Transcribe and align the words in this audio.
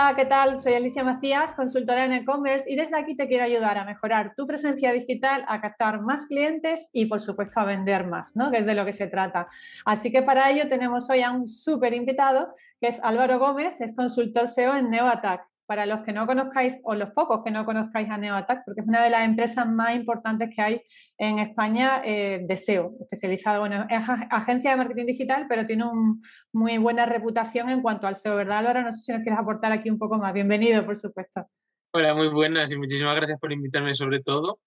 Hola, 0.00 0.14
¿qué 0.14 0.26
tal? 0.26 0.56
Soy 0.56 0.74
Alicia 0.74 1.02
Macías, 1.02 1.56
consultora 1.56 2.04
en 2.04 2.12
e-commerce 2.12 2.70
y 2.70 2.76
desde 2.76 2.96
aquí 2.96 3.16
te 3.16 3.26
quiero 3.26 3.42
ayudar 3.42 3.78
a 3.78 3.84
mejorar 3.84 4.32
tu 4.36 4.46
presencia 4.46 4.92
digital, 4.92 5.44
a 5.48 5.60
captar 5.60 6.02
más 6.02 6.26
clientes 6.26 6.90
y 6.92 7.06
por 7.06 7.20
supuesto 7.20 7.58
a 7.58 7.64
vender 7.64 8.06
más, 8.06 8.36
¿no? 8.36 8.52
Que 8.52 8.58
es 8.58 8.66
de 8.66 8.76
lo 8.76 8.84
que 8.84 8.92
se 8.92 9.08
trata. 9.08 9.48
Así 9.84 10.12
que 10.12 10.22
para 10.22 10.52
ello 10.52 10.68
tenemos 10.68 11.10
hoy 11.10 11.22
a 11.22 11.32
un 11.32 11.48
súper 11.48 11.94
invitado 11.94 12.54
que 12.80 12.86
es 12.86 13.02
Álvaro 13.02 13.40
Gómez, 13.40 13.80
es 13.80 13.92
consultor 13.92 14.46
SEO 14.46 14.76
en 14.76 14.88
NeoAttack 14.88 15.48
para 15.68 15.84
los 15.84 16.00
que 16.00 16.14
no 16.14 16.26
conozcáis, 16.26 16.78
o 16.82 16.94
los 16.94 17.10
pocos 17.10 17.42
que 17.44 17.50
no 17.50 17.66
conozcáis 17.66 18.08
a 18.08 18.16
NeoAttack, 18.16 18.62
porque 18.64 18.80
es 18.80 18.86
una 18.86 19.04
de 19.04 19.10
las 19.10 19.26
empresas 19.28 19.68
más 19.68 19.94
importantes 19.94 20.48
que 20.56 20.62
hay 20.62 20.80
en 21.18 21.38
España 21.40 22.00
eh, 22.06 22.40
de 22.42 22.56
SEO, 22.56 22.94
especializado, 23.02 23.60
bueno, 23.60 23.86
es 23.90 24.02
agencia 24.30 24.70
de 24.70 24.78
marketing 24.78 25.04
digital, 25.04 25.44
pero 25.46 25.66
tiene 25.66 25.84
una 25.84 26.16
muy 26.54 26.78
buena 26.78 27.04
reputación 27.04 27.68
en 27.68 27.82
cuanto 27.82 28.06
al 28.06 28.16
SEO, 28.16 28.36
¿verdad, 28.36 28.60
Álvaro? 28.60 28.80
No 28.80 28.90
sé 28.90 28.98
si 29.00 29.12
nos 29.12 29.20
quieres 29.20 29.38
aportar 29.38 29.70
aquí 29.72 29.90
un 29.90 29.98
poco 29.98 30.16
más. 30.16 30.32
Bienvenido, 30.32 30.86
por 30.86 30.96
supuesto. 30.96 31.46
Hola, 31.92 32.14
muy 32.14 32.28
buenas 32.28 32.72
y 32.72 32.78
muchísimas 32.78 33.14
gracias 33.16 33.38
por 33.38 33.52
invitarme 33.52 33.94
sobre 33.94 34.20
todo. 34.20 34.60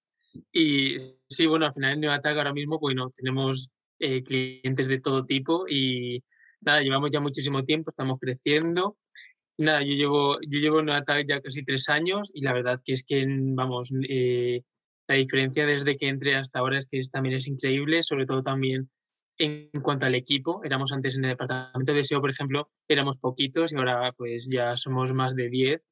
Y 0.51 0.97
sí, 1.27 1.47
bueno, 1.47 1.65
al 1.65 1.73
final 1.73 1.93
en 1.93 2.01
NeoAttack 2.01 2.37
ahora 2.37 2.53
mismo, 2.53 2.77
bueno, 2.77 3.09
tenemos 3.09 3.71
eh, 3.97 4.21
clientes 4.21 4.87
de 4.87 4.99
todo 4.99 5.25
tipo 5.25 5.65
y 5.67 6.23
nada, 6.59 6.81
llevamos 6.81 7.09
ya 7.09 7.20
muchísimo 7.20 7.63
tiempo, 7.63 7.89
estamos 7.89 8.20
creciendo 8.20 8.97
Nada, 9.61 9.83
yo 9.83 9.93
llevo, 9.93 10.37
yo 10.41 10.59
llevo 10.59 10.79
en 10.79 10.90
ataque 10.90 11.23
ya 11.27 11.40
casi 11.40 11.63
tres 11.63 11.87
años 11.87 12.31
y 12.34 12.41
la 12.41 12.51
verdad 12.51 12.81
que 12.84 12.93
es 12.93 13.05
que, 13.05 13.23
vamos, 13.27 13.91
eh, 14.09 14.63
la 15.07 15.13
diferencia 15.13 15.67
desde 15.67 15.98
que 15.98 16.07
entré 16.07 16.35
hasta 16.35 16.57
ahora 16.57 16.79
es 16.79 16.87
que 16.87 16.99
también 17.12 17.35
es 17.35 17.48
increíble, 17.48 18.01
sobre 18.01 18.26
todo 18.26 18.41
también 18.41 18.89
en 19.37 19.70
cuanto 19.84 20.07
al 20.07 20.15
equipo. 20.15 20.63
Éramos 20.63 20.91
antes 20.91 21.15
en 21.15 21.26
el 21.26 21.32
departamento 21.32 21.93
de 21.93 22.04
SEO, 22.04 22.21
por 22.21 22.32
ejemplo, 22.32 22.71
éramos 22.87 23.20
poquitos 23.20 23.71
y 23.71 23.76
ahora 23.76 24.12
pues 24.13 24.48
ya 24.49 24.76
somos 24.77 25.13
más 25.13 25.35
de 25.35 25.49
10 25.49 25.84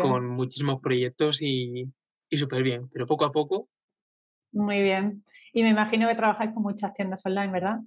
con 0.00 0.28
muchísimos 0.28 0.80
proyectos 0.80 1.42
y, 1.42 1.84
y 2.30 2.38
súper 2.38 2.62
bien, 2.62 2.88
pero 2.92 3.06
poco 3.06 3.24
a 3.24 3.32
poco. 3.32 3.68
Muy 4.52 4.82
bien. 4.82 5.24
Y 5.52 5.64
me 5.64 5.70
imagino 5.70 6.06
que 6.06 6.14
trabajáis 6.14 6.52
con 6.52 6.62
muchas 6.62 6.94
tiendas 6.94 7.26
online, 7.26 7.50
¿verdad? 7.50 7.80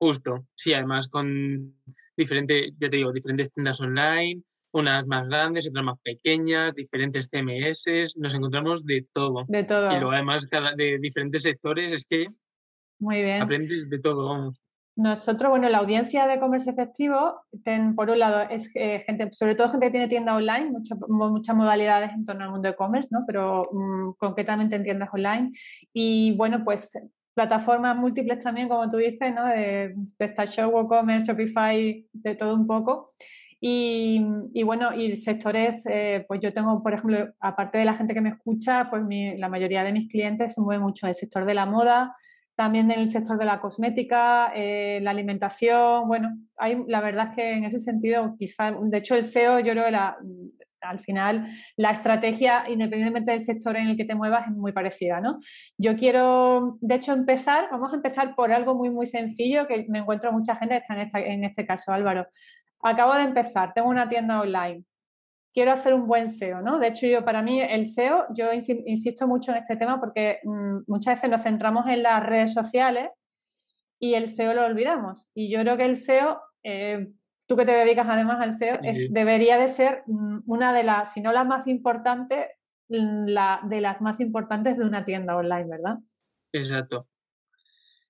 Justo, 0.00 0.48
sí, 0.56 0.74
además 0.74 1.06
con 1.06 1.80
diferentes, 2.16 2.72
ya 2.76 2.90
te 2.90 2.96
digo, 2.96 3.12
diferentes 3.12 3.52
tiendas 3.52 3.80
online, 3.80 4.42
unas 4.76 5.06
más 5.06 5.28
grandes, 5.28 5.68
otras 5.68 5.84
más 5.84 5.98
pequeñas, 6.02 6.74
diferentes 6.74 7.28
CMS, 7.30 8.14
nos 8.16 8.34
encontramos 8.34 8.84
de 8.84 9.06
todo. 9.12 9.44
De 9.48 9.64
todo. 9.64 9.90
Y 9.90 9.94
luego 9.94 10.12
además 10.12 10.46
cada, 10.46 10.72
de 10.72 10.98
diferentes 10.98 11.42
sectores, 11.42 11.92
es 11.92 12.06
que 12.06 12.26
Muy 12.98 13.22
bien. 13.22 13.42
aprendes 13.42 13.88
de 13.88 13.98
todo, 13.98 14.52
Nosotros, 14.96 15.50
bueno, 15.50 15.68
la 15.68 15.78
audiencia 15.78 16.26
de 16.26 16.38
comercio 16.38 16.72
efectivo, 16.72 17.42
por 17.96 18.10
un 18.10 18.18
lado, 18.18 18.48
es 18.50 18.70
eh, 18.74 19.02
gente, 19.06 19.30
sobre 19.32 19.54
todo 19.54 19.68
gente 19.68 19.86
que 19.86 19.90
tiene 19.90 20.08
tienda 20.08 20.34
online, 20.34 20.70
muchas 20.70 20.98
muchas 21.08 21.56
modalidades 21.56 22.10
en 22.12 22.24
torno 22.24 22.44
al 22.44 22.50
mundo 22.50 22.68
de 22.68 22.72
e-commerce, 22.74 23.08
¿no? 23.10 23.24
pero 23.26 23.68
mm, 23.72 24.12
concretamente 24.18 24.76
en 24.76 24.84
tiendas 24.84 25.10
online. 25.12 25.52
Y 25.92 26.34
bueno, 26.36 26.64
pues 26.64 26.98
plataformas 27.34 27.94
múltiples 27.96 28.38
también, 28.40 28.68
como 28.68 28.88
tú 28.88 28.96
dices, 28.96 29.34
¿no? 29.34 29.44
de, 29.44 29.94
de 29.94 29.96
PrestaShop, 30.16 30.72
WooCommerce, 30.72 31.26
Shopify, 31.26 32.06
de 32.12 32.34
todo 32.34 32.54
un 32.54 32.66
poco. 32.66 33.06
Y, 33.60 34.62
bueno, 34.64 34.94
y 34.94 35.16
sectores, 35.16 35.86
eh, 35.86 36.24
pues 36.28 36.40
yo 36.40 36.52
tengo, 36.52 36.82
por 36.82 36.92
ejemplo, 36.92 37.32
aparte 37.40 37.78
de 37.78 37.84
la 37.84 37.94
gente 37.94 38.14
que 38.14 38.20
me 38.20 38.30
escucha, 38.30 38.88
pues 38.90 39.02
la 39.38 39.48
mayoría 39.48 39.82
de 39.82 39.92
mis 39.92 40.08
clientes 40.10 40.54
se 40.54 40.60
mueven 40.60 40.82
mucho 40.82 41.06
en 41.06 41.10
el 41.10 41.14
sector 41.14 41.46
de 41.46 41.54
la 41.54 41.66
moda, 41.66 42.14
también 42.54 42.90
en 42.90 43.00
el 43.00 43.08
sector 43.08 43.38
de 43.38 43.44
la 43.44 43.60
cosmética, 43.60 44.52
eh, 44.54 44.98
la 45.02 45.10
alimentación. 45.10 46.06
Bueno, 46.06 46.36
hay, 46.56 46.82
la 46.86 47.00
verdad 47.00 47.28
es 47.30 47.36
que 47.36 47.52
en 47.54 47.64
ese 47.64 47.78
sentido, 47.78 48.34
quizá, 48.38 48.72
de 48.72 48.98
hecho, 48.98 49.14
el 49.14 49.24
SEO, 49.24 49.60
yo 49.60 49.72
creo 49.72 49.84
que 49.84 49.96
al 50.80 51.00
final 51.00 51.46
la 51.76 51.90
estrategia, 51.90 52.64
independientemente 52.68 53.30
del 53.30 53.40
sector 53.40 53.76
en 53.76 53.88
el 53.88 53.96
que 53.96 54.04
te 54.04 54.14
muevas, 54.14 54.46
es 54.46 54.52
muy 54.54 54.72
parecida, 54.72 55.20
¿no? 55.20 55.38
Yo 55.76 55.96
quiero, 55.96 56.78
de 56.80 56.94
hecho, 56.94 57.12
empezar, 57.12 57.68
vamos 57.70 57.92
a 57.92 57.96
empezar 57.96 58.34
por 58.34 58.52
algo 58.52 58.74
muy, 58.74 58.90
muy 58.90 59.06
sencillo, 59.06 59.66
que 59.66 59.86
me 59.88 59.98
encuentro 59.98 60.32
mucha 60.32 60.56
gente 60.56 60.76
está 60.76 60.94
en, 60.94 61.32
en 61.32 61.44
este 61.44 61.66
caso, 61.66 61.92
Álvaro. 61.92 62.26
Acabo 62.86 63.14
de 63.14 63.22
empezar, 63.22 63.72
tengo 63.74 63.88
una 63.88 64.08
tienda 64.08 64.40
online, 64.40 64.84
quiero 65.52 65.72
hacer 65.72 65.94
un 65.94 66.06
buen 66.06 66.28
SEO, 66.28 66.62
¿no? 66.62 66.78
De 66.78 66.88
hecho, 66.88 67.06
yo 67.06 67.24
para 67.24 67.42
mí 67.42 67.60
el 67.60 67.86
SEO, 67.86 68.26
yo 68.34 68.52
insisto 68.52 69.26
mucho 69.26 69.52
en 69.52 69.58
este 69.58 69.76
tema 69.76 69.98
porque 70.00 70.40
mm, 70.44 70.78
muchas 70.86 71.16
veces 71.16 71.30
nos 71.30 71.42
centramos 71.42 71.86
en 71.88 72.02
las 72.02 72.24
redes 72.24 72.52
sociales 72.52 73.10
y 73.98 74.14
el 74.14 74.28
SEO 74.28 74.54
lo 74.54 74.64
olvidamos. 74.64 75.30
Y 75.34 75.50
yo 75.50 75.60
creo 75.60 75.76
que 75.76 75.86
el 75.86 75.96
SEO 75.96 76.40
eh, 76.62 77.08
tú 77.46 77.56
que 77.56 77.64
te 77.64 77.72
dedicas 77.72 78.06
además 78.08 78.40
al 78.40 78.52
SEO, 78.52 78.78
es, 78.82 79.12
debería 79.12 79.56
de 79.58 79.68
ser 79.68 80.02
mm, 80.06 80.40
una 80.46 80.72
de 80.72 80.82
las, 80.82 81.12
si 81.12 81.20
no 81.20 81.32
la 81.32 81.44
más 81.44 81.66
importante, 81.68 82.50
mm, 82.88 83.26
la, 83.28 83.60
de 83.64 83.80
las 83.80 84.00
más 84.00 84.20
importantes 84.20 84.76
de 84.76 84.84
una 84.84 85.04
tienda 85.04 85.36
online, 85.36 85.66
¿verdad? 85.68 85.98
Exacto. 86.52 87.08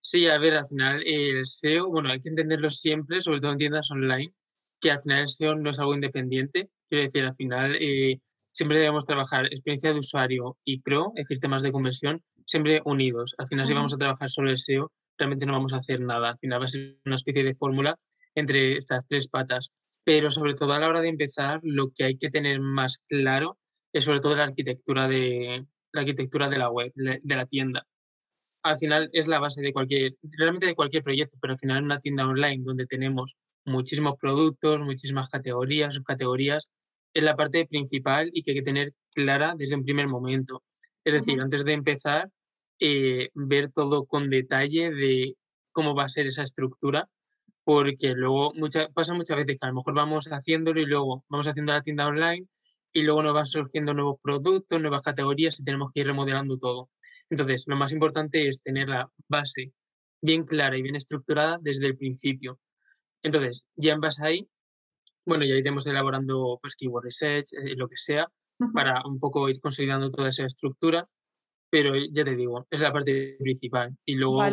Sí, 0.00 0.26
a 0.26 0.38
ver, 0.38 0.54
al 0.54 0.66
final 0.66 1.03
el 1.04 1.47
SEO, 1.47 1.88
bueno, 1.88 2.10
hay 2.10 2.20
que 2.20 2.28
entenderlo 2.28 2.70
siempre, 2.70 3.20
sobre 3.20 3.41
todo 3.41 3.53
en 3.53 3.58
tiendas 3.58 3.91
online, 3.91 4.32
que 4.81 4.91
al 4.91 5.00
final 5.00 5.28
SEO 5.28 5.54
no 5.54 5.70
es 5.70 5.78
algo 5.78 5.94
independiente. 5.94 6.69
Quiero 6.88 7.04
decir, 7.04 7.25
al 7.25 7.34
final 7.34 7.76
eh, 7.81 8.20
siempre 8.53 8.78
debemos 8.78 9.04
trabajar 9.04 9.47
experiencia 9.47 9.92
de 9.92 9.98
usuario 9.98 10.56
y 10.64 10.81
pro, 10.81 11.12
es 11.14 11.28
decir, 11.28 11.41
temas 11.41 11.62
de 11.62 11.72
conversión, 11.72 12.22
siempre 12.47 12.81
unidos. 12.84 13.34
Al 13.38 13.48
final, 13.48 13.66
si 13.66 13.75
vamos 13.75 13.94
a 13.94 13.98
trabajar 13.98 14.31
solo 14.31 14.50
el 14.50 14.59
SEO, 14.59 14.92
realmente 15.19 15.47
no 15.47 15.53
vamos 15.53 15.72
a 15.72 15.76
hacer 15.76 16.00
nada. 16.00 16.31
Al 16.31 16.38
final 16.38 16.60
va 16.60 16.66
a 16.66 16.69
ser 16.69 16.98
una 17.04 17.16
especie 17.16 17.44
de 17.44 17.54
fórmula 17.54 17.98
entre 18.34 18.76
estas 18.76 19.06
tres 19.06 19.28
patas. 19.28 19.72
Pero 20.04 20.31
sobre 20.31 20.54
todo 20.54 20.72
a 20.72 20.78
la 20.78 20.88
hora 20.88 21.00
de 21.00 21.08
empezar, 21.08 21.60
lo 21.64 21.91
que 21.91 22.04
hay 22.04 22.16
que 22.16 22.31
tener 22.31 22.60
más 22.60 23.03
claro 23.08 23.58
es 23.93 24.04
sobre 24.04 24.20
todo 24.20 24.37
la 24.37 24.44
arquitectura 24.44 25.08
de 25.08 25.66
la 25.93 26.03
arquitectura 26.03 26.48
de 26.48 26.58
la 26.58 26.70
web, 26.70 26.93
de 26.94 27.37
la 27.37 27.47
tienda. 27.47 27.87
Al 28.62 28.76
final 28.76 29.08
es 29.12 29.26
la 29.26 29.38
base 29.38 29.62
de 29.62 29.72
cualquier, 29.72 30.14
realmente 30.22 30.66
de 30.66 30.75
cualquier 30.75 31.03
proyecto, 31.03 31.38
pero 31.41 31.53
al 31.53 31.58
final 31.58 31.84
una 31.84 32.00
tienda 32.00 32.26
online 32.26 32.62
donde 32.62 32.87
tenemos 32.87 33.37
muchísimos 33.66 34.15
productos, 34.21 34.82
muchísimas 34.82 35.28
categorías, 35.28 35.94
subcategorías, 35.94 36.71
es 37.15 37.22
la 37.22 37.37
parte 37.37 37.66
principal 37.66 38.31
y 38.32 38.43
que 38.43 38.53
hay 38.53 38.56
que 38.59 38.62
tener 38.62 38.94
clara 39.15 39.54
desde 39.56 39.77
un 39.77 39.82
primer 39.82 40.09
momento. 40.09 40.62
Es 41.04 41.15
decir, 41.15 41.41
antes 41.41 41.65
de 41.65 41.72
empezar, 41.72 42.31
eh, 42.81 43.31
ver 43.34 43.71
todo 43.71 44.06
con 44.06 44.31
detalle 44.31 44.91
de 44.91 45.37
cómo 45.72 45.94
va 45.94 46.05
a 46.05 46.09
ser 46.09 46.26
esa 46.26 46.43
estructura 46.43 47.09
porque 47.66 48.15
luego 48.15 48.53
mucha, 48.55 48.88
pasa 48.91 49.12
muchas 49.12 49.38
veces 49.38 49.59
que 49.60 49.66
a 49.66 49.71
lo 49.71 49.75
mejor 49.75 49.93
vamos 49.93 50.26
haciéndolo 50.31 50.81
y 50.81 50.87
luego 50.87 51.25
vamos 51.28 51.49
haciendo 51.49 51.72
la 51.72 51.82
tienda 51.82 52.06
online 52.06 52.47
y 52.93 53.03
luego 53.03 53.25
nos 53.25 53.34
van 53.34 53.47
surgiendo 53.47 53.93
nuevos 53.93 54.21
productos, 54.22 54.81
nuevas 54.81 55.03
categorías 55.03 55.59
y 55.59 55.65
tenemos 55.65 55.91
que 55.93 56.00
ir 56.00 56.06
remodelando 56.06 56.59
todo. 56.59 56.91
Entonces, 57.28 57.65
lo 57.66 57.75
más 57.75 57.91
importante 57.91 58.47
es 58.47 58.62
tener 58.62 58.88
la 58.88 59.10
base 59.26 59.72
bien 60.22 60.44
clara 60.44 60.78
y 60.78 60.82
bien 60.82 60.94
estructurada 60.94 61.59
desde 61.60 61.87
el 61.87 61.97
principio. 61.97 62.60
Entonces, 63.26 63.66
ya 63.75 63.92
en 63.92 64.00
base 64.00 64.25
ahí, 64.25 64.48
bueno, 65.25 65.44
ya 65.44 65.56
iremos 65.56 65.84
elaborando 65.88 66.60
pues 66.62 66.76
keyword 66.76 67.06
research, 67.06 67.54
eh, 67.54 67.75
lo 67.76 67.88
que 67.88 67.97
sea, 67.97 68.28
para 68.72 69.03
un 69.04 69.19
poco 69.19 69.48
ir 69.48 69.59
consolidando 69.59 70.09
toda 70.10 70.28
esa 70.28 70.44
estructura, 70.44 71.09
pero 71.69 71.97
ya 71.97 72.25
te 72.25 72.37
digo, 72.37 72.69
es 72.70 72.81
la 72.81 72.92
parte 72.92 73.37
principal. 73.41 73.97
Y 74.04 74.14
luego 74.14 74.44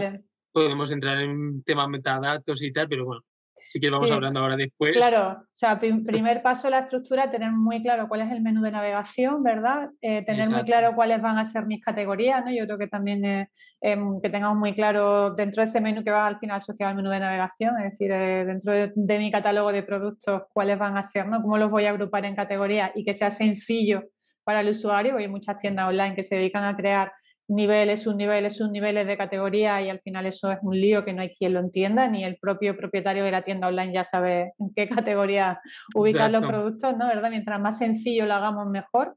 podemos 0.51 0.91
entrar 0.91 1.19
en 1.19 1.61
temas 1.61 1.87
metadatos 1.87 2.63
y 2.63 2.73
tal, 2.73 2.89
pero 2.89 3.05
bueno, 3.05 3.21
sí 3.55 3.79
que 3.79 3.89
vamos 3.89 4.11
hablando 4.11 4.39
ahora 4.39 4.55
después. 4.55 4.91
Claro, 4.91 5.41
o 5.41 5.47
sea, 5.51 5.79
primer 5.79 6.41
paso 6.41 6.69
la 6.69 6.79
estructura, 6.79 7.31
tener 7.31 7.51
muy 7.51 7.81
claro 7.81 8.07
cuál 8.07 8.21
es 8.21 8.31
el 8.31 8.41
menú 8.41 8.61
de 8.61 8.71
navegación, 8.71 9.43
¿verdad? 9.43 9.89
Eh, 10.01 10.23
tener 10.25 10.49
muy 10.49 10.63
claro 10.63 10.95
cuáles 10.95 11.21
van 11.21 11.37
a 11.37 11.45
ser 11.45 11.65
mis 11.65 11.83
categorías, 11.83 12.43
¿no? 12.45 12.51
Yo 12.51 12.65
creo 12.65 12.77
que 12.77 12.87
también 12.87 13.47
em, 13.81 14.21
que 14.21 14.29
tengamos 14.29 14.57
muy 14.57 14.73
claro 14.73 15.31
dentro 15.31 15.61
de 15.61 15.69
ese 15.69 15.81
menú 15.81 16.03
que 16.03 16.11
va 16.11 16.27
al 16.27 16.39
final 16.39 16.57
asociado 16.57 16.89
al 16.89 16.95
menú 16.95 17.09
de 17.09 17.19
navegación, 17.19 17.77
es 17.79 17.91
decir, 17.91 18.11
eh, 18.11 18.45
dentro 18.45 18.73
de, 18.73 18.91
de, 18.95 19.19
mi 19.19 19.31
catálogo 19.31 19.71
de 19.71 19.83
productos, 19.83 20.43
cuáles 20.53 20.77
van 20.77 20.97
a 20.97 21.03
ser, 21.03 21.27
¿no? 21.27 21.41
Cómo 21.41 21.57
los 21.57 21.69
voy 21.69 21.85
a 21.85 21.89
agrupar 21.89 22.25
en 22.25 22.35
categorías 22.35 22.91
y 22.95 23.03
que 23.03 23.13
sea 23.13 23.31
sencillo 23.31 24.03
para 24.43 24.61
el 24.61 24.69
usuario, 24.69 25.11
porque 25.11 25.25
hay 25.25 25.31
muchas 25.31 25.57
tiendas 25.57 25.87
online 25.87 26.15
que 26.15 26.23
se 26.23 26.35
dedican 26.35 26.63
a 26.63 26.75
crear 26.75 27.11
niveles, 27.47 28.03
subniveles, 28.03 28.57
subniveles 28.57 29.05
de 29.05 29.17
categoría 29.17 29.81
y 29.81 29.89
al 29.89 29.99
final 29.99 30.25
eso 30.25 30.51
es 30.51 30.59
un 30.61 30.79
lío 30.79 31.03
que 31.03 31.13
no 31.13 31.21
hay 31.21 31.33
quien 31.33 31.53
lo 31.53 31.59
entienda, 31.59 32.07
ni 32.07 32.23
el 32.23 32.37
propio 32.37 32.75
propietario 32.77 33.23
de 33.23 33.31
la 33.31 33.43
tienda 33.43 33.67
online 33.67 33.93
ya 33.93 34.03
sabe 34.03 34.53
en 34.59 34.73
qué 34.73 34.87
categoría 35.07 35.61
ubicar 35.95 36.31
los 36.31 36.45
productos, 36.45 36.95
¿no? 36.97 37.07
¿Verdad? 37.07 37.29
Mientras 37.29 37.59
más 37.59 37.77
sencillo 37.77 38.25
lo 38.25 38.33
hagamos 38.33 38.67
mejor. 38.67 39.15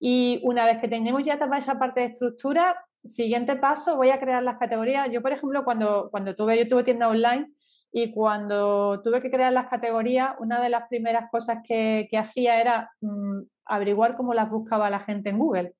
Y 0.00 0.40
una 0.42 0.64
vez 0.64 0.78
que 0.78 0.88
tenemos 0.88 1.22
ya 1.22 1.38
toda 1.38 1.58
esa 1.58 1.78
parte 1.78 2.00
de 2.00 2.06
estructura, 2.06 2.74
siguiente 3.04 3.56
paso, 3.56 3.96
voy 3.96 4.10
a 4.10 4.18
crear 4.18 4.42
las 4.42 4.58
categorías. 4.58 5.08
Yo, 5.12 5.22
por 5.22 5.32
ejemplo, 5.32 5.64
cuando, 5.64 6.08
cuando 6.10 6.34
tuve, 6.34 6.58
yo 6.58 6.68
tuve 6.68 6.82
tienda 6.82 7.08
online 7.08 7.52
y 7.92 8.12
cuando 8.12 9.00
tuve 9.02 9.20
que 9.20 9.30
crear 9.30 9.52
las 9.52 9.68
categorías, 9.68 10.34
una 10.40 10.60
de 10.60 10.70
las 10.70 10.88
primeras 10.88 11.30
cosas 11.30 11.58
que, 11.66 12.08
que 12.10 12.18
hacía 12.18 12.60
era 12.60 12.90
mm, 13.00 13.42
averiguar 13.66 14.16
cómo 14.16 14.34
las 14.34 14.50
buscaba 14.50 14.90
la 14.90 15.00
gente 15.00 15.30
en 15.30 15.38
Google 15.38 15.74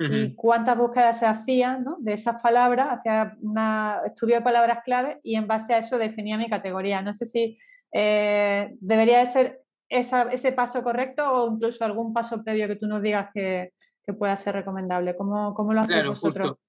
y 0.00 0.34
cuántas 0.34 0.78
búsquedas 0.78 1.18
se 1.18 1.26
hacían 1.26 1.84
de 1.98 2.12
esas 2.12 2.40
palabras, 2.40 2.88
hacía 2.90 3.36
un 3.40 3.58
estudio 4.06 4.36
de 4.36 4.42
palabras 4.42 4.78
clave 4.84 5.18
y 5.24 5.34
en 5.34 5.48
base 5.48 5.74
a 5.74 5.78
eso 5.78 5.98
definía 5.98 6.38
mi 6.38 6.48
categoría. 6.48 7.02
No 7.02 7.12
sé 7.12 7.24
si 7.24 7.58
eh, 7.92 8.76
debería 8.80 9.18
de 9.18 9.26
ser 9.26 9.62
ese 9.88 10.52
paso 10.52 10.82
correcto 10.82 11.30
o 11.30 11.52
incluso 11.52 11.84
algún 11.84 12.12
paso 12.12 12.44
previo 12.44 12.68
que 12.68 12.76
tú 12.76 12.86
nos 12.86 13.02
digas 13.02 13.30
que, 13.34 13.72
pueda 14.18 14.34
ser 14.38 14.54
recomendable? 14.54 15.14
¿Cómo, 15.14 15.52
cómo 15.52 15.74
lo 15.74 15.82
hacéis 15.82 16.06
vosotros? 16.06 16.46
Justo, 16.46 16.60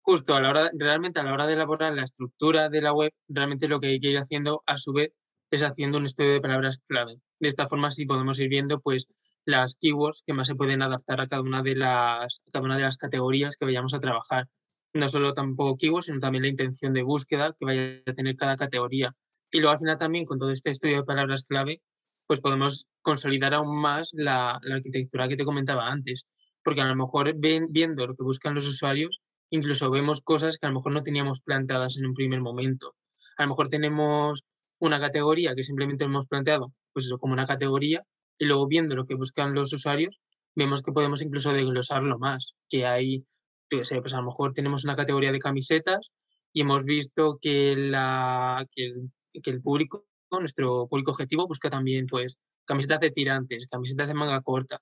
justo 0.00 0.34
a 0.34 0.40
la 0.40 0.50
hora, 0.50 0.70
realmente 0.74 1.20
a 1.20 1.22
la 1.22 1.32
hora 1.32 1.46
de 1.46 1.52
elaborar 1.52 1.94
la 1.94 2.02
estructura 2.02 2.68
de 2.68 2.82
la 2.82 2.92
web, 2.92 3.12
realmente 3.28 3.68
lo 3.68 3.78
que 3.78 3.86
hay 3.86 4.00
que 4.00 4.08
ir 4.08 4.18
haciendo 4.18 4.64
a 4.66 4.76
su 4.76 4.92
vez 4.92 5.12
es 5.52 5.62
haciendo 5.62 5.98
un 5.98 6.06
estudio 6.06 6.32
de 6.32 6.40
palabras 6.40 6.80
clave. 6.88 7.20
De 7.38 7.48
esta 7.48 7.68
forma 7.68 7.92
sí 7.92 8.04
podemos 8.04 8.40
ir 8.40 8.48
viendo 8.48 8.80
pues 8.80 9.06
las 9.46 9.76
keywords 9.76 10.22
que 10.26 10.34
más 10.34 10.48
se 10.48 10.56
pueden 10.56 10.82
adaptar 10.82 11.20
a 11.20 11.26
cada 11.26 11.40
una 11.40 11.62
de 11.62 11.76
las, 11.76 12.42
cada 12.52 12.64
una 12.64 12.76
de 12.76 12.82
las 12.82 12.98
categorías 12.98 13.56
que 13.56 13.64
vayamos 13.64 13.94
a 13.94 14.00
trabajar. 14.00 14.48
No 14.92 15.08
solo 15.08 15.34
tampoco 15.34 15.78
keywords, 15.78 16.06
sino 16.06 16.18
también 16.18 16.42
la 16.42 16.48
intención 16.48 16.92
de 16.92 17.02
búsqueda 17.02 17.54
que 17.56 17.64
vaya 17.64 18.02
a 18.06 18.12
tener 18.12 18.36
cada 18.36 18.56
categoría. 18.56 19.14
Y 19.52 19.60
luego 19.60 19.72
al 19.72 19.78
final 19.78 19.98
también 19.98 20.24
con 20.24 20.38
todo 20.38 20.50
este 20.50 20.70
estudio 20.70 20.96
de 20.96 21.04
palabras 21.04 21.44
clave, 21.44 21.80
pues 22.26 22.40
podemos 22.40 22.86
consolidar 23.02 23.54
aún 23.54 23.80
más 23.80 24.10
la, 24.12 24.60
arquitectura 24.72 25.28
que 25.28 25.36
te 25.36 25.44
comentaba 25.44 25.86
antes. 25.88 26.26
Porque 26.64 26.80
a 26.80 26.86
lo 26.86 26.96
mejor 26.96 27.32
viendo 27.36 28.06
lo 28.06 28.16
que 28.16 28.24
buscan 28.24 28.54
los 28.56 28.66
usuarios, 28.66 29.20
incluso 29.50 29.90
vemos 29.90 30.22
cosas 30.22 30.58
que 30.58 30.66
a 30.66 30.70
lo 30.70 30.74
mejor 30.74 30.92
no 30.92 31.04
teníamos 31.04 31.40
planteadas 31.40 31.96
en 31.98 32.06
un 32.06 32.14
primer 32.14 32.40
momento. 32.40 32.96
A 33.36 33.44
lo 33.44 33.50
mejor 33.50 33.68
tenemos 33.68 34.44
una 34.80 34.98
categoría 34.98 35.54
que 35.54 35.62
simplemente 35.62 36.04
hemos 36.04 36.26
planteado, 36.26 36.72
pues 36.92 37.06
eso, 37.06 37.18
como 37.18 37.32
una 37.32 37.46
categoría, 37.46 38.04
y 38.38 38.44
luego 38.46 38.66
viendo 38.66 38.94
lo 38.94 39.06
que 39.06 39.14
buscan 39.14 39.54
los 39.54 39.72
usuarios, 39.72 40.20
vemos 40.54 40.82
que 40.82 40.92
podemos 40.92 41.22
incluso 41.22 41.52
desglosarlo 41.52 42.18
más, 42.18 42.54
que 42.68 42.86
hay, 42.86 43.24
pues 43.68 43.92
a 43.92 44.16
lo 44.16 44.22
mejor 44.22 44.52
tenemos 44.52 44.84
una 44.84 44.96
categoría 44.96 45.32
de 45.32 45.38
camisetas 45.38 46.10
y 46.52 46.62
hemos 46.62 46.84
visto 46.84 47.38
que, 47.40 47.76
la, 47.76 48.66
que, 48.74 48.94
el, 49.32 49.62
público, 49.62 50.06
nuestro 50.30 50.88
público 50.88 51.10
objetivo, 51.10 51.46
busca 51.46 51.68
también 51.68 52.06
pues 52.06 52.38
camisetas 52.64 53.00
de 53.00 53.10
tirantes, 53.10 53.66
camisetas 53.66 54.08
de 54.08 54.14
manga 54.14 54.40
corta. 54.40 54.80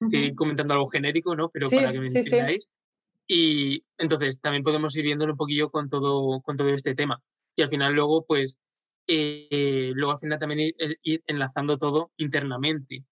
Estoy 0.00 0.34
comentando 0.34 0.74
algo 0.74 0.86
genérico, 0.86 1.34
¿no? 1.34 1.48
Pero 1.48 1.70
para 1.70 1.92
que 1.92 2.00
me 2.00 2.06
entendáis. 2.06 2.68
Y 3.26 3.82
entonces 3.96 4.40
también 4.40 4.62
podemos 4.62 4.94
ir 4.96 5.04
viéndolo 5.04 5.32
un 5.32 5.38
poquillo 5.38 5.70
con 5.70 5.88
todo, 5.88 6.42
con 6.42 6.56
todo 6.56 6.68
este 6.68 6.94
tema. 6.94 7.22
Y 7.56 7.62
al 7.62 7.70
final 7.70 7.94
luego, 7.94 8.26
pues, 8.26 8.58
eh, 9.06 9.92
luego 9.94 10.12
al 10.12 10.18
final 10.18 10.38
también 10.38 10.72
ir, 11.02 11.22
enlazando 11.26 11.76
todo 11.76 12.12
internamente. 12.16 13.04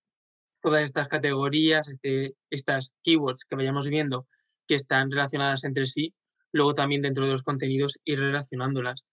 Todas 0.61 0.83
estas 0.83 1.09
categorías, 1.09 1.89
este, 1.89 2.35
estas 2.51 2.95
keywords 3.03 3.45
que 3.45 3.57
vayamos 3.57 3.89
viendo 3.89 4.27
que 4.67 4.77
están 4.77 5.11
relacionadas 5.11 5.65
entre 5.65 5.87
sí, 5.87 6.15
luego 6.53 6.75
también 6.75 7.03
dentro 7.03 7.27
de 7.27 7.33
los 7.33 7.43
contenidos 7.43 7.99
ir 8.05 8.21
relacionándolas. 8.21 9.05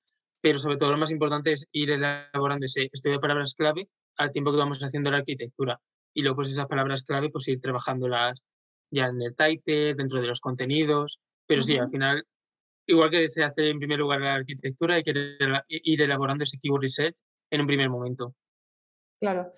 Pero 0.42 0.60
sobre 0.60 0.78
todo 0.78 0.92
lo 0.92 0.98
más 0.98 1.12
importante 1.12 1.52
es 1.52 1.68
ir 1.72 1.92
elaborando 1.92 2.66
ese 2.66 2.90
estudio 2.94 3.16
de 3.16 3.22
palabras 3.22 3.56
clave 3.56 3.90
al 4.16 4.32
tiempo 4.32 4.52
que 4.52 4.58
vamos 4.58 4.82
haciendo 4.84 5.12
la 5.12 5.18
arquitectura. 5.18 5.80
Y 6.14 6.22
luego 6.22 6.38
pues 6.38 6.50
esas 6.50 6.68
palabras 6.68 7.04
clave 7.04 7.30
pues 7.30 7.48
ir 7.48 7.60
trabajándolas 7.60 8.44
ya 8.92 9.08
en 9.08 9.22
el 9.22 9.36
title, 9.36 9.96
dentro 9.96 10.22
de 10.22 10.28
los 10.28 10.40
contenidos. 10.40 11.20
Pero 11.46 11.62
sí, 11.62 11.78
al 11.78 11.90
final 11.90 12.26
igual 12.90 13.10
que 13.10 13.28
se 13.28 13.44
hace 13.44 13.70
en 13.70 13.80
primer 13.80 14.00
lugar 14.00 14.22
la 14.22 14.36
arquitectura, 14.36 14.96
hay 14.96 15.04
que 15.04 15.14
ir 15.70 16.02
elaborando 16.02 16.44
ese 16.44 16.58
keyword 16.60 16.82
research 16.82 17.16
en 17.52 17.62
un 17.62 17.68
primer 17.68 17.90
momento. 17.90 18.36
Claro. 19.20 19.52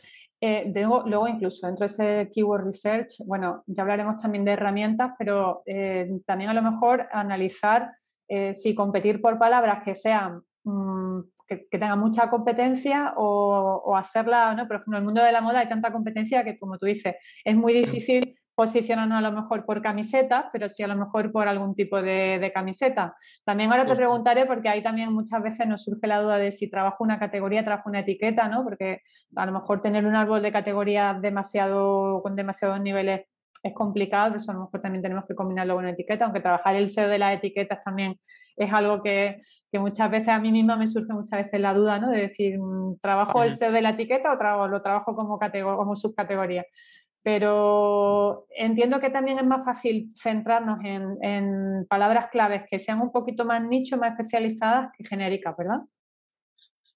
Eh, 0.43 0.71
luego, 0.73 1.27
incluso 1.27 1.67
dentro 1.67 1.85
de 1.85 1.93
ese 1.93 2.31
keyword 2.33 2.65
research, 2.65 3.23
bueno, 3.27 3.63
ya 3.67 3.83
hablaremos 3.83 4.21
también 4.21 4.43
de 4.43 4.53
herramientas, 4.53 5.11
pero 5.19 5.61
eh, 5.67 6.09
también 6.25 6.49
a 6.49 6.53
lo 6.53 6.63
mejor 6.63 7.07
analizar 7.11 7.91
eh, 8.27 8.53
si 8.55 8.73
competir 8.73 9.21
por 9.21 9.37
palabras 9.37 9.83
que 9.83 9.93
sean 9.93 10.41
mm, 10.63 11.19
que, 11.47 11.57
tengan 11.69 11.99
mucha 11.99 12.29
competencia 12.29 13.13
o, 13.17 13.83
o, 13.85 13.95
hacerla, 13.95 14.55
¿no? 14.55 14.67
Por 14.67 14.77
ejemplo, 14.77 14.97
en 14.97 15.01
el 15.01 15.05
mundo 15.05 15.23
de 15.23 15.31
la 15.31 15.41
moda 15.41 15.59
hay 15.59 15.69
tanta 15.69 15.91
competencia 15.91 16.43
que, 16.43 16.57
como 16.57 16.77
tú 16.77 16.87
dices, 16.87 17.15
es 17.45 17.55
muy 17.55 17.73
difícil 17.73 18.35
posicionarnos 18.61 19.17
a 19.17 19.21
lo 19.21 19.31
mejor 19.31 19.65
por 19.65 19.81
camisetas, 19.81 20.45
pero 20.53 20.69
sí 20.69 20.83
a 20.83 20.87
lo 20.87 20.95
mejor 20.95 21.31
por 21.31 21.47
algún 21.47 21.73
tipo 21.73 21.99
de, 21.99 22.51
camiseta. 22.53 23.15
También 23.43 23.71
ahora 23.71 23.87
te 23.87 23.95
preguntaré, 23.95 24.45
porque 24.45 24.69
ahí 24.69 24.83
también 24.83 25.11
muchas 25.11 25.41
veces 25.41 25.65
nos 25.67 25.83
surge 25.83 26.05
la 26.05 26.21
duda 26.21 26.37
de 26.37 26.51
si 26.51 26.69
trabajo 26.69 27.03
una 27.03 27.17
categoría, 27.17 27.65
trabajo 27.65 27.89
una 27.89 28.01
etiqueta, 28.01 28.47
¿no? 28.49 28.63
Porque 28.63 29.01
a 29.35 29.45
lo 29.47 29.51
mejor 29.51 29.81
tener 29.81 30.05
un 30.05 30.15
árbol 30.15 30.43
de 30.43 30.51
categoría 30.51 31.17
demasiado, 31.19 32.21
con 32.21 32.35
demasiados 32.35 32.79
niveles 32.81 33.21
es 33.63 33.73
complicado, 33.73 34.29
pero 34.29 34.37
eso 34.37 34.51
a 34.51 34.55
lo 34.55 34.61
mejor 34.61 34.81
también 34.81 35.01
tenemos 35.01 35.25
que 35.25 35.35
combinarlo 35.35 35.75
con 35.75 35.83
una 35.83 35.93
etiqueta, 35.93 36.25
aunque 36.25 36.39
trabajar 36.39 36.75
el 36.75 36.87
SEO 36.87 37.07
de 37.07 37.19
las 37.19 37.35
etiquetas 37.35 37.83
también 37.83 38.19
es 38.55 38.73
algo 38.73 39.01
que, 39.03 39.41
muchas 39.73 40.11
veces 40.11 40.29
a 40.29 40.39
mí 40.39 40.51
misma 40.51 40.75
me 40.75 40.87
surge 40.87 41.13
muchas 41.13 41.43
veces 41.43 41.59
la 41.61 41.73
duda, 41.73 41.99
¿no? 41.99 42.09
De 42.09 42.21
decir, 42.21 42.59
mm, 42.59 42.99
¿trabajo 42.99 43.43
el 43.43 43.53
SEO 43.53 43.71
de 43.71 43.81
la 43.81 43.91
etiqueta 43.91 44.33
o 44.33 44.67
lo 44.67 44.81
trabajo 44.81 45.15
como, 45.15 45.39
como 45.39 45.95
subcategoría? 45.95 46.65
Pero 47.23 48.47
entiendo 48.49 48.99
que 48.99 49.09
también 49.09 49.37
es 49.37 49.45
más 49.45 49.63
fácil 49.63 50.09
centrarnos 50.15 50.79
en, 50.83 51.85
palabras 51.87 52.29
claves 52.31 52.63
que 52.69 52.79
sean 52.79 53.01
un 53.01 53.11
poquito 53.11 53.45
más 53.45 53.61
nicho, 53.63 53.97
más 53.97 54.11
especializadas 54.11 54.91
que 54.97 55.05
genéricas, 55.05 55.55
¿verdad? 55.57 55.81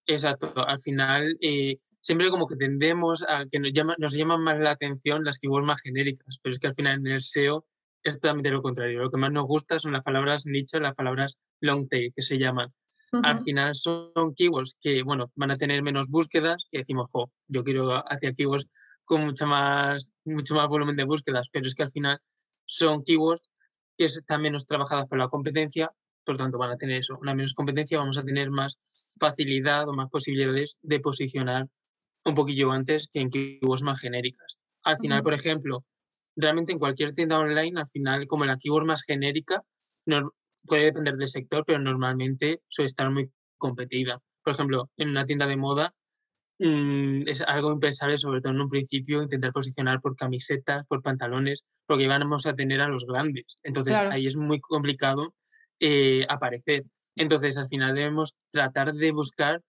Exacto, 0.07 0.53
al 0.55 0.79
final 0.79 1.37
eh, 1.41 1.77
siempre 1.99 2.29
como 2.29 2.45
que 2.45 2.55
tendemos 2.55 3.25
a 3.27 3.45
que 3.51 3.59
nos, 3.59 3.71
nos 3.97 4.13
llaman 4.13 4.41
más 4.41 4.59
la 4.59 4.71
atención 4.71 5.23
las 5.23 5.39
keywords 5.39 5.65
más 5.65 5.81
genéricas, 5.81 6.39
pero 6.41 6.53
es 6.53 6.59
que 6.59 6.67
al 6.67 6.75
final 6.75 6.99
en 6.99 7.07
el 7.07 7.21
SEO 7.21 7.65
es 8.05 8.19
totalmente 8.19 8.51
lo 8.51 8.61
contrario. 8.61 9.01
Lo 9.01 9.09
que 9.09 9.17
más 9.17 9.31
nos 9.31 9.47
gusta 9.47 9.79
son 9.79 9.91
las 9.91 10.03
palabras 10.03 10.45
nicho, 10.45 10.79
las 10.79 10.93
palabras 10.93 11.37
long 11.59 11.87
tail, 11.89 12.13
que 12.15 12.21
se 12.21 12.37
llaman. 12.37 12.71
Al 13.23 13.39
final 13.39 13.73
son 13.75 14.35
keywords 14.35 14.77
que, 14.81 15.01
bueno, 15.01 15.31
van 15.35 15.49
a 15.51 15.55
tener 15.55 15.81
menos 15.81 16.09
búsquedas, 16.09 16.67
que 16.69 16.79
decimos, 16.79 17.09
jo, 17.11 17.31
yo 17.47 17.63
quiero 17.63 18.03
hacia 18.11 18.33
keywords 18.33 18.67
con 19.05 19.25
mucha 19.25 19.45
más, 19.45 20.11
mucho 20.25 20.55
más 20.55 20.67
volumen 20.67 20.95
de 20.95 21.03
búsquedas, 21.03 21.49
pero 21.51 21.67
es 21.67 21.75
que 21.75 21.83
al 21.83 21.91
final 21.91 22.19
son 22.65 23.03
keywords 23.03 23.49
que 23.97 24.05
están 24.05 24.41
menos 24.41 24.65
trabajadas 24.65 25.07
por 25.07 25.17
la 25.17 25.29
competencia, 25.29 25.91
por 26.25 26.35
lo 26.35 26.39
tanto 26.39 26.57
van 26.57 26.71
a 26.71 26.77
tener 26.77 26.97
eso, 26.97 27.17
una 27.21 27.33
menos 27.33 27.53
competencia, 27.53 27.99
vamos 27.99 28.17
a 28.17 28.23
tener 28.23 28.49
más 28.49 28.79
facilidad 29.19 29.87
o 29.87 29.93
más 29.93 30.09
posibilidades 30.09 30.79
de 30.81 30.99
posicionar 30.99 31.67
un 32.25 32.33
poquillo 32.33 32.71
antes 32.71 33.07
que 33.11 33.19
en 33.19 33.29
keywords 33.29 33.83
más 33.83 33.99
genéricas. 33.99 34.57
Al 34.83 34.97
final, 34.97 35.21
por 35.21 35.33
ejemplo, 35.33 35.85
realmente 36.35 36.73
en 36.73 36.79
cualquier 36.79 37.13
tienda 37.13 37.39
online, 37.39 37.79
al 37.79 37.87
final, 37.87 38.27
como 38.27 38.45
la 38.45 38.57
keyword 38.57 38.85
más 38.85 39.03
genérica, 39.03 39.63
no, 40.05 40.33
puede 40.65 40.85
depender 40.85 41.15
del 41.15 41.29
sector, 41.29 41.63
pero 41.65 41.79
normalmente 41.79 42.61
suele 42.67 42.87
estar 42.87 43.09
muy 43.09 43.31
competida. 43.57 44.21
Por 44.43 44.53
ejemplo, 44.53 44.89
en 44.97 45.09
una 45.09 45.25
tienda 45.25 45.47
de 45.47 45.57
moda, 45.57 45.95
Mm, 46.57 47.27
es 47.27 47.41
algo 47.41 47.73
impensable, 47.73 48.17
sobre 48.17 48.39
todo 48.39 48.53
en 48.53 48.61
un 48.61 48.69
principio, 48.69 49.21
intentar 49.21 49.51
posicionar 49.51 49.99
por 49.99 50.15
camisetas, 50.15 50.85
por 50.87 51.01
pantalones, 51.01 51.63
porque 51.85 52.07
vamos 52.07 52.45
a 52.45 52.55
tener 52.55 52.81
a 52.81 52.87
los 52.87 53.05
grandes. 53.05 53.59
Entonces 53.63 53.93
ahí 53.93 54.27
es 54.27 54.37
muy 54.37 54.59
complicado 54.61 55.33
eh, 55.79 56.25
aparecer. 56.29 56.85
Entonces 57.15 57.57
al 57.57 57.67
final 57.67 57.95
debemos 57.95 58.37
tratar 58.51 58.93
de 58.93 59.11
buscar 59.11 59.61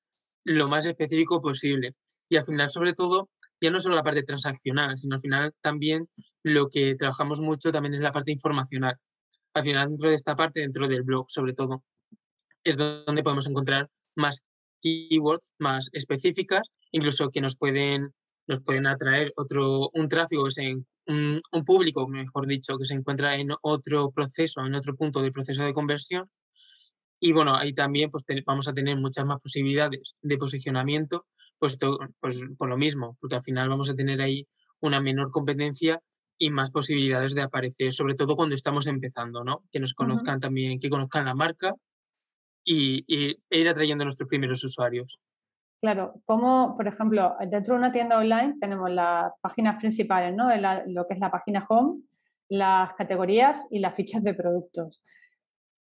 lo 0.45 0.69
más 0.69 0.87
específico 0.87 1.41
posible. 1.41 1.95
Y 2.29 2.37
al 2.37 2.45
final, 2.45 2.71
sobre 2.71 2.93
todo, 2.93 3.29
ya 3.61 3.71
no 3.71 3.81
solo 3.81 3.97
la 3.97 4.03
parte 4.03 4.23
transaccional, 4.23 4.99
sino 4.99 5.15
al 5.15 5.21
final 5.21 5.55
también 5.61 6.09
lo 6.43 6.69
que 6.69 6.95
trabajamos 6.95 7.41
mucho 7.41 7.73
también 7.73 7.95
es 7.95 8.03
la 8.03 8.13
parte 8.13 8.33
informacional. 8.33 8.97
Al 9.55 9.65
final, 9.65 9.89
dentro 9.89 10.11
de 10.11 10.17
esta 10.17 10.37
parte, 10.37 10.61
dentro 10.61 10.87
del 10.87 11.03
blog, 11.03 11.27
sobre 11.31 11.53
todo, 11.53 11.83
es 12.63 12.77
donde 12.77 13.23
podemos 13.23 13.47
encontrar 13.47 13.89
más 14.17 14.45
keywords 14.83 15.55
más 15.59 15.89
específicas, 15.93 16.69
incluso 16.93 17.31
que 17.31 17.41
nos 17.41 17.57
pueden, 17.57 18.13
nos 18.47 18.61
pueden 18.63 18.87
atraer 18.87 19.33
otro, 19.37 19.91
un 19.93 20.09
tráfico, 20.09 20.45
que 20.45 20.51
se, 20.51 20.77
un, 21.07 21.41
un 21.53 21.65
público, 21.65 22.07
mejor 22.09 22.47
dicho, 22.47 22.79
que 22.79 22.85
se 22.85 22.95
encuentra 22.95 23.37
en 23.37 23.51
otro 23.63 24.11
proceso, 24.11 24.65
en 24.65 24.75
otro 24.75 24.95
punto 24.97 25.23
del 25.23 25.33
proceso 25.33 25.65
de 25.65 25.73
conversión. 25.73 26.31
Y 27.19 27.33
bueno, 27.33 27.57
ahí 27.57 27.73
también 27.73 28.11
pues, 28.11 28.25
vamos 28.45 28.69
a 28.69 28.75
tener 28.75 28.97
muchas 28.97 29.25
más 29.25 29.41
posibilidades 29.41 30.17
de 30.21 30.37
posicionamiento, 30.37 31.27
pues, 31.59 31.79
pues 32.21 32.41
por 32.59 32.69
lo 32.69 32.77
mismo, 32.77 33.17
porque 33.21 33.37
al 33.37 33.43
final 33.43 33.69
vamos 33.69 33.89
a 33.89 33.95
tener 33.95 34.21
ahí 34.21 34.47
una 34.81 35.01
menor 35.01 35.31
competencia 35.31 36.01
y 36.39 36.51
más 36.51 36.71
posibilidades 36.71 37.35
de 37.35 37.43
aparecer, 37.43 37.93
sobre 37.93 38.15
todo 38.15 38.37
cuando 38.37 38.55
estamos 38.55 38.87
empezando, 38.87 39.43
¿no? 39.43 39.65
Que 39.73 39.81
nos 39.81 39.95
conozcan 39.95 40.39
también, 40.39 40.79
que 40.79 40.91
conozcan 40.91 41.25
la 41.25 41.35
marca 41.35 41.75
y, 42.63 43.05
ir 43.51 43.69
atrayendo 43.69 44.03
a 44.03 44.07
nuestros 44.07 44.29
primeros 44.29 44.63
usuarios. 44.63 45.19
Claro, 45.81 46.15
como 46.25 46.75
por 46.77 46.89
ejemplo, 46.89 47.37
dentro 47.49 47.75
de 47.75 47.79
una 47.79 47.93
tienda 47.93 48.19
online 48.19 48.57
tenemos 48.61 48.91
las 48.91 49.33
páginas 49.41 49.77
principales, 49.77 50.35
¿no? 50.35 50.49
lo 50.87 51.07
que 51.07 51.15
es 51.15 51.21
la 51.21 51.31
página 51.31 51.67
home, 51.69 52.01
las 52.49 52.95
categorías 52.95 53.69
y 53.71 53.79
las 53.79 53.95
fichas 53.95 54.23
de 54.23 54.35
productos. 54.35 55.03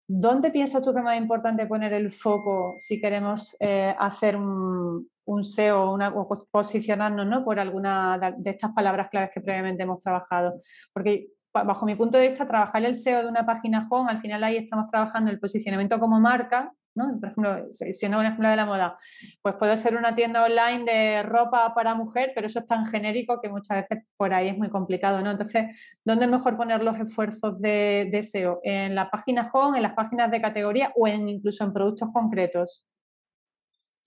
¿Dónde 0.07 0.51
piensas 0.51 0.83
tú 0.83 0.93
que 0.93 0.99
es 0.99 1.03
más 1.03 1.17
importante 1.17 1.65
poner 1.65 1.93
el 1.93 2.11
foco 2.11 2.75
si 2.77 3.01
queremos 3.01 3.55
eh, 3.59 3.95
hacer 3.97 4.37
un, 4.37 5.09
un 5.25 5.43
SEO 5.43 5.91
una, 5.93 6.09
o 6.09 6.27
posicionarnos 6.51 7.25
¿no? 7.25 7.43
por 7.43 7.59
alguna 7.59 8.19
de 8.37 8.49
estas 8.51 8.71
palabras 8.73 9.09
claves 9.09 9.31
que 9.33 9.41
previamente 9.41 9.83
hemos 9.83 9.99
trabajado? 9.99 10.61
Porque 10.93 11.29
bajo 11.51 11.85
mi 11.85 11.95
punto 11.95 12.17
de 12.17 12.27
vista, 12.27 12.47
trabajar 12.47 12.83
el 12.83 12.97
SEO 12.97 13.23
de 13.23 13.29
una 13.29 13.45
página 13.45 13.87
home, 13.89 14.11
al 14.11 14.17
final 14.19 14.43
ahí 14.43 14.57
estamos 14.57 14.87
trabajando 14.91 15.31
el 15.31 15.39
posicionamiento 15.39 15.99
como 15.99 16.19
marca, 16.19 16.71
¿no? 16.95 17.19
Por 17.19 17.29
ejemplo, 17.29 17.67
siendo 17.71 18.19
un 18.19 18.25
ejemplo 18.25 18.49
de 18.49 18.55
la 18.55 18.65
moda, 18.65 18.97
pues 19.41 19.55
puede 19.59 19.77
ser 19.77 19.95
una 19.95 20.15
tienda 20.15 20.43
online 20.43 20.83
de 20.85 21.23
ropa 21.23 21.73
para 21.75 21.93
mujer, 21.93 22.31
pero 22.33 22.47
eso 22.47 22.59
es 22.59 22.65
tan 22.65 22.85
genérico 22.85 23.39
que 23.41 23.49
muchas 23.49 23.87
veces 23.87 24.05
por 24.17 24.33
ahí 24.33 24.47
es 24.47 24.57
muy 24.57 24.69
complicado, 24.69 25.21
¿no? 25.21 25.31
Entonces, 25.31 25.77
¿dónde 26.03 26.25
es 26.25 26.31
mejor 26.31 26.57
poner 26.57 26.83
los 26.83 26.97
esfuerzos 26.99 27.59
de, 27.59 28.09
de 28.11 28.23
SEO? 28.23 28.61
¿En 28.63 28.95
la 28.95 29.09
página 29.09 29.49
home, 29.53 29.77
en 29.77 29.83
las 29.83 29.93
páginas 29.93 30.31
de 30.31 30.41
categoría 30.41 30.91
o 30.95 31.07
en, 31.07 31.29
incluso 31.29 31.63
en 31.63 31.73
productos 31.73 32.09
concretos? 32.13 32.85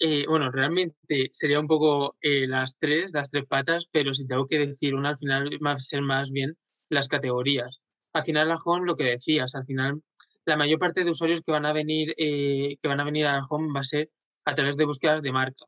Eh, 0.00 0.24
bueno, 0.28 0.50
realmente 0.52 1.28
sería 1.32 1.58
un 1.58 1.66
poco 1.66 2.16
eh, 2.20 2.46
las 2.46 2.78
tres, 2.78 3.10
las 3.12 3.30
tres 3.30 3.46
patas, 3.46 3.86
pero 3.90 4.14
si 4.14 4.26
tengo 4.26 4.46
que 4.46 4.58
decir 4.58 4.94
una, 4.94 5.10
al 5.10 5.18
final 5.18 5.50
va 5.64 5.72
a 5.72 5.78
ser 5.80 6.02
más 6.02 6.30
bien 6.30 6.56
las 6.88 7.08
categorías. 7.08 7.80
Al 8.12 8.22
final, 8.22 8.48
la 8.48 8.58
home, 8.64 8.86
lo 8.86 8.94
que 8.94 9.04
decías, 9.04 9.54
al 9.56 9.64
final, 9.66 10.00
la 10.48 10.56
mayor 10.56 10.78
parte 10.78 11.04
de 11.04 11.10
usuarios 11.10 11.42
que 11.42 11.52
van 11.52 11.66
a 11.66 11.72
venir, 11.72 12.14
eh, 12.16 12.76
que 12.80 12.88
van 12.88 13.00
a 13.00 13.04
venir 13.04 13.26
a 13.26 13.44
home 13.48 13.72
va 13.74 13.80
a 13.80 13.84
ser 13.84 14.10
a 14.44 14.54
través 14.54 14.76
de 14.76 14.86
búsquedas 14.86 15.20
de 15.20 15.30
marca. 15.30 15.66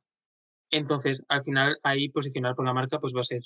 Entonces, 0.71 1.23
al 1.29 1.43
final, 1.43 1.79
ahí 1.83 2.09
posicionar 2.09 2.55
por 2.55 2.65
la 2.65 2.73
marca, 2.73 2.99
pues 2.99 3.13
va 3.15 3.21
a 3.21 3.25
ser, 3.25 3.43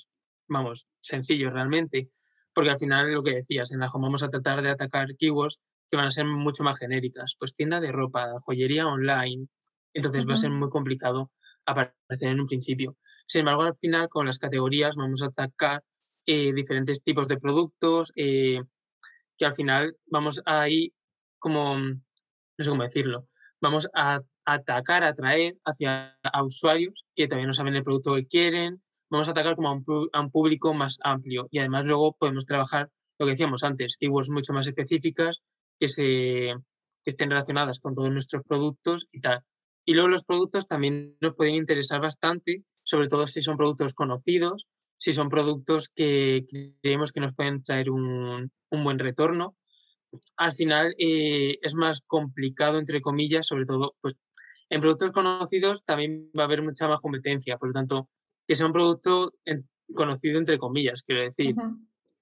vamos, 0.47 0.87
sencillo 1.01 1.49
realmente, 1.51 2.09
porque 2.53 2.69
al 2.69 2.77
final, 2.77 3.11
lo 3.11 3.21
que 3.21 3.31
decías, 3.31 3.71
en 3.73 3.79
la 3.79 3.87
home 3.87 4.05
vamos 4.05 4.23
a 4.23 4.29
tratar 4.29 4.61
de 4.61 4.69
atacar 4.69 5.15
keywords 5.17 5.61
que 5.89 5.97
van 5.97 6.05
a 6.05 6.11
ser 6.11 6.25
mucho 6.25 6.63
más 6.63 6.77
genéricas, 6.79 7.35
pues 7.37 7.53
tienda 7.53 7.81
de 7.81 7.91
ropa, 7.91 8.33
joyería 8.39 8.87
online, 8.87 9.47
entonces 9.93 10.25
va 10.27 10.33
a 10.33 10.37
ser 10.37 10.51
muy 10.51 10.69
complicado 10.69 11.31
aparecer 11.65 12.29
en 12.29 12.39
un 12.39 12.47
principio. 12.47 12.95
Sin 13.27 13.39
embargo, 13.39 13.63
al 13.63 13.75
final 13.75 14.07
con 14.07 14.25
las 14.25 14.39
categorías 14.39 14.95
vamos 14.95 15.21
a 15.21 15.27
atacar 15.27 15.83
eh, 16.25 16.53
diferentes 16.53 17.03
tipos 17.03 17.27
de 17.27 17.37
productos 17.37 18.13
eh, 18.15 18.61
que 19.37 19.45
al 19.45 19.53
final 19.53 19.97
vamos 20.05 20.41
a 20.45 20.69
ir 20.69 20.93
como, 21.45 21.77
no 21.77 21.99
sé 22.57 22.71
cómo 22.71 22.81
decirlo, 22.81 23.27
vamos 23.61 23.87
a 23.93 24.19
atacar, 24.45 25.03
a 25.03 25.09
atraer 25.09 25.55
hacia 25.63 26.17
a 26.23 26.43
usuarios 26.43 27.05
que 27.15 27.27
todavía 27.27 27.45
no 27.45 27.53
saben 27.53 27.75
el 27.75 27.83
producto 27.83 28.15
que 28.15 28.25
quieren, 28.25 28.81
vamos 29.11 29.27
a 29.27 29.31
atacar 29.31 29.55
como 29.55 29.69
a 29.69 30.19
un, 30.21 30.31
público 30.31 30.73
más 30.73 30.97
amplio 31.03 31.47
y 31.51 31.59
además 31.59 31.85
luego 31.85 32.13
podemos 32.17 32.47
trabajar 32.47 32.89
lo 33.19 33.27
que 33.27 33.33
decíamos 33.33 33.63
antes, 33.63 33.95
keywords 33.97 34.31
mucho 34.31 34.53
más 34.53 34.65
específicas 34.65 35.43
que, 35.77 35.87
se, 35.87 36.55
que 37.03 37.11
estén 37.11 37.29
relacionadas 37.29 37.79
con 37.79 37.93
todos 37.93 38.09
nuestros 38.09 38.41
productos 38.43 39.07
y 39.11 39.21
tal. 39.21 39.43
Y 39.85 39.93
luego 39.93 40.07
los 40.07 40.25
productos 40.25 40.67
también 40.67 41.15
nos 41.21 41.35
pueden 41.35 41.53
interesar 41.53 42.01
bastante, 42.01 42.63
sobre 42.81 43.07
todo 43.07 43.27
si 43.27 43.41
son 43.41 43.55
productos 43.55 43.93
conocidos, 43.93 44.67
si 44.97 45.13
son 45.13 45.29
productos 45.29 45.89
que 45.89 46.43
creemos 46.81 47.11
que 47.11 47.19
nos 47.19 47.35
pueden 47.35 47.61
traer 47.61 47.91
un, 47.91 48.51
un 48.71 48.83
buen 48.83 48.97
retorno. 48.97 49.55
Al 50.37 50.53
final 50.53 50.95
eh, 50.97 51.57
es 51.61 51.75
más 51.75 52.01
complicado, 52.05 52.77
entre 52.79 53.01
comillas, 53.01 53.47
sobre 53.47 53.65
todo, 53.65 53.95
pues 54.01 54.15
en 54.69 54.81
productos 54.81 55.11
conocidos 55.11 55.83
también 55.83 56.31
va 56.37 56.43
a 56.43 56.45
haber 56.45 56.61
mucha 56.61 56.87
más 56.87 56.99
competencia, 56.99 57.57
por 57.57 57.69
lo 57.69 57.73
tanto, 57.73 58.09
que 58.47 58.55
sea 58.55 58.65
un 58.65 58.73
producto 58.73 59.33
conocido, 59.93 60.39
entre 60.39 60.57
comillas, 60.57 61.03
quiero 61.03 61.21
decir, 61.21 61.55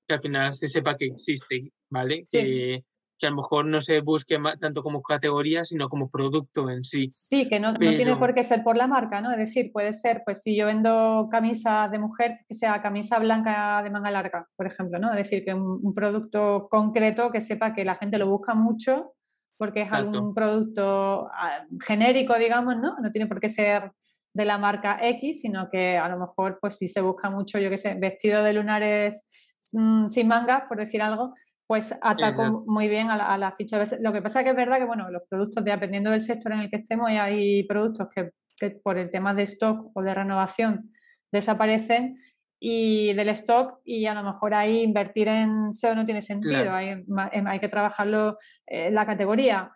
que 0.07 0.13
al 0.13 0.19
final 0.19 0.55
se 0.55 0.67
sepa 0.67 0.95
que 0.95 1.05
existe, 1.05 1.71
¿vale? 1.89 2.23
Que, 2.29 2.83
que 3.17 3.27
a 3.27 3.29
lo 3.29 3.37
mejor 3.37 3.65
no 3.65 3.81
se 3.81 4.01
busque 4.01 4.37
tanto 4.59 4.83
como 4.83 5.01
categoría, 5.01 5.63
sino 5.65 5.89
como 5.89 6.09
producto 6.09 6.69
en 6.69 6.83
sí. 6.83 7.07
Sí, 7.09 7.47
que 7.47 7.59
no, 7.59 7.73
tiene 7.73 8.15
por 8.15 8.33
qué 8.33 8.43
ser 8.43 8.63
por 8.63 8.75
la 8.75 8.87
marca, 8.87 9.21
¿no? 9.21 9.31
Es 9.31 9.37
decir, 9.37 9.71
puede 9.71 9.93
ser, 9.93 10.23
pues 10.25 10.41
si 10.41 10.55
yo 10.55 10.65
vendo 10.65 11.29
camisa 11.31 11.87
de 11.89 11.99
mujer, 11.99 12.39
que 12.47 12.53
sea 12.53 12.81
camisa 12.81 13.19
blanca 13.19 13.81
de 13.83 13.89
manga 13.89 14.11
larga, 14.11 14.47
por 14.55 14.67
ejemplo, 14.67 14.99
¿no? 14.99 15.11
Es 15.11 15.17
decir, 15.17 15.43
que 15.45 15.53
un, 15.53 15.79
un 15.83 15.93
producto 15.93 16.67
concreto 16.69 17.31
que 17.31 17.41
sepa 17.41 17.73
que 17.73 17.85
la 17.85 17.95
gente 17.95 18.17
lo 18.17 18.27
busca 18.27 18.53
mucho 18.53 19.13
porque 19.57 19.83
es 19.83 19.91
algún 19.91 20.33
producto 20.33 21.29
ah, 21.31 21.65
genérico, 21.85 22.35
digamos, 22.37 22.75
¿no? 22.77 22.97
No 23.01 23.11
tiene 23.11 23.27
por 23.27 23.39
qué 23.39 23.47
ser 23.47 23.91
de 24.33 24.45
la 24.45 24.57
marca 24.57 24.97
X, 25.01 25.41
sino 25.41 25.69
que 25.69 25.97
a 25.97 26.09
lo 26.09 26.17
mejor, 26.17 26.57
pues 26.59 26.77
si 26.77 26.87
se 26.87 27.01
busca 27.01 27.29
mucho, 27.29 27.59
yo 27.59 27.69
qué 27.69 27.77
sé, 27.77 27.93
vestido 27.95 28.43
de 28.43 28.53
lunares 28.53 29.29
mm, 29.71 30.09
sin 30.09 30.27
mangas, 30.27 30.63
por 30.67 30.77
decir 30.77 31.01
algo, 31.01 31.33
pues 31.73 31.91
ataco 32.03 32.63
muy 32.67 32.87
bien 32.87 33.09
a 33.09 33.35
la, 33.35 33.51
ficha. 33.53 33.81
Lo 33.99 34.13
que 34.13 34.21
pasa 34.21 34.41
es 34.41 34.43
que 34.43 34.51
es 34.51 34.55
verdad 34.55 34.77
que, 34.77 34.85
bueno, 34.85 35.09
los 35.09 35.23
productos, 35.27 35.63
dependiendo 35.63 36.11
del 36.11 36.21
sector 36.21 36.51
en 36.51 36.59
el 36.59 36.69
que 36.69 36.75
estemos, 36.75 37.09
hay 37.09 37.63
productos 37.63 38.09
que, 38.13 38.69
por 38.83 38.99
el 38.99 39.09
tema 39.09 39.33
de 39.33 39.41
stock 39.41 39.89
o 39.95 40.03
de 40.03 40.13
renovación 40.13 40.91
desaparecen 41.31 42.19
y 42.59 43.11
del 43.13 43.29
stock 43.29 43.79
y 43.83 44.05
a 44.05 44.13
lo 44.13 44.21
mejor 44.21 44.53
ahí 44.53 44.83
invertir 44.83 45.29
en 45.29 45.73
SEO 45.73 45.95
no 45.95 46.05
tiene 46.05 46.21
sentido, 46.21 46.71
hay, 46.71 46.89
em, 46.89 47.47
hay, 47.47 47.59
que 47.59 47.69
trabajarlo 47.69 48.37
en 48.67 48.93
la 48.93 49.07
categoría. 49.07 49.71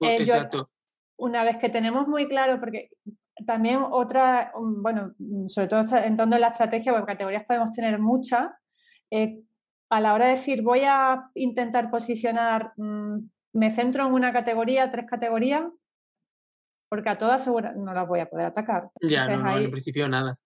Eh, 0.00 0.18
Exacto. 0.20 0.70
una 1.18 1.42
vez 1.42 1.56
que 1.56 1.70
tenemos 1.70 2.06
muy 2.06 2.28
claro, 2.28 2.60
porque 2.60 2.90
también 3.44 3.80
otra, 3.82 4.52
bueno, 4.54 5.12
sobre 5.46 5.66
todo 5.66 5.80
entrando 6.04 6.36
en 6.36 6.42
la 6.42 6.48
estrategia, 6.50 6.92
porque 6.92 7.14
categorías 7.14 7.46
podemos 7.46 7.72
tener 7.72 7.98
muchas, 7.98 8.52
eh, 9.10 9.40
a 9.90 10.00
la 10.00 10.14
hora 10.14 10.26
de 10.26 10.32
decir 10.32 10.62
voy 10.62 10.82
a 10.84 11.30
intentar 11.34 11.90
posicionar, 11.90 12.72
mm, 12.76 13.18
me 13.54 13.70
centro 13.70 14.06
en 14.06 14.12
una 14.12 14.32
categoría, 14.32 14.90
tres 14.90 15.06
categorías, 15.08 15.64
porque 16.88 17.08
a 17.08 17.18
todas 17.18 17.46
no 17.46 17.94
las 17.94 18.08
voy 18.08 18.20
a 18.20 18.30
poder 18.30 18.46
atacar. 18.46 18.90
Ya, 19.00 19.28
no, 19.36 19.58
en 19.58 19.70
principio 19.70 20.08
nada. 20.08 20.38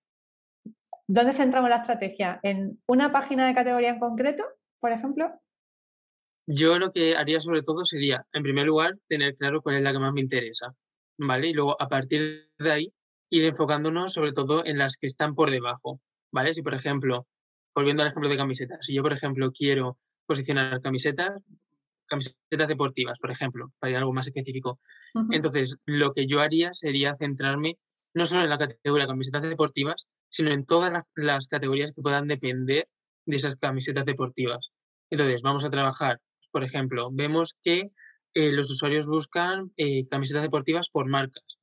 ¿Dónde 1.07 1.33
centramos 1.33 1.71
la 1.71 1.77
estrategia? 1.77 2.39
¿En 2.43 2.81
una 2.87 3.13
página 3.13 3.47
de 3.47 3.55
categoría 3.55 3.91
en 3.91 3.99
concreto, 3.99 4.45
por 4.81 4.93
ejemplo? 4.93 5.31
Yo 6.47 6.79
lo 6.79 6.93
que 6.93 7.17
haría 7.17 7.41
sobre 7.41 7.63
todo 7.63 7.85
sería, 7.85 8.27
en 8.33 8.43
primer 8.43 8.67
lugar, 8.67 8.97
tener 9.07 9.37
claro 9.37 9.63
cuál 9.63 9.77
es 9.77 9.83
la 9.83 9.93
que 9.93 9.99
más 9.99 10.13
me 10.13 10.21
interesa, 10.21 10.75
¿vale? 11.19 11.49
Y 11.49 11.53
luego, 11.53 11.81
a 11.81 11.89
partir 11.89 12.51
de 12.59 12.73
ahí, 12.73 12.95
ir 13.31 13.45
enfocándonos 13.45 14.13
sobre 14.13 14.33
todo 14.33 14.65
en 14.65 14.79
las 14.79 14.97
que 14.97 15.07
están 15.07 15.35
por 15.35 15.51
debajo, 15.51 16.01
¿vale? 16.33 16.55
Si, 16.55 16.63
por 16.63 16.75
ejemplo, 16.75 17.27
volviendo 17.79 18.03
al 18.03 18.09
ejemplo 18.09 18.29
de 18.29 18.37
camisetas, 18.37 18.85
si 18.85 18.93
yo, 18.93 19.03
por 19.03 19.13
ejemplo, 19.13 19.53
quiero 19.53 19.99
posicionar 20.27 20.81
camisetas, 20.81 21.41
camisetas 22.07 22.67
deportivas, 22.67 23.21
por 23.21 23.31
ejemplo, 23.31 23.73
para 23.79 23.91
ir 23.91 23.97
a 23.97 24.01
algo 24.01 24.13
más 24.13 24.27
específico, 24.27 24.81
entonces 25.31 25.77
lo 25.87 26.11
que 26.11 26.27
yo 26.27 26.41
haría 26.41 26.75
sería 26.75 27.15
centrarme 27.15 27.79
no 28.15 28.27
solo 28.27 28.43
en 28.43 28.51
la 28.51 28.59
categoría 28.59 29.05
de 29.05 29.13
camisetas 29.13 29.43
deportivas, 29.43 30.09
sino 30.29 30.51
en 30.51 30.67
todas 30.67 30.93
las, 31.15 31.47
categorías 31.47 31.93
que 31.93 32.03
puedan 32.03 32.27
depender 32.27 32.89
de 33.27 33.37
esas 33.37 33.55
camisetas 33.55 34.05
deportivas. 34.05 34.73
Entonces, 35.09 35.43
vamos 35.43 35.65
a 35.65 35.71
trabajar, 35.71 36.21
por 36.51 36.65
ejemplo, 36.65 37.11
vemos 37.13 37.55
que 37.63 37.93
eh, 38.35 38.51
los 38.51 38.73
usuarios 38.73 39.07
buscan 39.07 39.73
eh, 39.77 40.05
camisetas 40.09 40.43
deportivas 40.43 40.89
por 40.89 41.07
marcas 41.07 41.58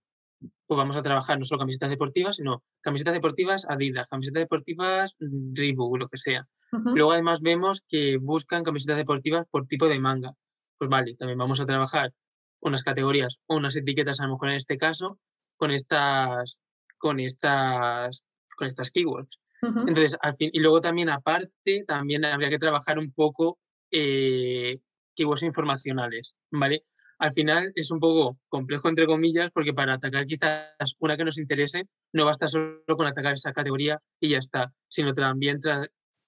pues 0.65 0.77
vamos 0.77 0.95
a 0.95 1.01
trabajar 1.01 1.37
no 1.37 1.45
solo 1.45 1.59
camisetas 1.59 1.89
deportivas, 1.89 2.37
sino 2.37 2.63
camisetas 2.81 3.13
deportivas 3.13 3.65
Adidas, 3.69 4.07
camisetas 4.07 4.41
deportivas 4.41 5.15
mm, 5.19 5.53
Reebok, 5.53 5.97
lo 5.97 6.07
que 6.07 6.17
sea. 6.17 6.47
Luego 6.71 7.13
además 7.13 7.41
vemos 7.41 7.81
que 7.87 8.17
buscan 8.17 8.63
camisetas 8.63 8.97
deportivas 8.97 9.45
por 9.49 9.65
tipo 9.65 9.87
de 9.87 9.99
manga. 9.99 10.33
Pues 10.77 10.89
vale, 10.89 11.15
también 11.15 11.37
vamos 11.37 11.59
a 11.61 11.65
trabajar 11.65 12.11
unas 12.59 12.83
categorías 12.83 13.39
o 13.45 13.55
unas 13.55 13.75
etiquetas, 13.75 14.19
a 14.19 14.23
lo 14.25 14.33
mejor 14.33 14.49
en 14.49 14.55
este 14.55 14.77
caso, 14.77 15.19
con 15.55 15.71
estas, 15.71 16.61
con 16.97 17.19
estas, 17.19 18.23
con 18.57 18.67
estas 18.67 18.91
keywords. 18.91 19.39
Entonces, 19.61 20.17
al 20.21 20.35
fin, 20.35 20.49
y 20.53 20.59
luego 20.59 20.81
también 20.81 21.09
aparte, 21.09 21.85
también 21.87 22.25
habría 22.25 22.49
que 22.49 22.59
trabajar 22.59 22.99
un 22.99 23.11
poco 23.11 23.57
eh, 23.89 24.79
keywords 25.15 25.43
informacionales, 25.43 26.35
¿vale? 26.51 26.83
Al 27.17 27.31
final 27.31 27.71
es 27.75 27.91
un 27.91 27.99
poco 27.99 28.37
complejo, 28.49 28.89
entre 28.89 29.05
comillas, 29.05 29.51
porque 29.51 29.73
para 29.73 29.93
atacar 29.93 30.25
quizás 30.25 30.95
una 30.99 31.17
que 31.17 31.25
nos 31.25 31.37
interese, 31.37 31.87
no 32.13 32.25
basta 32.25 32.47
solo 32.47 32.83
con 32.87 33.07
atacar 33.07 33.33
esa 33.33 33.53
categoría 33.53 34.01
y 34.19 34.29
ya 34.29 34.37
está, 34.37 34.73
sino 34.87 35.13
también 35.13 35.59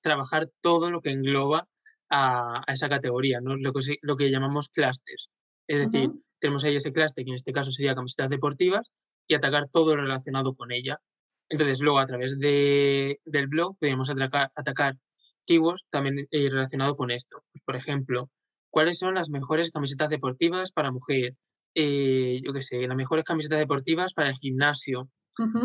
trabajar 0.01 0.47
todo 0.61 0.91
lo 0.91 1.01
que 1.01 1.11
engloba 1.11 1.67
a, 2.09 2.63
esa 2.67 2.89
categoría, 2.89 3.41
¿no? 3.41 3.55
lo, 3.57 3.73
que, 3.73 3.97
lo 4.01 4.15
que 4.15 4.31
llamamos 4.31 4.69
clusters. 4.69 5.29
Es 5.67 5.85
decir, 5.91 6.11
tenemos 6.39 6.63
ahí 6.63 6.75
ese 6.75 6.93
cluster, 6.93 7.25
que 7.25 7.31
en 7.31 7.35
este 7.35 7.51
caso 7.51 7.71
sería 7.71 7.95
camisetas 7.95 8.29
deportivas, 8.29 8.89
y 9.27 9.35
atacar 9.35 9.67
todo 9.67 9.95
lo 9.95 10.03
relacionado 10.03 10.55
con 10.55 10.71
ella. 10.71 11.01
Entonces, 11.49 11.79
luego 11.81 11.99
a 11.99 12.05
través 12.05 12.39
de, 12.39 13.19
del 13.25 13.47
blog 13.47 13.77
podemos 13.77 14.09
atacar, 14.09 14.51
atacar 14.55 14.97
keywords 15.45 15.85
también 15.89 16.27
eh, 16.31 16.49
relacionado 16.49 16.95
con 16.95 17.11
esto. 17.11 17.43
Pues, 17.51 17.63
por 17.63 17.75
ejemplo, 17.75 18.29
cuáles 18.69 18.99
son 18.99 19.15
las 19.15 19.29
mejores 19.29 19.71
camisetas 19.71 20.09
deportivas 20.09 20.71
para 20.71 20.91
mujer, 20.91 21.35
eh, 21.75 22.41
yo 22.43 22.53
qué 22.53 22.61
sé, 22.61 22.87
las 22.87 22.97
mejores 22.97 23.23
camisetas 23.23 23.59
deportivas 23.59 24.13
para 24.13 24.29
el 24.29 24.35
gimnasio, 24.35 25.09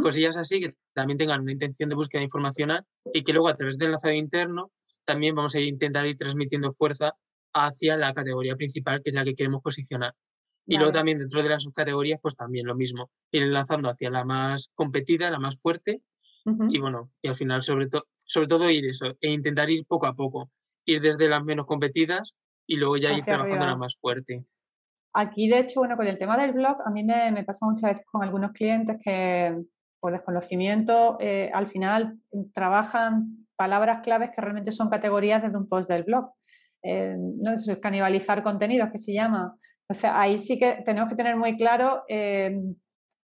cosillas 0.02 0.36
así 0.36 0.60
que 0.60 0.74
también 0.92 1.16
tengan 1.16 1.40
una 1.40 1.52
intención 1.52 1.88
de 1.88 1.94
búsqueda 1.94 2.22
informacional 2.22 2.84
y 3.12 3.22
que 3.22 3.32
luego 3.32 3.48
a 3.48 3.56
través 3.56 3.78
del 3.78 3.86
enlazado 3.86 4.12
interno 4.12 4.70
también 5.06 5.34
vamos 5.34 5.54
a 5.54 5.60
intentar 5.60 6.06
ir 6.06 6.16
transmitiendo 6.16 6.72
fuerza 6.72 7.12
hacia 7.54 7.96
la 7.96 8.12
categoría 8.12 8.56
principal, 8.56 9.02
que 9.02 9.10
es 9.10 9.14
la 9.14 9.24
que 9.24 9.34
queremos 9.34 9.62
posicionar. 9.62 10.14
Y 10.66 10.76
luego 10.76 10.92
también 10.92 11.18
dentro 11.18 11.42
de 11.42 11.48
las 11.48 11.62
subcategorías, 11.64 12.20
pues 12.22 12.36
también 12.36 12.66
lo 12.66 12.74
mismo, 12.76 13.10
ir 13.32 13.42
enlazando 13.42 13.88
hacia 13.90 14.10
la 14.10 14.24
más 14.24 14.70
competida, 14.74 15.30
la 15.30 15.38
más 15.38 15.58
fuerte, 15.58 16.02
y 16.68 16.78
bueno, 16.80 17.10
y 17.22 17.28
al 17.28 17.36
final 17.36 17.62
sobre, 17.62 17.88
todo 17.88 18.06
sobre 18.16 18.48
todo 18.48 18.68
ir 18.68 18.84
eso, 18.86 19.14
e 19.20 19.30
intentar 19.30 19.70
ir 19.70 19.86
poco 19.86 20.06
a 20.06 20.14
poco, 20.14 20.50
ir 20.84 21.00
desde 21.00 21.28
las 21.28 21.44
menos 21.44 21.66
competidas 21.66 22.36
y 22.66 22.76
luego 22.76 22.96
ya 22.96 23.12
ir 23.12 23.24
trabajando 23.24 23.66
la 23.66 23.76
más 23.76 23.96
fuerte. 23.96 24.44
Aquí, 25.14 25.48
de 25.48 25.58
hecho, 25.58 25.80
bueno, 25.80 25.96
con 25.96 26.06
el 26.06 26.18
tema 26.18 26.36
del 26.36 26.52
blog, 26.52 26.76
a 26.84 26.90
mí 26.90 27.04
me, 27.04 27.44
pasa 27.44 27.66
muchas 27.66 27.90
veces 27.90 28.06
con 28.10 28.22
algunos 28.22 28.52
clientes 28.52 28.96
que 29.04 29.54
por 30.00 30.12
desconocimiento 30.12 31.16
eh, 31.20 31.50
al 31.52 31.66
final 31.66 32.18
trabajan 32.54 33.46
palabras 33.56 34.00
claves 34.02 34.30
que 34.34 34.40
realmente 34.40 34.70
son 34.70 34.88
categorías 34.88 35.42
desde 35.42 35.58
un 35.58 35.68
post 35.68 35.88
del 35.88 36.04
blog. 36.04 36.32
Eh, 36.82 37.14
¿no? 37.16 37.52
Es 37.52 37.70
canibalizar 37.80 38.42
contenidos, 38.42 38.90
que 38.90 38.98
se 38.98 39.12
llama. 39.12 39.56
Entonces, 39.88 40.10
ahí 40.12 40.38
sí 40.38 40.58
que 40.58 40.82
tenemos 40.84 41.08
que 41.10 41.16
tener 41.16 41.36
muy 41.36 41.56
claro 41.56 42.02
eh, 42.08 42.58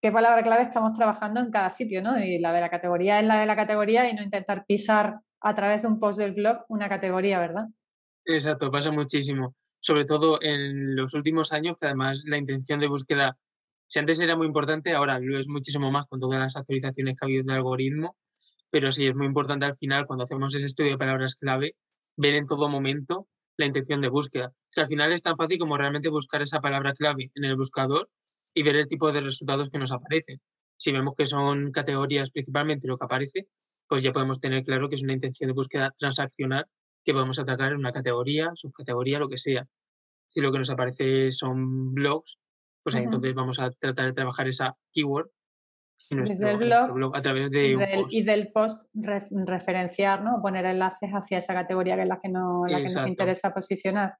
qué 0.00 0.12
palabra 0.12 0.42
clave 0.42 0.62
estamos 0.62 0.92
trabajando 0.92 1.40
en 1.40 1.50
cada 1.50 1.71
sitio, 1.71 2.02
¿no? 2.02 2.18
Y 2.18 2.38
la 2.38 2.52
de 2.52 2.61
la 2.61 2.71
categoría 2.71 3.18
es 3.18 3.26
la 3.26 3.40
de 3.40 3.47
la 3.47 3.57
categoría 3.57 4.09
y 4.09 4.14
no 4.14 4.23
intentar 4.23 4.64
pisar 4.66 5.21
a 5.40 5.54
través 5.54 5.83
de 5.83 5.88
un 5.88 5.99
post 5.99 6.18
del 6.18 6.35
blog 6.35 6.59
una 6.68 6.88
categoría, 6.88 7.38
¿verdad? 7.38 7.66
Exacto, 8.30 8.70
pasa 8.70 8.90
muchísimo. 8.92 9.54
Sobre 9.80 10.04
todo 10.04 10.38
en 10.42 10.94
los 10.97 11.14
últimos 11.14 11.50
años, 11.52 11.76
que 11.80 11.87
además 11.87 12.23
la 12.26 12.37
intención 12.37 12.78
de 12.78 12.87
búsqueda, 12.87 13.38
si 13.87 13.99
antes 13.99 14.20
era 14.20 14.37
muy 14.37 14.47
importante, 14.47 14.92
ahora 14.92 15.18
lo 15.18 15.38
es 15.38 15.49
muchísimo 15.49 15.90
más 15.90 16.04
con 16.06 16.20
todas 16.20 16.38
las 16.38 16.54
actualizaciones 16.56 17.14
que 17.16 17.25
ha 17.25 17.26
habido 17.26 17.44
de 17.44 17.54
algoritmo, 17.54 18.16
pero 18.70 18.92
sí 18.92 19.06
es 19.06 19.14
muy 19.14 19.26
importante 19.26 19.66
al 19.66 19.76
final, 19.76 20.06
cuando 20.06 20.25
hacemos 20.25 20.54
el 20.54 20.64
estudio 20.64 20.92
de 20.92 20.99
palabras 20.99 21.37
clave, 21.37 21.76
ver 22.16 22.35
en 22.35 22.47
todo 22.47 22.68
momento 22.68 23.28
la 23.56 23.64
intención 23.66 24.02
de 24.02 24.08
búsqueda. 24.08 24.52
Que 24.75 24.82
al 24.82 24.88
final 24.88 25.12
es 25.12 25.23
tan 25.23 25.37
fácil 25.37 25.58
como 25.58 25.78
realmente 25.78 26.11
buscar 26.11 26.42
esa 26.42 26.61
palabra 26.61 26.92
clave 26.92 27.30
en 27.35 27.44
el 27.44 27.56
buscador 27.56 28.11
y 28.54 28.62
ver 28.62 28.76
el 28.76 28.88
tipo 28.88 29.11
de 29.12 29.23
resultados 29.23 29.70
que 29.70 29.78
nos 29.78 29.92
aparecen. 29.92 30.40
Si 30.76 30.92
vemos 30.92 31.14
que 31.16 31.26
son 31.26 31.73
categorías 31.73 32.30
principalmente 32.30 32.88
lo 32.88 32.99
que 32.99 33.06
aparece, 33.06 33.49
pues 33.88 34.02
ya 34.02 34.12
podemos 34.12 34.38
tener 34.40 34.64
claro 34.64 34.88
que 34.88 34.97
es 34.97 35.02
una 35.02 35.14
intención 35.14 35.49
de 35.49 35.54
búsqueda 35.54 35.94
transaccional 35.99 36.66
que 37.05 37.12
podemos 37.12 37.38
atacar 37.38 37.73
en 37.73 37.78
una 37.78 37.93
categoría, 37.93 38.50
subcategoría, 38.55 39.19
lo 39.19 39.28
que 39.28 39.38
sea. 39.38 39.67
Si 40.28 40.40
lo 40.40 40.52
que 40.52 40.59
nos 40.59 40.71
aparece 40.71 41.31
son 41.33 41.95
blogs, 41.95 42.38
pues 42.83 42.95
ahí 42.97 43.05
entonces 43.05 43.35
vamos 43.35 43.59
a 43.59 43.71
tratar 43.71 44.07
de 44.07 44.12
trabajar 44.12 44.49
esa 44.49 44.76
keyword 44.93 45.31
en 46.11 46.19
nuestro, 46.19 46.95
blog, 46.95 47.17
a 47.17 47.21
través 47.21 47.50
de 47.50 47.69
y 47.69 47.76
del, 47.76 48.00
post. 48.00 48.12
Y 48.14 48.23
del 48.23 48.52
post 48.52 48.90
referenciar, 48.95 50.23
¿no? 50.23 50.40
Poner 50.40 50.64
enlaces 50.64 51.11
hacia 51.11 51.38
esa 51.38 51.52
categoría 51.52 51.97
que 51.97 52.02
es 52.02 52.09
la 52.09 52.19
que, 52.19 52.28
no, 52.31 52.67
la 52.67 52.78
que 52.78 52.85
nos 52.85 53.09
interesa 53.09 53.52
posicionar. 53.52 54.17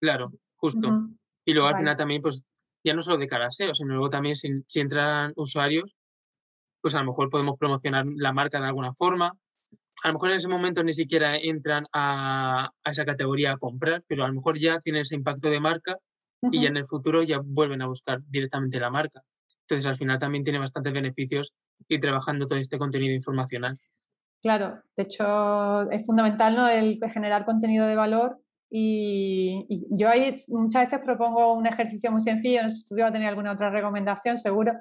Claro, 0.00 0.30
justo. 0.56 1.08
Y 1.44 1.54
luego 1.54 1.68
al 1.68 1.76
final 1.76 1.96
también, 1.96 2.22
pues 2.22 2.44
ya 2.84 2.94
no 2.94 3.02
solo 3.02 3.18
de 3.18 3.26
cara 3.26 3.46
a 3.46 3.50
SEO, 3.50 3.74
sino 3.74 3.94
luego 3.94 4.10
también 4.10 4.36
si, 4.36 4.62
entran 4.74 5.32
usuarios, 5.36 5.96
pues 6.80 6.94
a 6.94 7.00
lo 7.00 7.06
mejor 7.06 7.28
podemos 7.30 7.58
promocionar 7.58 8.06
la 8.16 8.32
marca 8.32 8.60
de 8.60 8.66
alguna 8.66 8.94
forma. 8.94 9.32
A 10.04 10.08
lo 10.08 10.14
mejor 10.14 10.30
en 10.30 10.36
ese 10.36 10.48
momento 10.48 10.82
ni 10.84 10.92
siquiera 10.92 11.36
entran 11.36 11.86
a, 11.92 12.70
esa 12.84 13.04
categoría 13.04 13.52
a 13.52 13.56
comprar, 13.56 14.02
pero 14.06 14.24
a 14.24 14.28
lo 14.28 14.34
mejor 14.34 14.58
ya 14.58 14.80
tienen 14.80 15.02
ese 15.02 15.16
impacto 15.16 15.50
de 15.50 15.60
marca 15.60 15.96
y 16.52 16.62
ya 16.62 16.68
en 16.68 16.76
el 16.76 16.86
futuro 16.86 17.22
ya 17.22 17.40
vuelven 17.44 17.82
a 17.82 17.86
buscar 17.86 18.20
directamente 18.28 18.78
la 18.78 18.90
marca. 18.90 19.22
Entonces 19.62 19.86
al 19.86 19.96
final 19.96 20.18
también 20.18 20.44
tiene 20.44 20.60
bastantes 20.60 20.92
beneficios 20.92 21.52
ir 21.88 22.00
trabajando 22.00 22.46
todo 22.46 22.58
este 22.58 22.78
contenido 22.78 23.14
informacional. 23.14 23.76
Claro, 24.40 24.80
de 24.96 25.02
hecho 25.02 25.90
es 25.90 26.06
fundamental 26.06 26.54
¿no? 26.54 26.68
el 26.68 27.00
generar 27.12 27.44
contenido 27.44 27.86
de 27.86 27.96
valor 27.96 28.40
y, 28.70 29.86
yo 29.90 30.08
ahí 30.08 30.36
muchas 30.48 30.84
veces 30.84 31.00
propongo 31.04 31.54
un 31.54 31.66
ejercicio 31.66 32.10
muy 32.10 32.20
sencillo, 32.20 32.62
no 32.62 32.70
sé 32.70 32.80
si 32.80 32.88
tú 32.88 32.96
vas 32.96 33.10
a 33.10 33.12
tener 33.12 33.28
alguna 33.28 33.52
otra 33.52 33.70
recomendación, 33.70 34.36
seguro. 34.36 34.74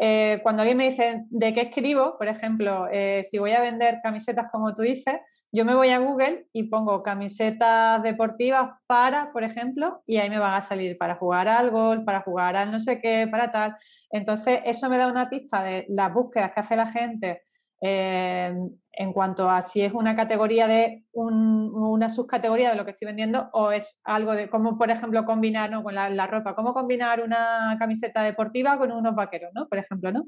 Eh, 0.00 0.40
cuando 0.42 0.62
alguien 0.62 0.78
me 0.78 0.90
dice 0.90 1.24
de 1.28 1.52
qué 1.52 1.62
escribo, 1.62 2.16
por 2.18 2.28
ejemplo, 2.28 2.86
eh, 2.90 3.24
si 3.24 3.38
voy 3.38 3.52
a 3.52 3.60
vender 3.60 3.98
camisetas 4.02 4.46
como 4.50 4.72
tú 4.74 4.82
dices, 4.82 5.16
yo 5.50 5.64
me 5.64 5.74
voy 5.74 5.88
a 5.88 5.98
Google 5.98 6.46
y 6.52 6.64
pongo 6.64 7.02
camisetas 7.02 8.02
deportivas 8.02 8.70
para, 8.86 9.32
por 9.32 9.44
ejemplo, 9.44 10.02
y 10.06 10.18
ahí 10.18 10.28
me 10.28 10.38
van 10.38 10.54
a 10.54 10.60
salir 10.60 10.98
para 10.98 11.16
jugar 11.16 11.48
al 11.48 11.70
golf, 11.70 12.04
para 12.04 12.20
jugar 12.20 12.54
al 12.54 12.70
no 12.70 12.78
sé 12.80 13.00
qué, 13.00 13.26
para 13.30 13.50
tal. 13.50 13.76
Entonces, 14.10 14.60
eso 14.66 14.90
me 14.90 14.98
da 14.98 15.06
una 15.06 15.30
pista 15.30 15.62
de 15.62 15.86
las 15.88 16.12
búsquedas 16.12 16.52
que 16.52 16.60
hace 16.60 16.76
la 16.76 16.88
gente 16.90 17.47
eh, 17.80 18.54
en 18.92 19.12
cuanto 19.12 19.48
a 19.48 19.62
si 19.62 19.82
es 19.82 19.92
una 19.92 20.16
categoría 20.16 20.66
de 20.66 21.04
una 21.12 22.08
subcategoría 22.10 22.70
de 22.70 22.76
lo 22.76 22.84
que 22.84 22.90
estoy 22.90 23.06
vendiendo 23.06 23.48
o 23.52 23.70
es 23.70 24.00
algo 24.04 24.32
de 24.32 24.50
cómo, 24.50 24.76
por 24.76 24.90
ejemplo, 24.90 25.24
combinar 25.24 25.70
con 25.82 25.94
la, 25.94 26.26
ropa, 26.26 26.56
cómo 26.56 26.74
combinar 26.74 27.22
una 27.22 27.76
camiseta 27.78 28.22
deportiva 28.22 28.76
con 28.78 28.90
unos 28.90 29.14
vaqueros, 29.14 29.52
¿no? 29.54 29.68
Por 29.68 29.78
ejemplo, 29.78 30.10
¿no? 30.10 30.26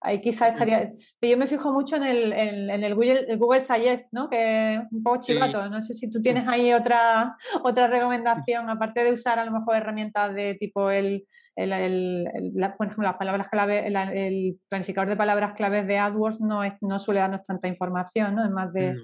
Ahí 0.00 0.20
quizás 0.20 0.50
estaría. 0.52 0.90
Yo 1.22 1.36
me 1.38 1.46
fijo 1.46 1.72
mucho 1.72 1.96
en 1.96 2.04
el, 2.04 2.32
en, 2.32 2.84
el, 2.84 2.94
Google, 2.94 3.36
Google 3.36 3.60
Suggest, 3.60 4.06
¿no? 4.12 4.28
Que 4.28 4.74
es 4.74 4.80
un 4.90 5.02
poco 5.02 5.20
chivato. 5.20 5.68
No 5.70 5.80
sé 5.80 5.94
si 5.94 6.10
tú 6.10 6.20
tienes 6.20 6.46
ahí 6.46 6.72
otra, 6.72 7.36
otra 7.64 7.86
recomendación, 7.86 8.68
aparte 8.68 9.02
de 9.02 9.12
usar 9.12 9.38
a 9.38 9.44
lo 9.44 9.52
mejor 9.52 9.76
herramientas 9.76 10.34
de 10.34 10.54
tipo 10.54 10.90
el, 10.90 11.26
el, 11.56 12.28
por 12.76 12.86
ejemplo, 12.86 13.04
las 13.04 13.16
palabras 13.16 13.48
clave, 13.48 13.86
el, 13.86 14.60
planificador 14.68 15.08
de 15.08 15.16
palabras 15.16 15.54
claves 15.54 15.86
de 15.86 15.98
AdWords 15.98 16.40
no, 16.40 16.62
es, 16.62 16.74
no 16.82 16.98
suele 16.98 17.20
darnos 17.20 17.42
tanta 17.42 17.68
información, 17.68 18.34
¿no? 18.34 18.44
Es 18.44 18.50
más 18.50 18.72
de. 18.72 18.94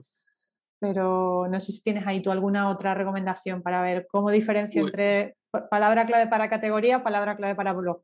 Pero 0.79 1.47
no 1.49 1.61
sé 1.61 1.73
si 1.73 1.83
tienes 1.83 2.07
ahí 2.07 2.21
tú 2.21 2.31
alguna 2.31 2.69
otra 2.69 2.93
recomendación 2.93 3.63
para 3.63 3.83
ver 3.83 4.07
cómo 4.11 4.31
diferencio 4.31 4.83
entre 4.83 5.37
palabra 5.71 6.07
clave 6.07 6.27
para 6.27 6.51
categoría 6.51 6.99
o 6.99 7.03
palabra 7.03 7.37
clave 7.37 7.55
para 7.55 7.73
blog 7.73 8.03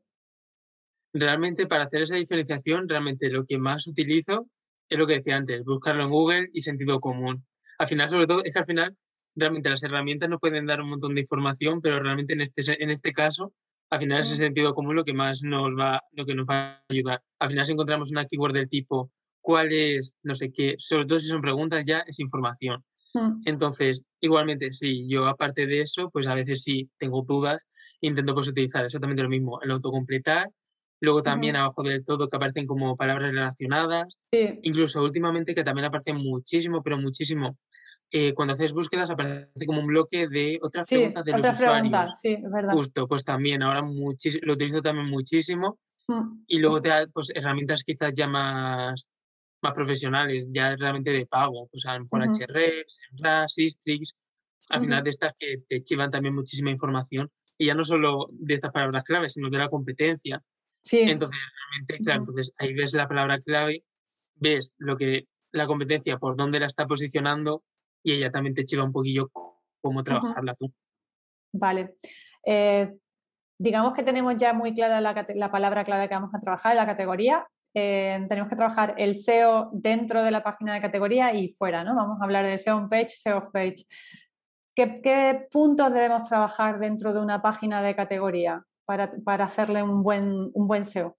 realmente 1.13 1.67
para 1.67 1.83
hacer 1.83 2.01
esa 2.01 2.15
diferenciación, 2.15 2.87
realmente 2.87 3.29
lo 3.29 3.45
que 3.45 3.57
más 3.57 3.87
utilizo 3.87 4.47
es 4.87 4.97
lo 4.97 5.07
que 5.07 5.15
decía 5.15 5.37
antes, 5.37 5.63
buscarlo 5.63 6.03
en 6.03 6.09
Google 6.09 6.49
y 6.53 6.61
sentido 6.61 6.99
común. 6.99 7.45
Al 7.77 7.87
final, 7.87 8.09
sobre 8.09 8.27
todo, 8.27 8.43
es 8.43 8.53
que 8.53 8.59
al 8.59 8.65
final 8.65 8.97
realmente 9.35 9.69
las 9.69 9.83
herramientas 9.83 10.29
nos 10.29 10.39
pueden 10.39 10.65
dar 10.65 10.81
un 10.81 10.89
montón 10.89 11.15
de 11.15 11.21
información, 11.21 11.81
pero 11.81 11.99
realmente 11.99 12.33
en 12.33 12.41
este, 12.41 12.61
en 12.81 12.89
este 12.89 13.11
caso, 13.11 13.53
al 13.89 13.99
final 13.99 14.21
es 14.21 14.27
ese 14.27 14.37
sentido 14.37 14.73
común 14.73 14.95
lo 14.95 15.03
que 15.03 15.13
más 15.13 15.41
nos 15.43 15.71
va, 15.71 16.01
lo 16.11 16.25
que 16.25 16.35
nos 16.35 16.45
va 16.45 16.71
a 16.71 16.83
ayudar. 16.89 17.21
Al 17.39 17.49
final, 17.49 17.65
si 17.65 17.71
encontramos 17.73 18.11
una 18.11 18.25
keyword 18.25 18.53
del 18.53 18.67
tipo 18.67 19.11
cuál 19.41 19.71
es, 19.71 20.17
no 20.23 20.35
sé 20.35 20.51
qué, 20.51 20.75
sobre 20.77 21.05
todo 21.05 21.19
si 21.19 21.27
son 21.27 21.41
preguntas, 21.41 21.85
ya 21.85 21.99
es 21.99 22.19
información. 22.19 22.83
Mm. 23.13 23.41
Entonces, 23.45 24.03
igualmente, 24.19 24.73
sí, 24.73 25.07
yo 25.09 25.25
aparte 25.25 25.65
de 25.65 25.81
eso, 25.81 26.09
pues 26.11 26.27
a 26.27 26.35
veces 26.35 26.61
sí 26.61 26.89
tengo 26.97 27.23
dudas, 27.23 27.65
intento 28.01 28.33
pues 28.33 28.47
utilizar 28.47 28.85
exactamente 28.85 29.23
lo 29.23 29.29
mismo, 29.29 29.59
el 29.61 29.71
autocompletar 29.71 30.49
Luego 31.01 31.21
también 31.21 31.55
abajo 31.55 31.81
del 31.81 32.03
todo 32.03 32.27
que 32.27 32.35
aparecen 32.35 32.65
como 32.65 32.95
palabras 32.95 33.31
relacionadas. 33.31 34.17
Incluso 34.31 35.01
últimamente 35.01 35.55
que 35.55 35.63
también 35.63 35.85
aparecen 35.85 36.17
muchísimo, 36.17 36.83
pero 36.83 36.97
muchísimo. 36.97 37.57
Eh, 38.11 38.33
cuando 38.33 38.55
haces 38.55 38.73
búsquedas 38.73 39.11
aparece 39.11 39.65
como 39.67 39.81
un 39.81 39.87
bloque 39.87 40.27
de 40.27 40.57
otras 40.63 40.87
preguntas 40.87 41.23
de 41.23 41.31
los 41.31 41.51
usuarios. 41.51 42.19
sí, 42.19 42.29
es 42.43 42.51
verdad. 42.51 42.73
Justo, 42.73 43.07
pues 43.07 43.23
también 43.23 43.61
ahora 43.61 43.81
lo 43.81 44.53
utilizo 44.53 44.81
también 44.81 45.07
muchísimo. 45.07 45.79
Mm. 46.07 46.43
Y 46.47 46.59
luego 46.59 46.81
te 46.81 46.89
da 46.89 47.05
pues, 47.13 47.31
herramientas 47.35 47.83
quizás 47.83 48.13
ya 48.15 48.27
más, 48.27 49.07
más 49.61 49.73
profesionales, 49.73 50.47
ya 50.51 50.75
realmente 50.75 51.11
de 51.11 51.27
pago. 51.27 51.67
Pues 51.71 51.85
a 51.85 51.97
lo 51.97 52.05
mejor 52.05 52.23
HREX, 52.23 52.99
RAS, 53.19 53.57
Istrix. 53.57 54.15
Al 54.69 54.81
final 54.81 55.03
de 55.03 55.09
estas 55.11 55.33
que 55.37 55.63
te 55.67 55.81
chivan 55.81 56.11
también 56.11 56.33
muchísima 56.33 56.71
información. 56.71 57.29
Y 57.57 57.67
ya 57.67 57.75
no 57.75 57.83
solo 57.83 58.27
de 58.31 58.53
estas 58.55 58.71
palabras 58.71 59.03
claves, 59.03 59.33
sino 59.33 59.49
de 59.49 59.57
la 59.57 59.69
competencia. 59.69 60.41
Sí. 60.81 61.01
Entonces, 61.01 61.39
realmente, 61.39 62.03
claro, 62.03 62.19
entonces 62.21 62.53
ahí 62.57 62.73
ves 62.73 62.93
la 62.93 63.07
palabra 63.07 63.39
clave, 63.39 63.83
ves 64.35 64.75
lo 64.77 64.97
que 64.97 65.27
la 65.51 65.67
competencia, 65.67 66.17
por 66.17 66.35
dónde 66.35 66.59
la 66.59 66.67
está 66.67 66.85
posicionando 66.85 67.63
y 68.03 68.13
ella 68.13 68.31
también 68.31 68.53
te 68.53 68.65
chiva 68.65 68.83
un 68.83 68.91
poquillo 68.91 69.29
cómo 69.81 70.03
trabajarla 70.03 70.53
tú. 70.53 70.71
Vale. 71.51 71.95
Eh, 72.45 72.93
digamos 73.57 73.93
que 73.93 74.03
tenemos 74.03 74.35
ya 74.37 74.53
muy 74.53 74.73
clara 74.73 75.01
la, 75.01 75.51
palabra 75.51 75.83
clave 75.83 76.07
que 76.07 76.15
vamos 76.15 76.33
a 76.33 76.39
trabajar, 76.39 76.75
la 76.75 76.85
categoría. 76.85 77.47
Eh, 77.73 78.25
tenemos 78.27 78.49
que 78.49 78.55
trabajar 78.55 78.95
el 78.97 79.15
SEO 79.15 79.69
dentro 79.73 80.23
de 80.23 80.31
la 80.31 80.43
página 80.43 80.73
de 80.73 80.81
categoría 80.81 81.33
y 81.33 81.49
fuera, 81.49 81.83
¿no? 81.83 81.95
Vamos 81.95 82.19
a 82.19 82.23
hablar 82.23 82.45
de 82.45 82.57
SEO 82.57 82.77
on 82.77 82.89
page, 82.89 83.09
SEO 83.09 83.37
off 83.37 83.51
page. 83.51 83.85
¿Qué, 84.75 85.01
¿Qué, 85.01 85.47
puntos 85.51 85.91
debemos 85.93 86.23
trabajar 86.27 86.79
dentro 86.79 87.13
de 87.13 87.21
una 87.21 87.41
página 87.41 87.81
de 87.81 87.95
categoría? 87.95 88.63
Para, 89.23 89.43
hacerle 89.43 89.83
un 89.83 90.01
buen, 90.01 90.49
un 90.51 90.67
buen 90.67 90.83
SEO? 90.83 91.15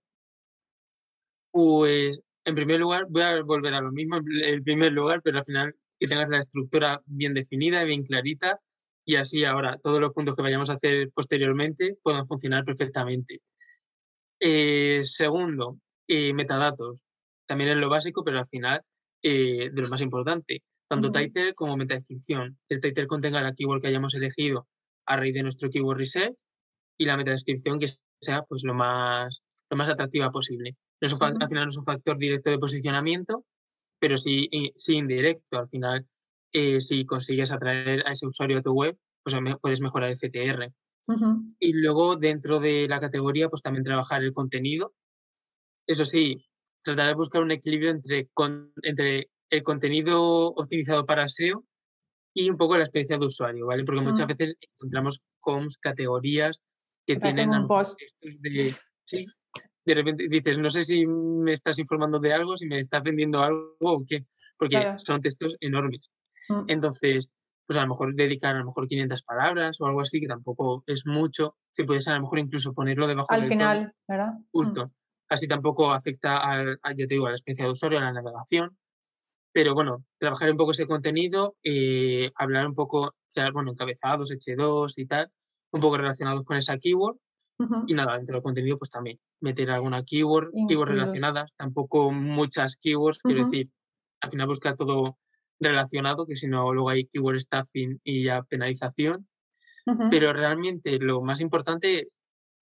Pues, 1.52 2.20
en 2.44 2.54
primer 2.56 2.80
lugar, 2.80 3.06
voy 3.09 3.22
a 3.22 3.42
volver 3.42 3.74
a 3.74 3.80
lo 3.80 3.92
mismo, 3.92 4.16
en 4.16 4.64
primer 4.64 4.92
lugar, 4.92 5.20
pero 5.22 5.38
al 5.38 5.44
final 5.44 5.76
que 5.96 6.09
tengas 6.09 6.28
la 6.28 6.40
estructura 6.40 7.00
bien 7.06 7.33
definida, 7.33 7.85
bien 7.85 8.02
clarita, 8.02 8.59
y 9.04 9.16
así 9.16 9.44
ahora 9.44 9.78
todos 9.80 10.00
los 10.00 10.12
puntos 10.12 10.35
que 10.35 10.42
vayamos 10.42 10.68
a 10.68 10.72
hacer 10.72 11.11
posteriormente 11.14 11.96
puedan 12.02 12.26
funcionar 12.26 12.64
perfectamente. 12.64 13.40
Eh, 14.40 15.02
segundo, 15.04 15.78
eh, 16.09 16.35
metadatos. 16.35 17.04
También 17.46 17.70
es 17.70 17.76
lo 17.76 17.88
básico, 17.88 18.24
pero 18.24 18.40
al 18.40 18.46
final 18.46 18.83
eh, 19.22 19.70
de 19.72 19.83
lo 19.83 19.88
más 19.88 20.00
importante. 20.00 20.64
Tanto 20.88 21.12
title 21.12 21.54
como 21.54 21.76
metadescripción. 21.76 22.59
El 22.68 22.80
title 22.80 23.06
contenga 23.06 23.40
la 23.42 23.54
keyword 23.54 23.80
que 23.80 23.88
hayamos 23.88 24.14
elegido 24.14 24.66
a 25.06 25.16
raíz 25.16 25.35
de 25.35 25.42
nuestro 25.42 25.70
keyword 25.70 25.98
research 25.98 26.37
y 27.01 27.07
la 27.07 27.17
metadescripción 27.17 27.79
que 27.79 27.89
sea 28.21 28.43
pues 28.43 28.63
lo 28.63 28.75
más, 28.75 29.43
lo 29.71 29.77
más 29.79 29.89
atractiva 29.89 30.31
posible. 30.31 30.77
No 31.01 31.17
Al 31.19 31.49
final 31.49 31.65
no 31.65 31.71
es 31.71 31.79
un 31.79 31.85
factor 31.85 32.19
directo 32.19 32.51
de 32.51 32.59
posicionamiento, 32.59 33.47
pero 33.99 34.19
sí, 34.19 34.51
sí 34.77 34.97
indirecto. 34.97 35.59
Al 35.59 35.69
final, 35.69 36.07
eh, 36.53 36.79
si 36.83 37.07
consigues 37.07 37.53
atraer 37.53 38.07
a 38.07 38.13
ese 38.13 38.27
usuario 38.27 38.59
a 38.59 38.63
tu 38.63 38.73
web, 38.73 38.99
pues 39.23 39.35
puedes 39.63 39.81
mejorar 39.81 40.11
el 40.11 40.19
CTR. 40.19 40.71
Y 41.59 41.73
luego 41.73 42.17
dentro 42.17 42.61
de 42.61 42.87
la 42.87 43.01
categoría, 43.01 43.49
pues 43.49 43.63
también 43.63 43.83
trabajar 43.83 44.23
el 44.23 44.35
contenido. 44.35 44.95
Eso 45.87 46.05
sí, 46.05 46.45
tratar 46.85 47.09
de 47.09 47.15
buscar 47.15 47.43
un 47.43 47.51
equilibrio 47.51 47.93
entre, 47.93 48.29
entre 48.83 49.31
el 49.49 49.63
contenido 49.63 50.49
optimizado 50.49 51.07
para 51.07 51.29
SEO 51.29 51.65
y 52.35 52.51
un 52.51 52.59
poco 52.59 52.77
la 52.77 52.85
experiencia 52.85 53.17
de 53.17 53.25
usuario, 53.25 53.67
¿vale? 53.67 53.85
Porque 53.85 54.03
muchas 54.03 54.27
veces 54.27 54.57
encontramos 54.61 55.23
homes, 55.41 55.79
categorías 55.79 56.61
que 57.07 57.17
tienen 57.17 57.51
un 57.51 57.67
post. 57.67 58.01
De, 58.21 58.75
sí, 59.05 59.27
de 59.85 59.95
repente 59.95 60.27
dices, 60.29 60.59
no 60.59 60.71
sé 60.71 60.85
si 60.85 61.07
me 61.07 61.53
estás 61.53 61.79
informando 61.79 62.19
de 62.19 62.33
algo, 62.33 62.57
si 62.57 62.67
me 62.67 62.79
estás 62.79 63.03
vendiendo 63.03 63.43
algo 63.43 63.77
o 63.81 64.05
qué, 64.07 64.27
porque 64.57 64.95
son 64.97 65.21
textos 65.21 65.57
enormes. 65.61 66.11
Mm. 66.49 66.65
Entonces, 66.69 67.31
pues 67.67 67.79
a 67.79 67.83
lo 67.83 67.89
mejor 67.89 68.15
dedicar 68.15 68.57
a 68.57 68.59
lo 68.59 68.65
mejor 68.65 68.89
500 68.89 69.23
palabras 69.23 69.81
o 69.81 69.87
algo 69.87 70.01
así, 70.01 70.21
que 70.21 70.27
tampoco 70.27 70.83
es 70.87 71.07
mucho. 71.07 71.57
Si 71.71 71.85
puedes 71.85 72.07
a 72.09 72.15
lo 72.15 72.23
mejor 72.23 72.41
incluso 72.41 72.73
ponerlo 72.73 73.07
debajo 73.07 73.33
Al 73.33 73.45
final, 73.45 73.93
¿verdad? 74.09 74.33
Mm. 74.33 74.45
Justo. 74.53 74.91
Así 75.29 75.47
tampoco 75.47 75.93
afecta 75.93 76.39
al, 76.39 76.81
yo 76.97 77.07
te 77.07 77.15
digo, 77.15 77.27
a 77.27 77.31
la 77.31 77.37
experiencia 77.37 77.65
de 77.65 77.71
usuario, 77.71 77.99
a 77.99 78.03
la 78.03 78.13
navegación. 78.13 78.77
Pero 79.53 79.75
bueno, 79.75 80.05
trabajar 80.19 80.51
un 80.51 80.57
poco 80.57 80.73
ese 80.73 80.87
contenido, 80.87 81.57
eh, 81.63 82.31
hablar 82.37 82.67
un 82.67 82.75
poco, 82.75 83.15
bueno, 83.53 83.71
encabezados, 83.71 84.31
H2 84.31 84.95
y 84.97 85.07
tal, 85.07 85.31
un 85.72 85.80
poco 85.80 85.96
relacionados 85.96 86.44
con 86.44 86.56
esa 86.56 86.78
keyword. 86.78 87.16
Y 87.87 87.92
nada, 87.92 88.16
dentro 88.16 88.37
del 88.37 88.42
contenido, 88.42 88.78
pues 88.78 88.88
también 88.88 89.20
meter 89.40 89.70
alguna 89.70 90.02
keyword, 90.02 90.50
keywords 90.66 90.92
relacionadas, 90.92 91.52
tampoco 91.56 92.11
muchas 92.11 92.76
keywords, 92.76 93.18
quiero 93.18 93.44
decir, 93.44 93.68
al 94.22 94.30
final 94.30 94.46
buscar 94.46 94.76
todo 94.76 95.18
relacionado, 95.59 96.26
que 96.26 96.37
si 96.37 96.48
no, 96.48 96.72
luego 96.72 96.88
hay 96.88 97.06
keyword 97.06 97.38
staffing 97.38 98.00
y 98.02 98.24
ya 98.24 98.42
penalización. 98.44 99.28
Pero 100.11 100.33
realmente 100.33 100.98
lo 100.98 101.20
más 101.20 101.40
importante 101.40 102.09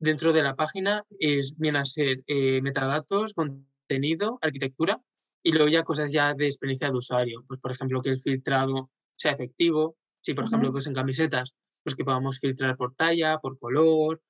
dentro 0.01 0.33
de 0.33 0.43
la 0.43 0.57
página 0.57 1.05
es 1.19 1.57
bien 1.57 1.77
a 1.77 1.85
ser 1.85 2.23
eh, 2.27 2.61
metadatos, 2.63 3.35
contenido, 3.35 4.39
arquitectura 4.41 5.01
y 5.43 5.53
luego 5.53 5.69
ya 5.69 5.85
cosas 5.85 6.11
ya 6.11 6.35
de 6.35 6.47
experiencia 6.47 6.91
de 6.91 6.97
usuario. 6.97 7.45
Pues 7.47 7.61
por 7.61 7.73
ejemplo 7.73 8.01
que 8.01 8.11
el 8.11 8.19
filtrado 8.19 8.91
sea 9.17 9.33
efectivo. 9.33 9.97
Si 10.21 10.35
por 10.35 10.45
ejemplo 10.45 10.73
pues 10.73 10.87
en 10.87 10.95
camisetas, 10.95 11.55
pues 11.83 11.95
que 11.95 12.05
podamos 12.05 12.39
filtrar 12.39 12.77
por 12.77 12.95
talla, 12.95 13.39
por 13.39 13.59
color, 13.59 14.21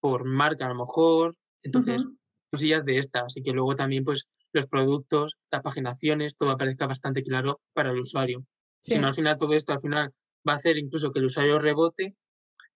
por 0.00 0.24
marca 0.24 0.66
a 0.66 0.68
lo 0.68 0.74
mejor. 0.74 1.36
Entonces, 1.62 2.04
cosillas 2.50 2.84
de 2.84 2.98
estas. 2.98 3.36
Y 3.36 3.42
que 3.42 3.52
luego 3.52 3.74
también 3.74 4.04
pues 4.04 4.28
los 4.52 4.66
productos, 4.66 5.38
las 5.50 5.62
paginaciones, 5.62 6.36
todo 6.36 6.50
aparezca 6.50 6.86
bastante 6.86 7.22
claro 7.22 7.60
para 7.72 7.90
el 7.90 7.98
usuario. 7.98 8.44
Si 8.80 8.98
no, 8.98 9.06
al 9.06 9.14
final 9.14 9.36
todo 9.38 9.54
esto 9.54 9.72
al 9.72 9.80
final 9.80 10.12
va 10.46 10.52
a 10.52 10.56
hacer 10.56 10.76
incluso 10.76 11.10
que 11.10 11.18
el 11.18 11.24
usuario 11.24 11.58
rebote 11.58 12.14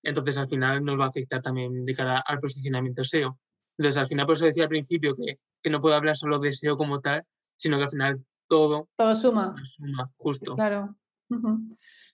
entonces 0.03 0.37
al 0.39 0.49
final 0.49 0.85
nos 0.85 0.99
va 0.99 1.07
a 1.07 1.09
afectar 1.09 1.43
también 1.43 1.85
de 1.85 1.95
cara 1.95 2.23
al 2.25 2.39
posicionamiento 2.39 3.05
SEO. 3.05 3.39
Entonces 3.77 4.01
al 4.01 4.07
final, 4.07 4.27
por 4.27 4.37
eso 4.37 4.47
decía 4.47 4.65
al 4.65 4.69
principio 4.69 5.15
que, 5.15 5.39
que 5.63 5.71
no 5.71 5.81
puedo 5.81 5.95
hablar 5.95 6.17
solo 6.17 6.39
de 6.39 6.53
SEO 6.53 6.77
como 6.77 7.01
tal, 7.01 7.25
sino 7.57 7.77
que 7.77 7.85
al 7.85 7.91
final 7.91 8.25
todo, 8.49 8.89
todo 8.97 9.15
suma. 9.15 9.55
suma, 9.65 10.11
justo. 10.17 10.55
Claro. 10.55 10.97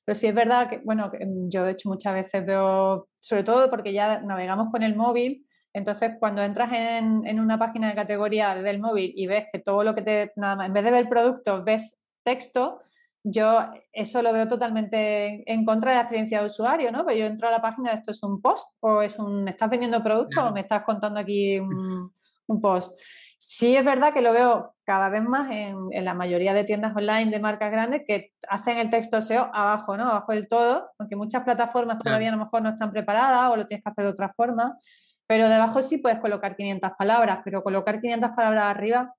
Pero 0.05 0.14
sí 0.14 0.27
es 0.27 0.35
verdad 0.35 0.69
que, 0.69 0.79
bueno, 0.79 1.09
mm, 1.09 1.51
yo 1.51 1.64
de 1.64 1.73
hecho 1.73 1.88
muchas 1.88 2.14
veces 2.14 2.45
veo, 2.45 3.09
sobre 3.21 3.45
todo 3.45 3.71
porque 3.71 3.93
ya 3.93 4.21
navegamos 4.21 4.71
con 4.71 4.83
el 4.83 4.97
móvil, 4.97 5.47
entonces 5.73 6.12
cuando 6.21 6.43
entras 6.43 6.73
en, 6.73 7.27
en 7.27 7.40
una 7.40 7.59
página 7.59 7.88
de 7.88 7.95
categoría 7.95 8.55
del 8.55 8.79
móvil 8.79 9.12
y 9.17 9.27
ves 9.27 9.47
que 9.53 9.59
todo 9.59 9.83
lo 9.83 9.95
que 9.95 10.03
te, 10.03 10.33
nada 10.37 10.57
más, 10.57 10.67
en 10.67 10.73
vez 10.73 10.85
de 10.85 10.90
ver 10.90 11.09
productos, 11.09 11.64
ves 11.64 12.01
texto, 12.23 12.81
yo 13.25 13.71
eso 13.93 14.21
lo 14.21 14.33
veo 14.35 14.47
totalmente 14.47 15.51
en 15.51 15.64
contra 15.64 15.90
de 15.90 15.97
la 15.97 16.03
experiencia 16.03 16.40
de 16.40 16.47
usuario, 16.47 16.93
¿no? 16.93 17.05
Pues 17.05 17.17
yo 17.17 17.25
entro 17.25 17.49
a 17.49 17.51
la 17.51 17.62
página, 17.62 17.93
esto 17.93 18.11
es 18.11 18.23
un 18.23 18.40
post 18.40 18.69
o 18.81 19.01
es 19.01 19.19
un, 19.19 19.45
¿me 19.45 19.53
estás 19.53 19.71
vendiendo 19.71 20.03
producto 20.03 20.45
o 20.45 20.53
me 20.53 20.61
estás 20.61 20.85
contando 20.85 21.19
aquí 21.19 21.59
un, 21.59 22.12
post? 22.61 23.01
Sí 23.38 23.77
es 23.77 23.85
verdad 23.85 24.12
que 24.12 24.23
lo 24.23 24.33
veo 24.33 24.75
cada 24.85 25.09
vez 25.09 25.23
más 25.23 25.51
en, 25.51 26.05
la 26.05 26.14
mayoría 26.14 26.55
de 26.55 26.64
tiendas 26.64 26.97
online 26.97 27.31
de 27.31 27.40
marcas 27.40 27.70
grandes 27.70 28.03
que 28.07 28.33
hacen 28.49 28.79
el 28.79 28.90
texto 28.90 29.20
SEO 29.20 29.51
abajo, 29.53 29.97
¿no? 29.97 30.05
Abajo 30.05 30.33
del 30.33 30.49
todo, 30.49 30.90
aunque 30.99 31.16
muchas 31.16 31.44
plataformas 31.44 31.99
todavía 31.99 32.29
a 32.29 32.37
lo 32.37 32.44
mejor 32.44 32.62
no 32.62 32.70
están 32.70 32.92
preparadas 32.92 33.51
o 33.51 33.57
lo 33.57 33.66
tienes 33.66 33.85
que 33.85 33.90
hacer 33.90 34.05
de 34.05 34.11
otra 34.11 34.33
forma, 34.35 34.79
pero 35.27 35.49
debajo 35.49 35.83
sí 35.83 35.99
puedes 35.99 36.20
colocar 36.20 36.57
500 36.57 36.92
palabras, 36.99 37.40
pero 37.44 37.62
colocar 37.62 38.01
500 38.01 38.31
palabras 38.37 38.64
arriba 38.64 39.14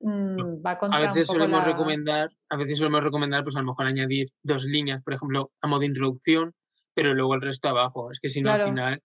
Mm, 0.00 0.64
va 0.64 0.78
a 0.80 1.00
veces 1.00 1.26
solemos 1.26 1.64
recomendar, 1.64 2.30
a 2.48 2.56
veces 2.56 2.78
solemos 2.78 3.02
recomendar, 3.02 3.42
pues 3.42 3.56
a 3.56 3.60
lo 3.60 3.66
mejor 3.66 3.86
añadir 3.86 4.28
dos 4.42 4.64
líneas, 4.64 5.02
por 5.02 5.14
ejemplo, 5.14 5.50
a 5.60 5.66
modo 5.66 5.80
de 5.80 5.86
introducción, 5.86 6.54
pero 6.94 7.14
luego 7.14 7.34
el 7.34 7.42
resto 7.42 7.68
abajo. 7.68 8.12
Es 8.12 8.20
que 8.20 8.28
si 8.28 8.40
no, 8.40 8.52
al 8.52 8.62
final 8.62 9.02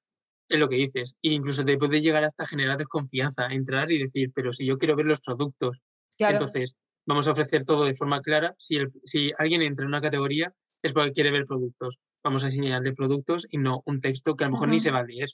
es 0.56 0.60
lo 0.60 0.70
que 0.70 0.76
dices. 0.76 1.16
E 1.22 1.32
incluso 1.32 1.64
te 1.64 1.78
puede 1.78 2.02
llegar 2.02 2.24
hasta 2.24 2.46
generar 2.46 2.78
desconfianza, 2.78 3.48
entrar 3.48 3.92
y 3.92 4.00
decir, 4.00 4.32
pero 4.34 4.54
si 4.54 4.66
yo 4.66 4.78
quiero 4.78 4.96
ver 4.96 5.06
los 5.06 5.22
productos, 5.22 5.80
entonces 6.18 6.76
vamos 7.06 7.28
a 7.28 7.32
ofrecer 7.32 7.66
todo 7.66 7.86
de 7.86 7.94
forma 7.94 8.22
clara. 8.22 8.56
Si, 8.58 8.78
si 9.04 9.32
alguien 9.38 9.62
entra 9.62 9.84
en 9.84 9.90
una 9.90 10.02
categoría, 10.02 10.54
es 10.82 10.94
porque 10.94 11.12
quiere 11.12 11.32
ver 11.32 11.46
productos. 11.46 12.00
Vamos 12.24 12.44
a 12.44 12.48
enseñarle 12.48 12.94
productos 12.94 13.48
y 13.50 13.58
no 13.58 13.84
un 13.86 14.00
texto 14.00 14.36
que 14.36 14.44
a 14.44 14.48
lo 14.48 14.54
mejor 14.54 14.70
ni 14.70 14.80
se 14.80 14.92
va 14.92 15.00
a 15.00 15.04
leer. 15.04 15.30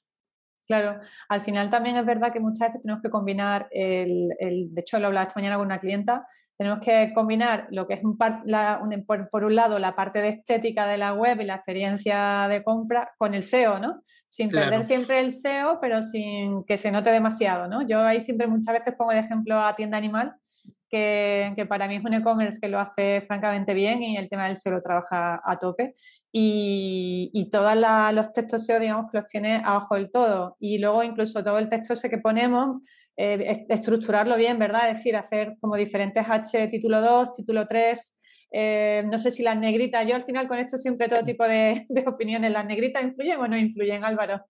Claro, 0.69 0.99
al 1.29 1.41
final 1.41 1.71
también 1.71 1.97
es 1.97 2.05
verdad 2.05 2.32
que 2.32 2.39
muchas 2.39 2.67
veces 2.67 2.84
tenemos 2.84 3.01
que 3.01 3.10
combinar, 3.10 3.67
el, 3.71 4.29
de 4.38 4.82
hecho 4.82 4.99
lo 4.99 5.08
hablaba 5.08 5.23
esta 5.23 5.39
mañana 5.39 5.58
con 5.58 5.65
una 5.65 5.79
clienta, 5.79 6.27
tenemos 6.55 6.79
que 6.79 7.12
combinar 7.15 7.65
lo 7.71 7.88
que 7.88 7.95
es 7.95 8.03
un 8.03 8.15
por, 8.15 9.43
un 9.45 9.55
lado 9.55 9.79
la 9.79 9.95
parte 9.95 10.21
de 10.21 10.29
estética 10.29 10.86
de 10.86 10.97
la 10.97 11.15
web 11.15 11.41
y 11.41 11.45
la 11.45 11.55
experiencia 11.55 12.47
de 12.47 12.63
compra 12.63 13.12
con 13.17 13.34
el 13.34 13.41
SEO, 13.41 13.79
¿no? 13.79 14.03
Sin 14.27 14.51
perder 14.51 14.84
siempre 14.84 15.19
el 15.21 15.34
SEO, 15.34 15.79
pero 15.82 16.03
sin 16.03 16.63
que 16.65 16.77
se 16.77 16.91
note 16.91 17.10
demasiado, 17.10 17.67
¿no? 17.67 17.82
Yo 17.82 18.01
ahí 18.01 18.21
siempre 18.21 18.45
muchas 18.45 18.75
veces 18.75 18.93
pongo 18.93 19.10
de 19.10 19.21
ejemplo 19.21 19.60
a 19.60 19.75
tienda 19.75 19.97
animal, 19.97 20.36
que, 20.89 21.65
para 21.69 21.88
mí 21.88 21.95
es 21.95 22.04
un 22.04 22.13
e-commerce 22.13 22.60
que 22.62 22.67
lo 22.67 22.80
hace 22.80 23.21
francamente 23.21 23.73
bien 23.73 24.02
y 24.04 24.17
el 24.17 24.28
tema 24.28 24.47
del 24.47 24.56
SEO 24.56 24.73
lo 24.73 24.82
trabaja 24.82 25.41
a 25.43 25.58
tope. 25.60 25.95
Y, 26.32 27.30
y 27.34 27.49
todos 27.49 27.75
los 28.13 28.32
textos 28.34 28.65
SEO, 28.65 28.80
digamos, 28.80 29.12
que 29.12 29.19
los 29.19 29.28
tiene 29.28 29.62
abajo 29.63 29.95
del 29.95 30.12
todo. 30.12 30.58
Y 30.60 30.80
luego 30.80 31.04
incluso 31.04 31.43
todo 31.43 31.60
el 31.60 31.69
texto 31.69 31.93
ese 31.93 32.10
que 32.10 32.17
ponemos, 32.17 32.82
eh, 33.17 33.65
estructurarlo 33.69 34.36
bien, 34.38 34.58
¿verdad? 34.60 34.89
Es 34.89 34.97
decir, 34.97 35.15
hacer 35.15 35.56
como 35.60 35.75
diferentes 35.75 36.25
H, 36.28 36.67
título 36.69 37.02
2, 37.02 37.34
título 37.34 37.67
3. 37.67 38.17
Eh, 38.52 39.04
no 39.06 39.19
sé 39.19 39.32
si 39.32 39.43
las 39.43 39.58
negritas, 39.58 40.08
yo 40.08 40.15
al 40.15 40.23
final 40.23 40.47
con 40.47 40.58
esto 40.58 40.78
siempre 40.78 41.08
todo 41.08 41.23
tipo 41.23 41.43
de 41.47 41.86
opiniones, 42.08 42.52
¿las 42.52 42.65
negritas 42.65 43.04
influyen 43.04 43.39
o 43.39 43.47
no 43.47 43.58
influyen, 43.58 44.04
Álvaro? 44.04 44.43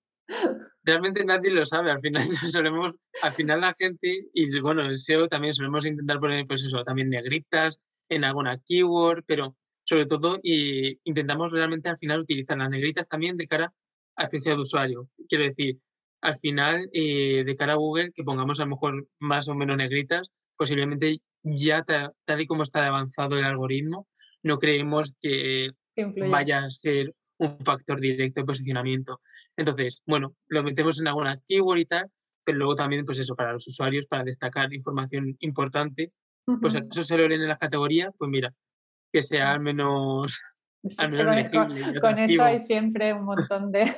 Realmente 0.84 1.24
nadie 1.26 1.52
lo 1.52 1.66
sabe, 1.66 1.92
al 1.92 2.02
final 2.02 2.24
solemos, 2.52 2.96
al 3.22 3.34
final 3.34 3.62
la 3.62 3.74
gente, 3.74 4.28
y 4.34 4.60
bueno, 4.60 4.82
el 4.84 5.00
SEO 5.00 5.28
también 5.28 5.54
solemos 5.54 5.86
intentar 5.86 6.20
poner, 6.20 6.48
pues 6.48 6.64
eso, 6.64 6.84
también 6.84 7.10
negritas 7.10 7.80
en 8.10 8.24
alguna 8.24 8.60
keyword, 8.60 9.24
pero 9.26 9.56
sobre 9.84 10.06
todo 10.06 10.40
y 10.44 11.00
intentamos 11.04 11.52
realmente 11.52 11.90
al 11.90 11.98
final 11.98 12.22
utilizar 12.22 12.58
las 12.58 12.70
negritas 12.70 13.08
también 13.08 13.38
de 13.38 13.48
cara 13.48 13.74
a 14.16 14.24
especie 14.24 14.54
de 14.54 14.62
usuario. 14.62 15.08
Quiero 15.28 15.46
decir, 15.46 15.80
al 16.22 16.36
final, 16.36 16.90
eh, 16.94 17.44
de 17.46 17.56
cara 17.56 17.74
a 17.74 17.78
Google, 17.78 18.12
que 18.14 18.24
pongamos 18.24 18.60
a 18.60 18.64
lo 18.64 18.70
mejor 18.70 19.08
más 19.20 19.48
o 19.48 19.56
menos 19.56 19.78
negritas, 19.78 20.32
posiblemente 20.58 21.22
ya 21.44 21.84
tal 21.84 22.42
y 22.42 22.48
como 22.48 22.64
está 22.64 22.86
avanzado 22.86 23.38
el 23.38 23.46
algoritmo, 23.46 24.08
no 24.44 24.58
creemos 24.58 25.16
que 25.20 25.72
vaya 26.30 26.66
a 26.66 26.70
ser 26.70 27.14
un 27.40 27.58
factor 27.60 28.00
directo 28.00 28.42
de 28.42 28.46
posicionamiento. 28.46 29.20
Entonces, 29.58 30.02
bueno, 30.06 30.36
lo 30.48 30.64
metemos 30.64 31.00
en 31.00 31.08
alguna 31.08 31.40
keyword 31.46 31.80
y 31.80 31.86
tal, 31.86 32.12
pero 32.46 32.58
luego 32.58 32.76
también, 32.76 33.06
pues 33.06 33.20
eso, 33.20 33.36
para 33.36 33.54
los 33.54 33.68
usuarios, 33.68 34.06
para 34.06 34.24
destacar 34.24 34.74
información 34.74 35.36
importante, 35.40 36.14
pues 36.62 36.76
eso 36.76 37.04
se 37.04 37.18
lo 37.18 37.28
leen 37.28 37.42
en 37.42 37.48
las 37.48 37.60
categorías, 37.60 38.12
pues 38.18 38.30
mira, 38.30 38.54
que 39.12 39.22
sea 39.22 39.52
al 39.52 39.60
menos 39.60 40.40
con, 42.02 42.20
eso 42.20 42.44
hay 42.44 42.60
siempre 42.60 43.14
un 43.14 43.26
montón 43.26 43.72
de, 43.72 43.92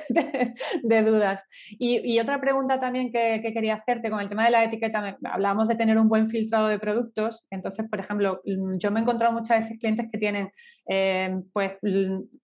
de, 0.82 1.02
dudas. 1.02 1.44
Y, 1.70 2.00
y, 2.12 2.18
otra 2.18 2.40
pregunta 2.40 2.80
también 2.80 3.12
que, 3.12 3.40
que, 3.42 3.52
quería 3.52 3.74
hacerte 3.74 4.10
con 4.10 4.20
el 4.20 4.28
tema 4.28 4.44
de 4.44 4.50
la 4.50 4.64
etiqueta, 4.64 5.16
hablábamos 5.24 5.68
de 5.68 5.76
tener 5.76 5.98
un 5.98 6.08
buen 6.08 6.28
filtrado 6.28 6.68
de 6.68 6.78
productos. 6.78 7.46
Entonces, 7.50 7.88
por 7.88 8.00
ejemplo, 8.00 8.40
mm, 8.44 8.78
yo 8.78 8.90
me 8.90 9.00
he 9.00 9.02
encontrado 9.02 9.32
muchas 9.32 9.60
veces 9.60 9.78
clientes 9.78 10.08
que 10.10 10.18
tienen 10.18 10.50
eh, 10.88 11.40
pues, 11.52 11.72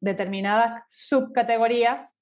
determinadas 0.01 0.83
subcategorías, 0.87 2.17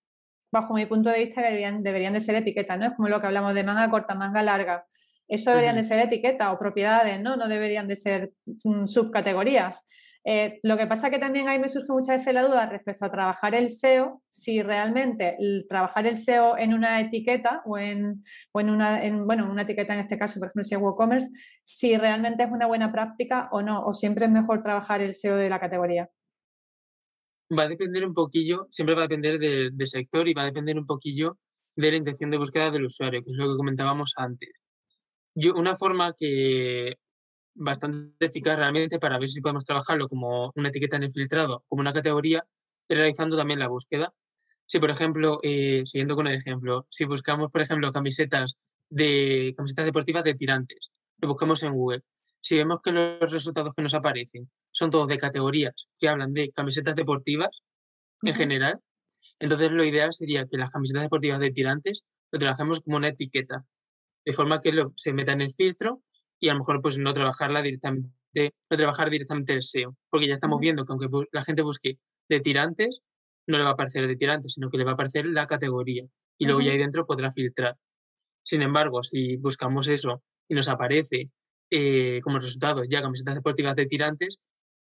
bajo 0.51 0.75
mi 0.75 0.87
punto 0.87 1.11
de 1.11 1.19
vista, 1.19 1.43
deberían, 1.43 1.83
deberían 1.83 2.15
de 2.15 2.21
ser 2.21 2.37
etiquetas, 2.37 2.79
¿no? 2.79 2.87
Es 2.87 2.93
como 2.95 3.09
lo 3.09 3.21
que 3.21 3.27
hablamos 3.27 3.53
de 3.55 3.65
manga 3.65 3.91
corta, 3.91 4.15
manga 4.15 4.43
larga. 4.43 4.87
Eso 5.29 5.51
deberían 5.51 5.77
de 5.77 5.83
ser 5.83 5.99
etiquetas 5.99 6.53
o 6.53 6.59
propiedades, 6.59 7.21
¿no? 7.21 7.37
No 7.37 7.49
deberían 7.49 7.89
de 7.89 7.97
ser 7.97 8.33
mm, 8.65 8.87
subcategorías. 8.87 9.87
Eh, 10.29 10.59
lo 10.65 10.77
que 10.77 10.89
pasa 10.89 11.09
que 11.09 11.21
también 11.21 11.47
ahí 11.47 11.61
me 11.61 11.69
surge 11.69 11.93
muchas 11.93 12.17
veces 12.17 12.35
la 12.35 12.45
duda 12.45 12.69
respecto 12.69 13.05
a 13.05 13.13
trabajar 13.13 13.55
el 13.55 13.69
SEO, 13.69 14.23
si 14.27 14.61
realmente 14.61 15.37
trabajar 15.69 16.05
el 16.09 16.17
SEO 16.17 16.59
en 16.59 16.75
una 16.75 17.01
etiqueta 17.01 17.63
o 17.65 17.79
en, 17.79 18.25
una, 18.53 19.01
bueno, 19.25 19.49
una 19.49 19.63
etiqueta 19.63 19.95
en 19.95 20.01
este 20.01 20.19
caso, 20.19 20.41
por 20.41 20.49
ejemplo, 20.49 20.65
si 20.65 20.75
es 20.75 20.81
WooCommerce, 20.81 21.29
si 21.63 21.97
realmente 21.97 22.43
es 22.43 22.51
una 22.51 22.67
buena 22.67 22.91
práctica 22.91 23.49
o 23.53 23.63
no, 23.63 23.87
o 23.87 23.95
siempre 23.95 24.25
es 24.25 24.33
mejor 24.33 24.65
trabajar 24.65 25.01
el 25.01 25.15
SEO 25.15 25.37
de 25.37 25.49
la 25.49 25.61
categoría. 25.61 26.11
va 27.57 27.63
a 27.63 27.69
depender 27.69 28.05
un 28.05 28.13
poquillo, 28.13 28.67
siempre 28.71 28.97
va 28.97 29.03
a 29.03 29.07
depender 29.07 29.39
del 29.39 29.87
sector 29.87 30.27
y 30.27 30.35
va 30.35 30.43
a 30.43 30.47
depender 30.47 30.77
un 30.77 30.87
poquillo 30.87 31.39
de 31.77 31.93
la 31.93 31.99
intención 31.99 32.31
de 32.31 32.39
búsqueda 32.39 32.73
del 32.73 32.87
usuario, 32.87 33.23
que 33.23 33.31
es 33.31 33.37
lo 33.37 33.53
que 33.53 33.57
comentábamos 33.57 34.13
antes. 34.17 34.51
Yo, 35.37 35.55
una 35.55 35.77
forma 35.77 36.15
que 36.19 36.95
bastante 37.57 38.27
eficaz 38.27 38.57
realmente 38.57 38.99
para 38.99 39.19
ver 39.19 39.29
si 39.29 39.41
podemos 39.41 39.65
trabajarlo 39.65 40.09
como 40.09 40.53
una 40.55 40.69
etiqueta 40.69 40.97
en 40.97 41.05
el 41.05 41.13
filtrado, 41.13 41.65
como 41.69 41.81
una 41.81 41.93
categoría, 41.93 42.47
es 42.89 42.99
realizando 42.99 43.37
también 43.37 43.59
la 43.59 43.69
búsqueda. 43.69 44.13
Si, 44.67 44.79
por 44.79 44.91
ejemplo, 44.91 45.41
eh, 45.43 45.83
siguiendo 45.87 46.17
con 46.17 46.27
el 46.27 46.35
ejemplo, 46.35 46.87
si 46.91 47.05
buscamos, 47.05 47.51
por 47.51 47.63
ejemplo, 47.63 47.93
camisetas 47.93 48.57
de 48.89 49.53
camisetas 49.57 49.85
deportivas 49.85 50.25
de 50.25 50.35
tirantes, 50.35 50.91
lo 51.19 51.29
buscamos 51.29 51.63
en 51.63 51.73
Google. 51.73 52.03
Si 52.41 52.57
vemos 52.57 52.81
que 52.83 52.93
los 52.93 53.31
resultados 53.33 53.75
que 53.75 53.83
nos 53.83 53.95
aparecen 53.95 54.51
son 54.71 54.91
todos 54.91 55.09
de 55.09 55.17
categorías 55.17 55.89
que 55.99 56.09
hablan 56.09 56.33
de 56.33 56.51
camisetas 56.53 56.95
deportivas 56.95 57.63
en 58.23 58.35
general, 58.35 58.81
entonces 59.39 59.71
lo 59.71 59.85
ideal 59.85 60.13
sería 60.13 60.47
que 60.47 60.57
las 60.57 60.71
camisetas 60.71 61.03
deportivas 61.03 61.41
de 61.41 61.51
tirantes 61.51 62.05
lo 62.31 62.39
trabajemos 62.39 62.81
como 62.81 62.97
una 62.97 63.09
etiqueta, 63.09 63.65
de 64.25 64.33
forma 64.33 64.61
que 64.61 64.73
se 64.97 65.13
meta 65.13 65.33
en 65.33 65.41
el 65.41 65.53
filtro 65.53 66.03
y 66.41 66.49
a 66.49 66.53
lo 66.53 66.59
mejor 66.61 66.81
pues 66.83 66.99
no 66.99 67.13
trabajarla 67.13 67.63
directamente, 67.63 68.55
no 68.71 68.77
trabajar 68.77 69.11
directamente 69.11 69.53
el 69.53 69.63
SEO, 69.63 69.97
porque 70.11 70.27
ya 70.27 70.35
estamos 70.35 70.61
viendo 70.61 70.85
que 70.85 70.93
aunque 70.93 71.09
la 71.33 71.43
gente 71.43 71.63
busque 71.63 71.99
de 72.29 72.41
tirantes, 72.41 73.03
no 73.47 73.59
le 73.59 73.65
va 73.65 73.71
a 73.71 73.73
aparecer 73.73 74.07
de 74.07 74.17
tirantes, 74.17 74.55
sino 74.55 74.69
que 74.69 74.79
le 74.79 74.85
va 74.85 74.93
a 74.93 74.95
aparecer 74.95 75.27
la 75.27 75.47
categoría 75.47 76.05
y 76.39 76.47
luego 76.47 76.61
ya 76.61 76.73
ahí 76.73 76.79
dentro 76.79 77.07
podrá 77.07 77.31
filtrar. 77.31 77.77
Sin 78.43 78.63
embargo, 78.63 79.03
si 79.03 79.37
buscamos 79.37 79.89
eso 79.89 80.23
y 80.49 80.55
nos 80.55 80.69
aparece 80.69 81.31
eh, 81.71 82.21
como 82.23 82.39
resultado 82.39 82.85
ya 82.85 83.03
camisetas 83.03 83.37
deportivas 83.37 83.75
de 83.77 83.87
tirantes, 83.87 84.39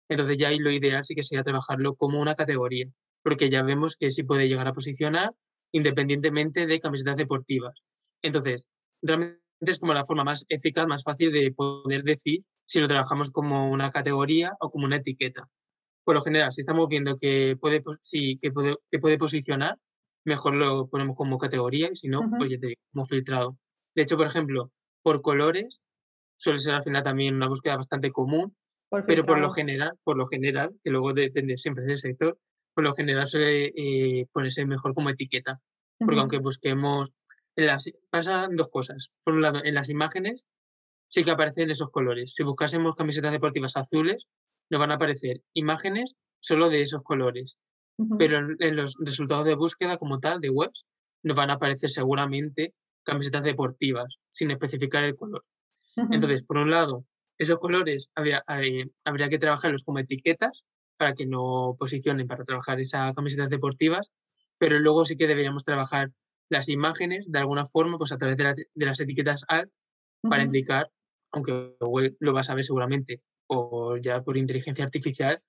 entonces 0.09 0.39
ya 0.39 0.49
ahí 0.49 0.59
lo 0.59 0.71
ideal 0.71 1.05
sí 1.05 1.15
que 1.15 1.23
sería 1.23 1.45
trabajarlo 1.45 1.95
como 1.95 2.21
una 2.21 2.35
categoría, 2.35 2.89
porque 3.23 3.51
ya 3.51 3.63
vemos 3.63 3.97
que 3.97 4.11
sí 4.11 4.23
puede 4.23 4.49
llegar 4.49 4.67
a 4.69 4.73
posicionar 4.73 5.33
independientemente 5.73 6.67
de 6.67 6.81
camisetas 6.81 7.17
deportivas. 7.17 7.83
Entonces, 8.23 8.69
realmente 9.03 9.41
es 9.61 9.79
como 9.79 9.95
la 9.95 10.05
forma 10.05 10.25
más 10.25 10.47
eficaz, 10.49 10.87
más 10.87 11.03
fácil 11.03 11.33
de 11.33 11.53
poder 11.53 12.03
decir 12.03 12.45
si 12.67 12.81
lo 12.81 12.89
trabajamos 12.89 13.31
como 13.31 13.71
una 13.71 13.91
categoría 13.91 14.57
o 14.61 14.71
como 14.71 14.85
una 14.85 14.97
etiqueta. 14.97 15.49
Por 16.05 16.15
lo 16.15 16.23
general, 16.23 16.53
si 16.53 16.61
estamos 16.61 16.89
viendo 16.89 17.17
que 17.17 17.57
puede, 17.61 17.83
sí, 18.03 18.39
que 18.41 18.51
puede, 18.51 18.77
que 18.91 18.99
puede 18.99 19.19
posicionar, 19.19 19.77
mejor 20.25 20.55
lo 20.55 20.89
ponemos 20.89 21.17
como 21.17 21.39
categoría 21.39 21.89
y 21.93 21.97
si 21.97 22.09
no, 22.09 22.21
pues 22.37 22.51
ya 22.51 22.59
te 22.59 22.69
digo, 22.69 22.81
como 22.93 23.07
filtrado. 23.07 23.59
De 23.95 24.03
hecho, 24.03 24.17
por 24.17 24.27
ejemplo, 24.27 24.71
por 25.03 25.23
colores 25.23 25.81
suele 26.37 26.61
ser 26.61 26.75
al 26.75 26.85
final 26.85 27.03
también 27.03 27.35
una 27.35 27.49
búsqueda 27.49 27.77
bastante 27.77 28.11
común, 28.11 28.57
pero 29.07 29.27
por 29.27 29.39
lo 29.39 29.51
general, 29.51 29.99
por 30.05 30.17
lo 30.17 30.27
general, 30.27 30.75
que 30.83 30.91
luego 30.91 31.13
depende 31.13 31.59
siempre 31.59 31.85
del 31.85 31.99
sector, 31.99 32.39
por 32.75 32.85
lo 32.85 32.93
general 32.93 33.27
suele 33.27 33.73
eh, 33.77 34.27
ponerse 34.33 34.65
mejor 34.65 34.95
como 34.95 35.11
etiqueta. 35.11 35.61
Porque 35.99 36.21
aunque 36.21 36.39
busquemos, 36.39 37.13
en 37.59 37.67
las, 37.67 37.91
pasan 38.09 38.55
dos 38.55 38.69
cosas. 38.69 39.11
Por 39.25 39.35
un 39.35 39.43
lado, 39.43 39.61
en 39.65 39.75
las 39.75 39.91
imágenes 39.91 40.47
sí 41.09 41.25
que 41.25 41.33
aparecen 41.33 41.71
esos 41.71 41.91
colores. 41.91 42.33
Si 42.35 42.45
buscásemos 42.45 42.95
camisetas 42.95 43.33
deportivas 43.33 43.77
azules, 43.77 44.29
nos 44.71 44.79
van 44.79 44.93
a 44.93 44.95
aparecer 44.95 45.43
imágenes 45.55 46.15
solo 46.39 46.69
de 46.69 46.83
esos 46.83 47.03
colores. 47.03 47.59
Pero 48.17 48.55
en 48.61 48.77
los 48.77 48.95
resultados 49.01 49.45
de 49.45 49.57
búsqueda 49.57 49.97
como 49.97 50.21
tal 50.21 50.41
de 50.41 50.51
webs, 50.51 50.87
nos 51.25 51.37
van 51.37 51.51
a 51.51 51.55
aparecer 51.55 51.91
seguramente 51.91 52.75
camisetas 53.03 53.43
deportivas, 53.43 54.19
sin 54.31 54.53
especificar 54.53 55.03
el 55.03 55.17
color. 55.17 55.45
Entonces, 55.97 56.45
por 56.45 56.59
un 56.59 56.71
lado, 56.71 57.07
esos 57.39 57.59
colores 57.59 58.09
habría, 58.15 58.45
eh, 58.63 58.87
habría 59.05 59.29
que 59.29 59.41
trabajarlos 59.41 59.83
como 59.83 59.99
etiquetas 59.99 60.65
para 60.97 61.13
que 61.15 61.27
no 61.27 61.75
posicionen 61.77 62.29
para 62.29 62.45
trabajar 62.45 62.79
esas 62.79 63.13
camisetas 63.15 63.49
deportivas, 63.49 64.13
pero 64.59 64.79
luego 64.79 65.05
sí 65.05 65.17
que 65.17 65.27
deberíamos 65.27 65.65
trabajar 65.65 66.13
las 66.51 66.69
imágenes 66.69 67.31
de 67.31 67.39
alguna 67.39 67.65
forma 67.65 67.99
pues 67.99 68.13
a 68.13 68.19
través 68.19 68.37
de, 68.37 68.67
las 68.75 69.01
etiquetas 69.01 69.45
alt 69.49 69.71
para 70.23 70.43
indicar, 70.43 70.91
aunque 71.33 71.77
lo 72.19 72.33
vas 72.33 72.51
a 72.51 72.55
ver 72.55 72.65
seguramente 72.65 73.23
o 73.47 73.97
ya 73.97 74.23
por 74.23 74.37
inteligencia 74.37 74.85
artificial, 74.85 75.43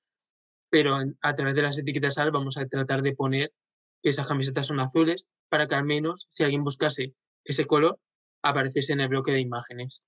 pero 0.69 0.97
a 1.21 1.33
través 1.33 1.55
de 1.55 1.61
las 1.61 1.77
etiquetas 1.77 2.17
alt 2.17 2.33
vamos 2.33 2.57
a 2.57 2.65
tratar 2.65 3.01
de 3.01 3.15
poner 3.15 3.53
que 4.01 4.09
esas 4.09 4.27
camisetas 4.27 4.67
son 4.67 4.79
azules 4.79 5.27
para 5.49 5.67
que 5.67 5.75
al 5.75 5.83
menos 5.83 6.27
si 6.29 6.43
alguien 6.43 6.63
buscase 6.63 7.15
ese 7.43 7.65
color 7.65 7.99
apareciese 8.41 8.93
en 8.93 9.01
el 9.01 9.09
bloque 9.09 9.31
de 9.31 9.41
imágenes. 9.41 10.03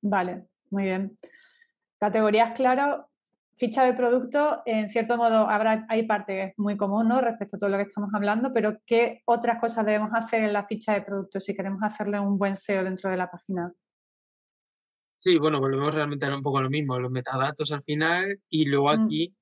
Vale, 0.00 0.46
muy 0.70 0.84
bien. 0.84 1.16
Categorías, 1.98 2.54
claro, 2.54 3.10
ficha 3.58 3.84
de 3.84 3.92
producto, 3.94 4.62
en 4.64 4.88
cierto 4.88 5.16
modo, 5.16 5.48
habrá, 5.48 5.84
hay 5.88 6.06
parte 6.06 6.54
muy 6.56 6.76
común 6.76 7.08
¿no? 7.08 7.20
respecto 7.20 7.56
a 7.56 7.58
todo 7.58 7.70
lo 7.70 7.76
que 7.76 7.82
estamos 7.82 8.10
hablando, 8.14 8.52
pero 8.52 8.78
¿qué 8.86 9.22
otras 9.26 9.60
cosas 9.60 9.84
debemos 9.84 10.10
hacer 10.14 10.44
en 10.44 10.52
la 10.52 10.66
ficha 10.66 10.94
de 10.94 11.02
producto 11.02 11.40
si 11.40 11.54
queremos 11.54 11.82
hacerle 11.82 12.20
un 12.20 12.38
buen 12.38 12.56
SEO 12.56 12.84
dentro 12.84 13.10
de 13.10 13.16
la 13.16 13.30
página? 13.30 13.72
Sí, 15.18 15.36
bueno, 15.38 15.58
volvemos 15.58 15.92
realmente 15.92 16.26
a 16.26 16.34
un 16.34 16.42
poco 16.42 16.62
lo 16.62 16.70
mismo, 16.70 16.98
los 17.00 17.10
metadatos 17.10 17.72
al 17.72 17.82
final 17.82 18.40
y 18.48 18.66
luego 18.66 18.94
mm. 18.94 19.02
aquí, 19.02 19.36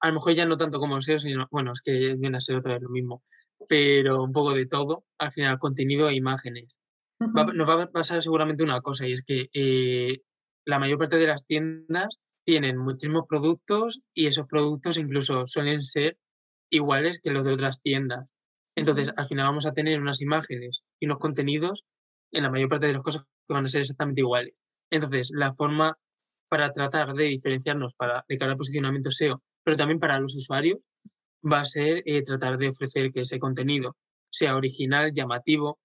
a 0.00 0.08
lo 0.08 0.14
mejor 0.14 0.32
ya 0.32 0.46
no 0.46 0.56
tanto 0.56 0.78
como 0.78 1.00
SEO, 1.00 1.18
sino, 1.18 1.46
bueno, 1.50 1.72
es 1.72 1.82
que 1.82 2.14
viene 2.14 2.38
a 2.38 2.40
ser 2.40 2.56
otra 2.56 2.74
vez 2.74 2.82
lo 2.82 2.88
mismo, 2.88 3.22
pero 3.68 4.22
un 4.22 4.32
poco 4.32 4.54
de 4.54 4.66
todo, 4.66 5.04
al 5.18 5.32
final 5.32 5.58
contenido 5.58 6.08
e 6.08 6.14
imágenes. 6.14 6.80
nos 7.20 7.68
va 7.68 7.82
a 7.82 7.90
pasar 7.90 8.22
seguramente 8.22 8.64
una 8.64 8.80
cosa 8.80 9.06
y 9.06 9.12
es 9.12 9.22
que 9.22 9.50
eh, 9.52 10.22
la 10.64 10.78
mayor 10.78 10.98
parte 10.98 11.18
de 11.18 11.26
las 11.26 11.44
tiendas 11.44 12.18
tienen 12.44 12.76
muchísimos 12.76 13.24
productos 13.28 14.00
y 14.14 14.26
esos 14.26 14.46
productos 14.46 14.98
incluso 14.98 15.46
suelen 15.46 15.82
ser 15.82 16.18
iguales 16.70 17.20
que 17.22 17.30
los 17.30 17.44
de 17.44 17.52
otras 17.52 17.80
tiendas. 17.80 18.26
Entonces, 18.74 19.12
al 19.16 19.26
final 19.26 19.46
vamos 19.46 19.66
a 19.66 19.72
tener 19.72 20.00
unas 20.00 20.20
imágenes 20.22 20.82
y 20.98 21.06
unos 21.06 21.18
contenidos 21.18 21.84
en 22.32 22.42
la 22.42 22.50
mayor 22.50 22.68
parte 22.68 22.86
de 22.86 22.94
las 22.94 23.02
cosas 23.02 23.22
que 23.46 23.54
van 23.54 23.66
a 23.66 23.68
ser 23.68 23.82
exactamente 23.82 24.22
iguales. 24.22 24.56
Entonces, 24.90 25.30
la 25.32 25.52
forma 25.52 25.98
para 26.48 26.70
tratar 26.70 27.14
de 27.14 27.24
diferenciarnos 27.24 27.94
para, 27.94 28.24
de 28.28 28.36
cara 28.36 28.52
al 28.52 28.58
posicionamiento 28.58 29.10
SEO, 29.10 29.42
pero 29.64 29.76
también 29.76 29.98
para 29.98 30.18
los 30.18 30.34
usuarios, 30.36 30.78
va 31.50 31.60
a 31.60 31.64
ser 31.64 32.02
eh, 32.06 32.22
tratar 32.22 32.58
de 32.58 32.68
ofrecer 32.68 33.10
que 33.10 33.22
ese 33.22 33.38
contenido 33.38 33.96
sea 34.30 34.56
original, 34.56 35.12
llamativo, 35.12 35.78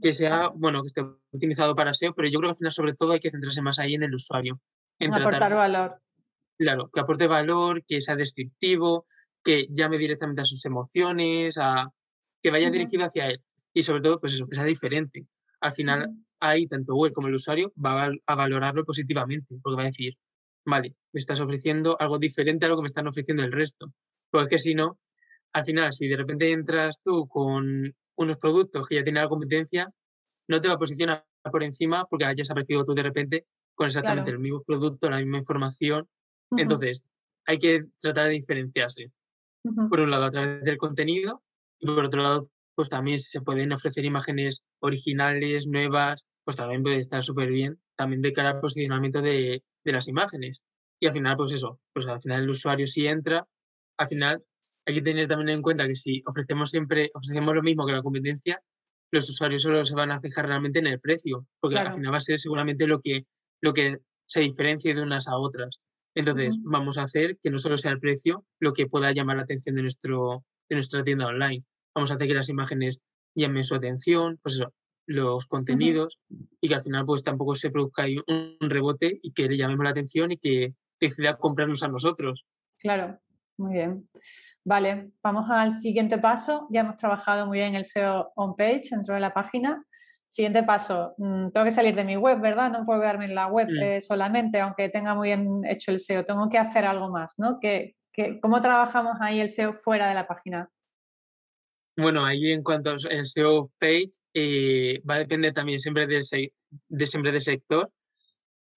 que 0.00 0.12
sea, 0.14 0.48
bueno, 0.48 0.82
que 0.82 0.88
esté 0.88 1.02
utilizado 1.32 1.74
para 1.74 1.92
SEO, 1.92 2.14
pero 2.14 2.28
yo 2.28 2.38
creo 2.38 2.48
que 2.48 2.52
al 2.52 2.56
final 2.56 2.72
sobre 2.72 2.94
todo 2.94 3.12
hay 3.12 3.20
que 3.20 3.30
centrarse 3.30 3.60
más 3.60 3.78
ahí 3.78 3.94
en 3.94 4.02
el 4.02 4.14
usuario, 4.14 4.60
aportar 5.00 5.54
valor. 5.54 6.00
Claro, 6.58 6.90
que 6.92 7.00
aporte 7.00 7.26
valor, 7.26 7.82
que 7.86 8.00
sea 8.00 8.16
descriptivo, 8.16 9.06
que 9.42 9.66
llame 9.70 9.96
directamente 9.98 10.42
a 10.42 10.44
sus 10.44 10.64
emociones, 10.66 11.56
a 11.58 11.88
que 12.42 12.50
vaya 12.50 12.70
dirigido 12.70 13.04
hacia 13.04 13.28
él. 13.28 13.42
Y 13.72 13.82
sobre 13.82 14.02
todo, 14.02 14.20
pues 14.20 14.34
eso, 14.34 14.46
que 14.46 14.56
sea 14.56 14.64
diferente. 14.64 15.26
Al 15.60 15.72
final, 15.72 16.10
ahí 16.40 16.66
tanto 16.66 16.94
web 16.94 17.12
como 17.12 17.28
el 17.28 17.34
usuario 17.34 17.72
va 17.82 18.10
a 18.26 18.34
valorarlo 18.34 18.84
positivamente, 18.84 19.58
porque 19.62 19.76
va 19.76 19.82
a 19.82 19.86
decir, 19.86 20.16
vale, 20.64 20.96
me 21.12 21.20
estás 21.20 21.40
ofreciendo 21.40 21.96
algo 22.00 22.18
diferente 22.18 22.66
a 22.66 22.68
lo 22.68 22.76
que 22.76 22.82
me 22.82 22.88
están 22.88 23.06
ofreciendo 23.06 23.42
el 23.42 23.52
resto. 23.52 23.92
Porque 24.30 24.44
es 24.44 24.50
que 24.50 24.58
si 24.58 24.74
no, 24.74 24.98
al 25.52 25.64
final, 25.64 25.92
si 25.92 26.08
de 26.08 26.16
repente 26.16 26.50
entras 26.50 27.00
tú 27.02 27.26
con 27.28 27.94
unos 28.16 28.36
productos 28.36 28.86
que 28.86 28.96
ya 28.96 29.04
tienen 29.04 29.22
la 29.22 29.28
competencia, 29.28 29.90
no 30.48 30.60
te 30.60 30.68
va 30.68 30.74
a 30.74 30.78
posicionar 30.78 31.24
por 31.50 31.62
encima 31.62 32.06
porque 32.06 32.24
hayas 32.24 32.50
aparecido 32.50 32.84
tú 32.84 32.94
de 32.94 33.02
repente 33.02 33.46
con 33.80 33.86
exactamente 33.86 34.30
el 34.30 34.38
mismo 34.38 34.62
producto, 34.62 35.08
la 35.08 35.16
misma 35.16 35.38
información. 35.38 36.06
Entonces, 36.54 37.06
hay 37.46 37.58
que 37.58 37.86
tratar 37.98 38.26
de 38.26 38.32
diferenciarse. 38.32 39.10
Por 39.88 40.00
un 40.00 40.10
lado, 40.10 40.26
a 40.26 40.30
través 40.30 40.62
del 40.64 40.76
contenido, 40.76 41.42
y 41.78 41.86
por 41.86 42.04
otro 42.04 42.22
lado, 42.22 42.46
pues 42.74 42.90
también 42.90 43.18
se 43.20 43.40
pueden 43.40 43.72
ofrecer 43.72 44.04
imágenes 44.04 44.62
originales, 44.80 45.66
nuevas, 45.66 46.26
pues 46.44 46.58
también 46.58 46.82
puede 46.82 46.98
estar 46.98 47.24
súper 47.24 47.48
bien, 47.48 47.80
también 47.96 48.20
de 48.20 48.34
cara 48.34 48.50
al 48.50 48.60
posicionamiento 48.60 49.22
de, 49.22 49.64
de, 49.82 49.92
las 49.92 50.08
imágenes. 50.08 50.60
Y 51.00 51.06
al 51.06 51.14
final, 51.14 51.36
pues 51.36 51.52
eso, 51.52 51.80
pues 51.94 52.06
al 52.06 52.20
final 52.20 52.42
el 52.42 52.50
usuario 52.50 52.86
si 52.86 53.06
entra, 53.06 53.48
al 53.96 54.08
final 54.08 54.44
hay 54.84 54.94
que 54.94 55.00
tener 55.00 55.26
también 55.26 55.56
en 55.56 55.62
cuenta 55.62 55.86
que 55.86 55.96
si 55.96 56.22
ofrecemos 56.26 56.70
siempre, 56.70 57.10
ofrecemos 57.14 57.54
lo 57.54 57.62
mismo 57.62 57.86
que 57.86 57.92
la 57.92 58.02
competencia, 58.02 58.60
los 59.10 59.30
usuarios 59.30 59.62
solo 59.62 59.82
se 59.84 59.94
van 59.94 60.10
a 60.10 60.20
fijar 60.20 60.46
realmente 60.46 60.80
en 60.80 60.86
el 60.86 61.00
precio, 61.00 61.46
porque 61.60 61.78
al 61.78 61.94
final 61.94 62.12
va 62.12 62.18
a 62.18 62.20
ser 62.20 62.38
seguramente 62.38 62.86
lo 62.86 63.00
que 63.00 63.24
lo 63.60 63.72
que 63.72 63.98
se 64.26 64.40
diferencie 64.40 64.94
de 64.94 65.02
unas 65.02 65.28
a 65.28 65.36
otras. 65.36 65.80
Entonces, 66.14 66.56
vamos 66.62 66.98
a 66.98 67.04
hacer 67.04 67.38
que 67.40 67.50
no 67.50 67.58
solo 67.58 67.76
sea 67.76 67.92
el 67.92 68.00
precio 68.00 68.44
lo 68.58 68.72
que 68.72 68.86
pueda 68.86 69.12
llamar 69.12 69.36
la 69.36 69.44
atención 69.44 69.76
de, 69.76 69.82
nuestro, 69.82 70.44
de 70.68 70.76
nuestra 70.76 71.04
tienda 71.04 71.26
online. 71.26 71.64
Vamos 71.94 72.10
a 72.10 72.14
hacer 72.14 72.26
que 72.26 72.34
las 72.34 72.48
imágenes 72.48 73.00
llamen 73.34 73.64
su 73.64 73.74
atención, 73.74 74.38
pues 74.42 74.56
eso, 74.56 74.72
los 75.06 75.46
contenidos 75.46 76.18
y 76.60 76.68
que 76.68 76.74
al 76.74 76.82
final 76.82 77.04
pues 77.04 77.22
tampoco 77.22 77.56
se 77.56 77.70
produzca 77.70 78.04
ahí 78.04 78.18
un, 78.26 78.56
rebote 78.60 79.18
y 79.22 79.32
que 79.32 79.48
le 79.48 79.56
llamemos 79.56 79.84
la 79.84 79.90
atención 79.90 80.30
y 80.30 80.36
que 80.36 80.74
decida 81.00 81.36
comprarnos 81.36 81.82
a 81.82 81.88
nosotros. 81.88 82.46
Claro, 82.78 83.18
muy 83.58 83.74
bien. 83.74 84.08
Vale, 84.64 85.10
vamos 85.22 85.50
al 85.50 85.72
siguiente 85.72 86.18
paso. 86.18 86.68
Ya 86.70 86.80
hemos 86.80 86.96
trabajado 86.96 87.46
muy 87.46 87.58
bien 87.58 87.74
el 87.74 87.84
SEO 87.84 88.32
on 88.36 88.54
page 88.54 88.88
dentro 88.90 89.14
de 89.14 89.20
la 89.20 89.34
página. 89.34 89.84
Siguiente 90.30 90.62
paso, 90.62 91.14
mm, 91.18 91.50
tengo 91.50 91.64
que 91.64 91.72
salir 91.72 91.92
de 91.96 92.04
mi 92.04 92.16
web, 92.16 92.40
¿verdad? 92.40 92.70
No 92.70 92.86
puedo 92.86 93.00
quedarme 93.00 93.24
en 93.24 93.34
la 93.34 93.48
web 93.48 93.66
mm. 93.68 93.82
eh, 93.82 94.00
solamente, 94.00 94.60
aunque 94.60 94.88
tenga 94.88 95.12
muy 95.16 95.26
bien 95.26 95.62
hecho 95.64 95.90
el 95.90 95.98
SEO. 95.98 96.24
Tengo 96.24 96.48
que 96.48 96.56
hacer 96.56 96.84
algo 96.84 97.10
más, 97.10 97.34
¿no? 97.36 97.58
¿Qué, 97.60 97.96
¿Cómo 98.40 98.62
trabajamos 98.62 99.16
ahí 99.20 99.40
el 99.40 99.48
SEO 99.48 99.74
fuera 99.74 100.08
de 100.08 100.14
la 100.14 100.28
página? 100.28 100.70
Bueno, 101.96 102.24
ahí 102.24 102.52
en 102.52 102.62
cuanto 102.62 102.90
al 102.90 103.26
SEO 103.26 103.72
page, 103.80 104.10
eh, 104.32 105.02
va 105.02 105.16
a 105.16 105.18
depender 105.18 105.52
también 105.52 105.80
siempre 105.80 106.06
del, 106.06 106.22
de, 106.22 107.06
siempre 107.08 107.32
del 107.32 107.42
sector. 107.42 107.90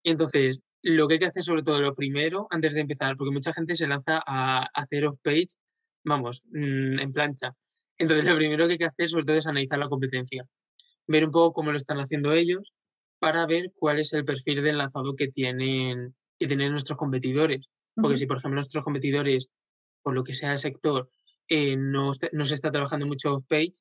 entonces, 0.04 0.64
lo 0.82 1.08
que 1.08 1.14
hay 1.14 1.20
que 1.20 1.28
hacer 1.28 1.44
sobre 1.44 1.62
todo 1.62 1.80
lo 1.82 1.94
primero, 1.94 2.48
antes 2.50 2.74
de 2.74 2.82
empezar, 2.82 3.16
porque 3.16 3.32
mucha 3.32 3.54
gente 3.54 3.76
se 3.76 3.86
lanza 3.86 4.24
a 4.26 4.68
hacer 4.74 5.06
off-page, 5.06 5.50
vamos, 6.04 6.48
mm, 6.52 7.00
en 7.00 7.12
plancha. 7.14 7.54
Entonces, 8.00 8.26
lo 8.26 8.36
primero 8.36 8.66
que 8.66 8.72
hay 8.72 8.78
que 8.80 8.86
hacer 8.86 9.08
sobre 9.08 9.26
todo 9.26 9.38
es 9.38 9.46
analizar 9.46 9.78
la 9.78 9.88
competencia, 9.88 10.48
ver 11.08 11.26
un 11.26 11.32
poco 11.32 11.54
cómo 11.54 11.72
lo 11.72 11.78
están 11.78 12.00
haciendo 12.00 12.34
ellos 12.34 12.74
para 13.20 13.46
ver 13.46 13.72
cuál 13.74 14.00
es 14.00 14.14
el 14.14 14.26
perfil 14.26 14.64
de 14.64 14.72
enlazado 14.72 15.16
que 15.16 15.28
tienen, 15.28 16.16
que 16.38 16.48
tienen 16.48 16.72
nuestros 16.72 16.98
competidores. 16.98 17.70
Porque 17.96 18.18
si, 18.18 18.26
por 18.26 18.38
ejemplo, 18.38 18.56
nuestros 18.56 18.84
competidores, 18.84 19.50
por 20.02 20.14
lo 20.14 20.24
que 20.24 20.34
sea 20.34 20.54
el 20.54 20.60
sector, 20.60 21.10
eh, 21.48 21.76
no, 21.78 22.14
se 22.14 22.54
está 22.54 22.72
trabajando 22.72 23.06
mucho 23.06 23.36
off-page, 23.36 23.74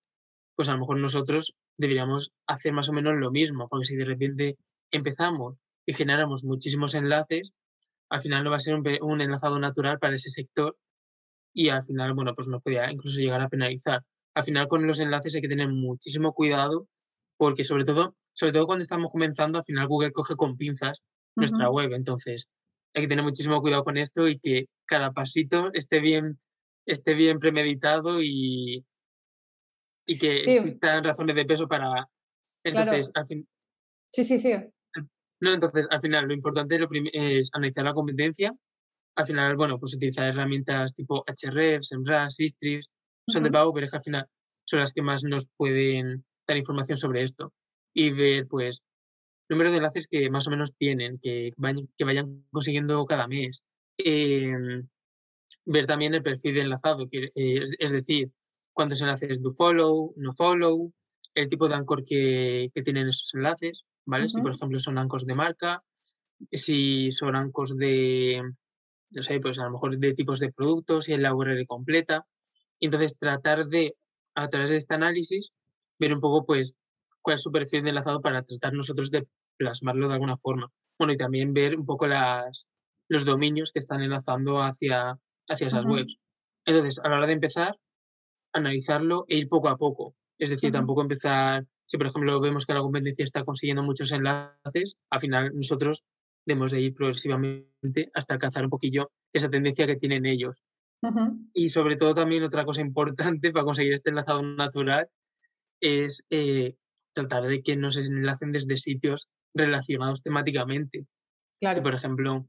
pues 0.55 0.69
a 0.69 0.73
lo 0.73 0.79
mejor 0.79 0.99
nosotros 0.99 1.55
deberíamos 1.77 2.33
hacer 2.47 2.73
más 2.73 2.89
o 2.89 2.93
menos 2.93 3.15
lo 3.17 3.31
mismo, 3.31 3.67
porque 3.69 3.87
si 3.87 3.97
de 3.97 4.05
repente 4.05 4.57
empezamos 4.91 5.57
y 5.87 5.95
generamos 5.95 6.45
muchísimos 6.45 6.95
enlaces, 6.95 7.53
al 8.11 8.21
final 8.21 8.45
no 8.45 8.51
va 8.51 8.57
a 8.57 8.61
ser 8.61 8.75
un, 8.75 9.21
enlazado 9.21 9.59
natural 9.59 9.99
para 9.99 10.17
ese 10.17 10.29
sector 10.29 10.77
y 11.55 11.71
al 11.71 11.83
final, 11.83 12.15
bueno, 12.15 12.35
pues 12.35 12.49
nos 12.49 12.63
podría 12.63 12.91
incluso 12.91 13.19
llegar 13.19 13.41
a 13.41 13.49
penalizar. 13.49 14.05
Al 14.35 14.45
final 14.45 14.69
con 14.69 14.87
los 14.87 15.01
enlaces 15.01 15.35
hay 15.35 15.41
que 15.41 15.49
tener 15.49 15.69
muchísimo 15.69 16.35
cuidado 16.35 16.89
porque 17.43 17.65
sobre 17.65 17.85
todo, 17.85 18.15
sobre 18.35 18.53
todo 18.53 18.67
cuando 18.67 18.85
estamos 18.85 19.11
comenzando, 19.11 19.59
al 19.59 19.65
final 19.65 19.89
Google 19.89 20.13
coge 20.13 20.37
con 20.37 20.57
pinzas 20.57 21.03
nuestra 21.35 21.69
web, 21.71 21.93
entonces 21.93 22.49
hay 22.95 23.03
que 23.03 23.09
tener 23.09 23.25
muchísimo 23.25 23.61
cuidado 23.61 23.83
con 23.83 23.97
esto 23.97 24.29
y 24.29 24.39
que 24.39 24.67
cada 24.87 25.11
pasito 25.11 25.73
esté 25.73 25.99
bien, 25.99 26.39
esté 26.87 27.15
bien 27.15 27.41
premeditado 27.41 28.23
y, 28.23 28.87
y 30.07 30.19
que 30.21 30.37
existan 30.37 31.03
razones 31.03 31.35
de 31.35 31.45
peso 31.45 31.67
para... 31.67 32.09
Entonces, 32.63 33.11
al 33.13 33.27
fin... 33.27 33.49
Sí, 34.09 34.23
sí, 34.23 34.39
sí. 34.39 34.53
No, 35.41 35.53
entonces, 35.53 35.89
al 35.91 36.01
final, 36.01 36.29
lo 36.29 36.35
importante 36.35 36.79
es 37.13 37.51
analizar 37.55 37.85
la 37.85 37.93
competencia. 37.93 38.55
Al 39.17 39.27
final, 39.27 39.57
bueno, 39.57 39.81
pues 39.81 39.97
utilizar 39.97 40.29
herramientas 40.29 40.95
tipo 40.95 41.25
Hrefs, 41.27 41.89
Semrush, 41.89 42.37
Istris, 42.39 42.89
son 43.27 43.43
de 43.43 43.51
pago, 43.51 43.73
pero 43.75 43.87
es 43.87 43.91
que 43.91 43.97
al 43.97 44.05
final 44.05 44.29
son 44.65 44.79
las 44.79 44.93
que 44.93 45.03
más 45.03 45.25
nos 45.25 45.49
pueden 45.57 46.25
dar 46.47 46.57
información 46.57 46.99
sobre 46.99 47.23
esto. 47.23 47.53
Y 47.95 48.11
ver, 48.11 48.47
pues, 48.49 48.83
número 49.49 49.71
de 49.71 49.77
enlaces 49.77 50.07
que 50.09 50.31
más 50.31 50.47
o 50.47 50.51
menos 50.51 50.75
tienen, 50.77 51.19
que 51.19 51.53
vayan, 51.57 51.89
que 51.97 52.05
vayan 52.05 52.45
consiguiendo 52.51 53.05
cada 53.07 53.27
mes. 53.29 53.65
Em, 53.99 54.89
ver 55.65 55.87
también 55.87 56.15
el 56.15 56.23
perfil 56.23 56.55
de 56.55 56.61
enlazado, 56.63 57.07
que, 57.07 57.31
eh, 57.35 57.65
es, 57.79 57.93
decir, 57.93 58.31
cuántos 58.73 59.01
enlaces 59.01 59.41
do 59.43 59.53
follow, 59.53 60.15
no 60.17 60.33
follow, 60.33 60.93
el 61.35 61.49
tipo 61.49 61.69
de 61.69 61.75
anchor 61.75 62.03
que, 62.03 62.71
que 62.75 62.83
tienen 62.83 63.09
esos 63.09 63.35
enlaces, 63.35 63.85
¿vale? 64.07 64.29
Si, 64.29 64.41
por 64.41 64.53
ejemplo, 64.53 64.81
son 64.81 64.99
ancos 64.99 65.27
de 65.27 65.35
marca, 65.35 65.83
si 66.51 67.11
son 67.13 67.37
ancos 67.37 67.77
de, 67.77 68.43
no 69.11 69.23
sé, 69.23 69.41
pues 69.41 69.59
a 69.59 69.65
lo 69.65 69.73
mejor 69.73 69.99
de 69.99 70.15
tipos 70.15 70.41
de 70.41 70.53
productos, 70.53 71.09
y 71.09 71.13
en 71.13 71.23
la 71.23 71.35
URL 71.35 71.67
completa. 71.67 72.27
entonces 72.81 73.17
tratar 73.17 73.67
de, 73.69 73.95
a 74.35 74.49
través 74.49 74.71
de 74.71 74.77
este 74.77 74.95
análisis, 74.95 75.53
ver 76.07 76.15
un 76.15 76.21
poco, 76.21 76.45
pues, 76.45 76.77
cuál 77.23 77.35
es 77.35 77.43
su 77.43 77.53
perfil 77.53 77.85
de 77.85 77.91
enlazado 77.91 78.21
para 78.21 78.43
tratar 78.43 78.73
nosotros 78.73 79.11
de 79.11 79.27
plasmarlo 79.57 80.09
de 80.09 80.15
alguna 80.15 80.37
forma. 80.37 80.71
Bueno, 80.99 81.13
y 81.13 81.17
también 81.17 81.55
ver 81.55 81.79
un 81.79 81.87
poco 81.87 82.07
las, 82.07 82.69
los 83.09 83.25
dominios 83.25 83.73
que 83.73 83.79
están 83.79 84.03
enlazando 84.03 84.63
hacia, 84.63 85.19
hacia 85.49 85.67
esas 85.67 85.85
webs. 85.85 86.19
Entonces, 86.67 87.01
a 87.03 87.09
la 87.09 87.17
hora 87.17 87.27
de 87.27 87.33
empezar, 87.33 87.79
analizarlo 88.53 89.25
e 89.29 89.37
ir 89.39 89.49
poco 89.49 89.69
a 89.69 89.77
poco. 89.77 90.15
Es 90.39 90.51
decir, 90.51 90.73
tampoco 90.73 91.03
empezar 91.03 91.67
si 91.93 91.99
por 91.99 92.07
ejemplo 92.07 92.41
vemos 92.41 92.65
que 92.65 92.73
la 92.73 92.81
competencia 92.81 93.23
está 93.23 93.45
consiguiendo 93.45 93.83
muchos 93.83 94.13
enlaces, 94.13 94.97
al 95.11 95.21
final 95.21 95.53
nosotros 95.55 96.05
debemos 96.47 96.73
de 96.73 96.81
ir 96.81 96.95
progresivamente 96.95 98.11
hasta 98.15 98.33
alcanzar 98.33 98.65
un 98.65 98.71
poquillo 98.71 99.13
esa 99.31 99.51
tendencia 99.51 99.87
que 99.87 99.97
tienen 99.97 100.25
ellos. 100.25 100.65
Y 101.53 101.69
sobre 101.69 101.97
todo 101.97 102.15
también 102.15 102.45
otra 102.45 102.65
cosa 102.65 102.81
importante 102.81 103.53
para 103.53 103.67
conseguir 103.67 103.93
este 103.93 104.09
enlazado 104.09 104.41
natural 104.41 105.11
es 105.83 106.25
eh, 106.31 106.77
tratar 107.13 107.45
de 107.45 107.63
que 107.63 107.77
nos 107.77 107.99
enlacen 107.99 108.53
desde 108.53 108.79
sitios 108.79 109.29
relacionados 109.53 110.23
temáticamente. 110.23 111.07
Claro. 111.61 111.83
por 111.83 111.95
ejemplo, 111.95 112.49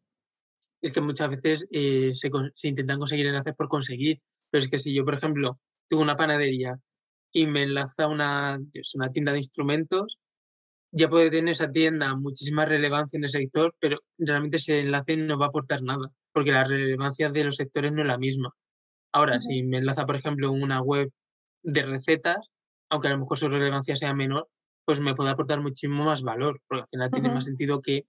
es 0.82 0.92
que 0.92 1.02
muchas 1.02 1.30
veces 1.30 1.68
eh, 1.72 2.14
se, 2.16 2.32
se, 2.56 2.68
intentan 2.68 2.98
conseguir 2.98 3.28
enlaces 3.28 3.54
por 3.56 3.68
conseguir, 3.68 4.22
pero 4.50 4.64
es 4.64 4.70
que 4.70 4.80
si 4.80 4.94
yo, 4.94 5.06
por 5.06 5.14
ejemplo, 5.14 5.60
tengo 5.88 6.02
una 6.02 6.16
panadería 6.16 6.80
y 7.32 7.46
me 7.46 7.64
enlaza 7.64 8.08
una, 8.08 8.60
una 8.96 9.10
tienda 9.10 9.32
de 9.34 9.40
instrumentos, 9.40 10.20
ya 10.92 11.10
puede 11.10 11.32
tener 11.32 11.52
esa 11.52 11.72
tienda 11.72 12.16
muchísima 12.16 12.66
relevancia 12.66 13.18
en 13.18 13.24
el 13.24 13.30
sector, 13.30 13.76
pero 13.80 14.00
realmente 14.18 14.58
ese 14.58 14.80
enlace 14.80 15.18
no 15.18 15.40
va 15.40 15.48
a 15.48 15.50
aportar 15.50 15.82
nada, 15.82 16.12
porque 16.32 16.52
la 16.52 16.64
relevancia 16.64 17.30
de 17.30 17.44
los 17.44 17.56
sectores 17.56 17.92
no 17.92 18.02
es 18.02 18.08
la 18.08 18.20
misma. 18.20 18.52
Ahora, 19.12 19.42
si 19.42 19.64
me 19.64 19.78
enlaza, 19.78 20.06
por 20.06 20.16
ejemplo, 20.16 20.52
una 20.52 20.82
web 20.82 21.12
de 21.64 21.84
recetas, 21.84 22.52
aunque 22.94 23.08
a 23.08 23.12
lo 23.12 23.18
mejor 23.18 23.40
su 23.40 23.50
relevancia 23.50 23.96
sea 23.96 24.14
menor, 24.14 24.48
pues 24.86 25.00
me 25.00 25.16
puede 25.16 25.32
aportar 25.32 25.60
muchísimo 25.62 26.06
más 26.06 26.22
valor, 26.22 26.62
porque 26.68 26.84
al 26.84 26.88
final 26.88 27.10
tiene 27.10 27.34
más 27.34 27.46
sentido 27.46 27.82
que, 27.82 28.06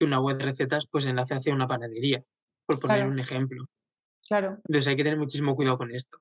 una 0.00 0.20
web 0.20 0.38
de 0.38 0.46
recetas 0.46 0.86
pues 0.90 1.04
enlace 1.06 1.34
hacia 1.34 1.52
una 1.52 1.66
panadería, 1.66 2.22
por 2.66 2.78
poner 2.78 3.06
un 3.06 3.18
ejemplo. 3.18 3.66
Claro. 4.28 4.58
Entonces 4.64 4.86
hay 4.86 4.96
que 4.96 5.02
tener 5.02 5.18
muchísimo 5.18 5.56
cuidado 5.56 5.76
con 5.76 5.90
esto. 5.90 6.18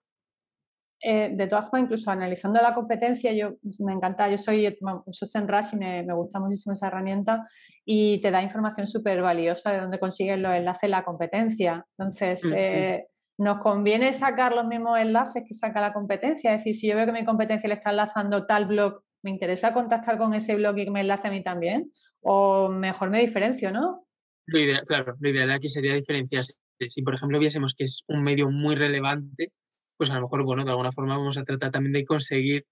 Eh, 1.02 1.30
de 1.34 1.48
todas 1.48 1.70
formas, 1.70 1.84
incluso 1.84 2.12
analizando 2.12 2.60
la 2.60 2.74
competencia, 2.74 3.32
yo 3.32 3.54
me 3.86 3.94
encanta, 3.94 4.28
yo 4.30 4.38
soy, 4.38 4.76
uso 5.06 5.26
Senrush 5.26 5.74
y 5.74 5.78
me, 5.78 6.04
me, 6.04 6.14
gusta 6.14 6.40
muchísimo 6.40 6.74
esa 6.74 6.88
herramienta 6.88 7.48
y 7.86 8.20
te 8.20 8.32
da 8.32 8.42
información 8.42 8.86
súper 8.88 9.22
valiosa 9.22 9.72
de 9.72 9.80
dónde 9.80 10.00
consigues 10.00 10.40
los 10.40 10.52
enlaces 10.54 10.90
la 10.90 11.06
competencia. 11.06 11.86
Entonces, 11.98 12.44
mm, 12.44 12.54
eh, 12.54 13.08
nos 13.40 13.60
conviene 13.60 14.12
sacar 14.12 14.54
los 14.54 14.68
mismos 14.68 15.00
enlaces 15.00 15.44
que 15.48 15.54
saca 15.54 15.80
la 15.80 15.94
competencia. 15.94 16.54
Es 16.54 16.60
decir, 16.60 16.76
si 16.76 16.88
yo 16.90 16.98
veo 16.98 17.06
que 17.06 17.14
mi 17.14 17.24
competencia 17.24 17.70
le 17.70 17.76
está 17.76 17.92
enlazando 17.92 18.46
tal 18.46 18.66
blog, 18.66 19.02
¿me 19.24 19.32
interesa 19.32 19.74
contactar 19.74 20.18
con 20.18 20.34
ese 20.34 20.58
blog 20.58 20.78
y 20.78 20.84
que 20.84 20.92
me 20.92 21.00
enlace 21.00 21.30
a 21.30 21.32
mí 21.32 21.42
también? 21.42 21.90
O 22.20 22.68
mejor 22.68 23.10
me 23.10 23.22
diferencio, 23.22 23.72
¿no? 23.72 24.06
Lo 24.46 24.60
ideal, 24.60 24.84
claro, 24.86 25.16
lo 25.18 25.30
ideal 25.30 25.52
aquí 25.52 25.70
sería 25.70 25.96
diferenciarse. 25.96 26.56
Si, 26.90 27.02
por 27.02 27.14
ejemplo, 27.16 27.40
viésemos 27.40 27.76
que 27.76 27.86
es 27.86 28.04
un 28.10 28.24
medio 28.24 28.50
muy 28.50 28.76
relevante, 28.76 29.54
pues 29.96 30.10
a 30.10 30.16
lo 30.16 30.24
mejor, 30.24 30.44
bueno, 30.44 30.66
de 30.66 30.72
alguna 30.72 30.92
forma 30.92 31.18
vamos 31.18 31.38
a 31.38 31.46
tratar 31.46 31.72
también 31.72 31.94
de 31.94 32.04
conseguir 32.04 32.66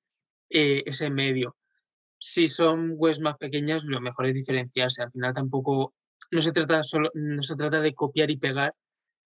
eh, 0.50 0.84
ese 0.86 1.10
medio. 1.10 1.56
Si 2.20 2.50
son 2.50 2.96
webs 2.98 3.22
más 3.22 3.38
pequeñas, 3.38 3.86
lo 3.86 4.02
mejor 4.02 4.26
es 4.26 4.34
diferenciarse. 4.34 5.02
Al 5.02 5.12
final 5.12 5.34
tampoco, 5.34 5.94
no 6.30 6.42
se 6.42 6.52
trata 6.52 6.84
solo, 6.84 7.10
no 7.14 7.42
se 7.42 7.56
trata 7.56 7.80
de 7.80 7.94
copiar 7.94 8.30
y 8.32 8.38
pegar 8.38 8.74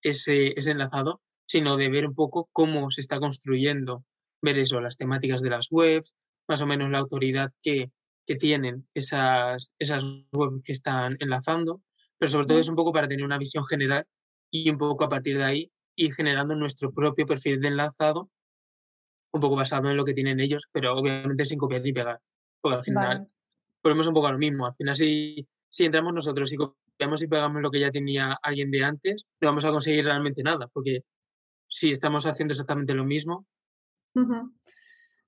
ese, 0.03 0.53
ese 0.55 0.71
enlazado, 0.71 1.19
sino 1.51 1.75
de 1.75 1.89
ver 1.89 2.07
un 2.07 2.15
poco 2.15 2.47
cómo 2.53 2.89
se 2.91 3.01
está 3.01 3.19
construyendo, 3.19 4.05
ver 4.41 4.57
eso, 4.57 4.79
las 4.79 4.95
temáticas 4.95 5.41
de 5.41 5.49
las 5.49 5.67
webs, 5.69 6.15
más 6.47 6.61
o 6.61 6.65
menos 6.65 6.89
la 6.89 6.99
autoridad 6.99 7.51
que, 7.61 7.91
que 8.25 8.37
tienen 8.37 8.87
esas, 8.93 9.73
esas 9.77 10.01
webs 10.31 10.63
que 10.63 10.71
están 10.71 11.17
enlazando, 11.19 11.81
pero 12.17 12.31
sobre 12.31 12.47
todo 12.47 12.57
es 12.57 12.69
un 12.69 12.77
poco 12.77 12.93
para 12.93 13.09
tener 13.09 13.25
una 13.25 13.37
visión 13.37 13.65
general 13.65 14.05
y 14.49 14.69
un 14.69 14.77
poco 14.77 15.03
a 15.03 15.09
partir 15.09 15.37
de 15.37 15.43
ahí 15.43 15.71
ir 15.97 16.13
generando 16.13 16.55
nuestro 16.55 16.93
propio 16.93 17.25
perfil 17.25 17.59
de 17.59 17.67
enlazado, 17.67 18.29
un 19.33 19.41
poco 19.41 19.57
basado 19.57 19.89
en 19.89 19.97
lo 19.97 20.05
que 20.05 20.13
tienen 20.13 20.39
ellos, 20.39 20.69
pero 20.71 20.97
obviamente 20.97 21.43
sin 21.43 21.59
copiar 21.59 21.81
ni 21.81 21.91
pegar. 21.91 22.21
Porque 22.61 22.77
al 22.77 22.83
final 22.85 23.27
volvemos 23.83 24.07
un 24.07 24.13
poco 24.13 24.27
a 24.27 24.31
lo 24.31 24.37
mismo. 24.37 24.67
Al 24.67 24.73
final, 24.73 24.95
si, 24.95 25.45
si 25.67 25.83
entramos 25.83 26.13
nosotros 26.13 26.53
y 26.53 26.55
copiamos 26.55 27.21
y 27.21 27.27
pegamos 27.27 27.61
lo 27.61 27.69
que 27.69 27.81
ya 27.81 27.91
tenía 27.91 28.37
alguien 28.41 28.71
de 28.71 28.85
antes, 28.85 29.25
no 29.41 29.49
vamos 29.49 29.65
a 29.65 29.71
conseguir 29.71 30.05
realmente 30.05 30.43
nada, 30.43 30.69
porque 30.69 31.03
si 31.71 31.91
estamos 31.91 32.25
haciendo 32.25 32.51
exactamente 32.51 32.93
lo 32.93 33.05
mismo. 33.05 33.47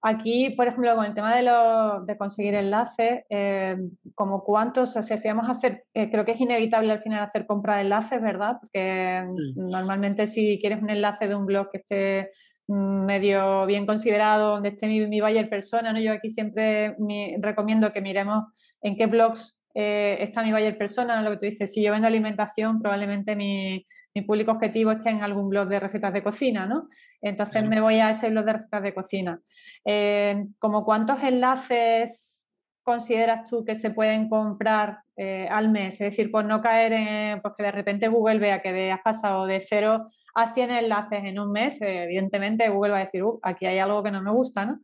Aquí, 0.06 0.50
por 0.50 0.68
ejemplo, 0.68 0.94
con 0.96 1.06
el 1.06 1.14
tema 1.14 1.34
de, 1.34 1.44
lo, 1.44 2.02
de 2.02 2.18
conseguir 2.18 2.56
enlaces, 2.56 3.24
eh, 3.30 3.78
como 4.16 4.44
cuántos, 4.44 4.98
o 4.98 5.02
sea, 5.02 5.18
si 5.18 5.30
vamos 5.30 5.48
a 5.48 5.54
hacer, 5.54 5.86
eh, 5.94 6.12
creo 6.12 6.26
que 6.26 6.34
es 6.34 6.42
inevitable 6.42 6.92
al 6.92 7.02
final 7.02 7.24
hacer 7.24 7.48
compra 7.48 7.76
de 7.78 7.84
enlaces, 7.84 8.22
¿verdad? 8.22 8.58
Porque 8.60 9.24
normalmente 9.56 10.28
si 10.28 10.60
quieres 10.60 10.82
un 10.82 10.90
enlace 10.90 11.30
de 11.30 11.36
un 11.36 11.46
blog 11.46 11.72
que 11.72 11.78
esté 11.78 12.32
mm, 12.68 13.06
medio 13.06 13.66
bien 13.66 13.86
considerado, 13.86 14.52
donde 14.52 14.70
esté 14.70 14.88
mi, 14.88 15.08
mi 15.08 15.22
buyer 15.22 15.50
persona, 15.50 15.94
¿no? 15.94 16.00
Yo 16.02 16.12
aquí 16.12 16.30
siempre 16.30 16.98
recomiendo 17.40 17.94
que 17.94 18.02
miremos 18.02 18.44
en 18.82 18.98
qué 18.98 19.06
blogs 19.06 19.64
eh, 19.74 20.18
está 20.20 20.44
mi 20.44 20.52
buyer 20.52 20.78
persona, 20.78 21.22
lo 21.22 21.32
que 21.32 21.38
tú 21.38 21.46
dices, 21.46 21.74
si 21.74 21.82
yo 21.82 21.92
vendo 21.92 22.08
alimentación, 22.08 22.80
probablemente 22.80 23.36
mi, 23.36 23.86
mi 24.16 24.22
público 24.22 24.52
objetivo 24.52 24.92
esté 24.92 25.10
en 25.10 25.24
algún 25.24 25.50
blog 25.50 25.68
de 25.68 25.80
recetas 25.80 26.14
de 26.14 26.24
cocina, 26.24 26.66
¿no? 26.66 26.88
Entonces 27.22 27.64
me 27.64 27.82
voy 27.82 27.96
a 28.00 28.10
ese 28.10 28.30
blog 28.30 28.46
de 28.46 28.54
recetas 28.54 28.84
de 28.84 28.94
cocina. 28.94 29.42
Eh, 29.86 30.46
¿Como 30.60 30.86
cuántos 30.86 31.22
enlaces 31.24 32.48
consideras 32.84 33.50
tú 33.50 33.64
que 33.64 33.76
se 33.76 33.92
pueden 33.92 34.30
comprar 34.30 35.00
eh, 35.16 35.48
al 35.50 35.70
mes? 35.70 35.96
Es 36.02 36.12
decir, 36.12 36.32
por 36.32 36.46
no 36.46 36.62
caer 36.62 36.94
en 36.94 37.42
pues 37.42 37.54
que 37.58 37.64
de 37.64 37.72
repente 37.72 38.08
Google 38.08 38.40
vea 38.40 38.62
que 38.62 38.92
has 38.92 39.02
pasado 39.02 39.46
de 39.46 39.60
cero 39.62 40.10
a 40.36 40.54
100 40.54 40.72
enlaces 40.72 41.24
en 41.24 41.40
un 41.40 41.52
mes, 41.52 41.82
eh, 41.82 42.04
evidentemente 42.04 42.70
Google 42.70 42.92
va 42.92 42.98
a 42.98 43.06
decir, 43.06 43.24
uh, 43.24 43.40
aquí 43.44 43.66
hay 43.66 43.80
algo 43.80 44.02
que 44.04 44.12
no 44.12 44.22
me 44.22 44.32
gusta, 44.32 44.66
¿no? 44.66 44.80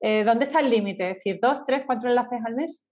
Eh, 0.00 0.24
¿Dónde 0.24 0.46
está 0.46 0.60
el 0.60 0.70
límite? 0.70 1.10
Es 1.10 1.16
decir, 1.16 1.38
dos, 1.40 1.64
tres, 1.64 1.82
cuatro 1.86 2.08
enlaces 2.08 2.40
al 2.44 2.54
mes. 2.54 2.91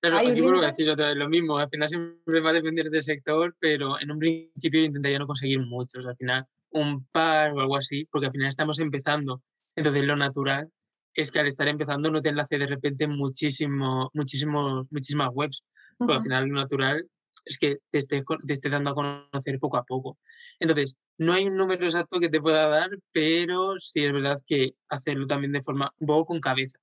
Claro, 0.00 0.18
aquí 0.18 0.40
vuelvo 0.40 0.62
a 0.62 0.66
decir 0.66 0.88
otra 0.88 1.08
vez 1.08 1.16
lo 1.16 1.28
mismo. 1.28 1.58
Al 1.58 1.68
final 1.68 1.88
siempre 1.88 2.40
va 2.40 2.50
a 2.50 2.54
depender 2.54 2.88
del 2.90 3.02
sector, 3.02 3.54
pero 3.58 4.00
en 4.00 4.10
un 4.10 4.18
principio 4.18 4.82
intentaría 4.82 5.18
no 5.18 5.26
conseguir 5.26 5.60
muchos. 5.60 6.06
Al 6.06 6.16
final, 6.16 6.46
un 6.70 7.04
par 7.06 7.52
o 7.52 7.60
algo 7.60 7.76
así, 7.76 8.06
porque 8.10 8.26
al 8.26 8.32
final 8.32 8.48
estamos 8.48 8.78
empezando. 8.78 9.42
Entonces, 9.76 10.04
lo 10.04 10.16
natural 10.16 10.70
es 11.14 11.30
que 11.30 11.40
al 11.40 11.48
estar 11.48 11.68
empezando 11.68 12.10
no 12.10 12.22
te 12.22 12.30
enlace 12.30 12.56
de 12.56 12.66
repente 12.66 13.06
muchísimo, 13.08 14.10
muchísimos, 14.14 14.86
muchísimas 14.90 15.30
webs. 15.32 15.64
Porque 15.98 16.14
al 16.14 16.22
final 16.22 16.46
lo 16.46 16.54
natural 16.54 17.06
es 17.44 17.58
que 17.58 17.78
te 17.90 17.98
esté, 17.98 18.22
te 18.46 18.52
esté 18.52 18.70
dando 18.70 18.90
a 18.90 18.94
conocer 18.94 19.58
poco 19.58 19.76
a 19.76 19.84
poco. 19.84 20.18
Entonces, 20.58 20.96
no 21.18 21.34
hay 21.34 21.46
un 21.46 21.56
número 21.56 21.84
exacto 21.84 22.20
que 22.20 22.30
te 22.30 22.40
pueda 22.40 22.68
dar, 22.68 22.90
pero 23.12 23.78
sí 23.78 24.04
es 24.04 24.12
verdad 24.12 24.38
que 24.46 24.74
hacerlo 24.88 25.26
también 25.26 25.52
de 25.52 25.62
forma 25.62 25.92
un 25.98 26.06
poco 26.06 26.26
con 26.26 26.40
cabeza. 26.40 26.78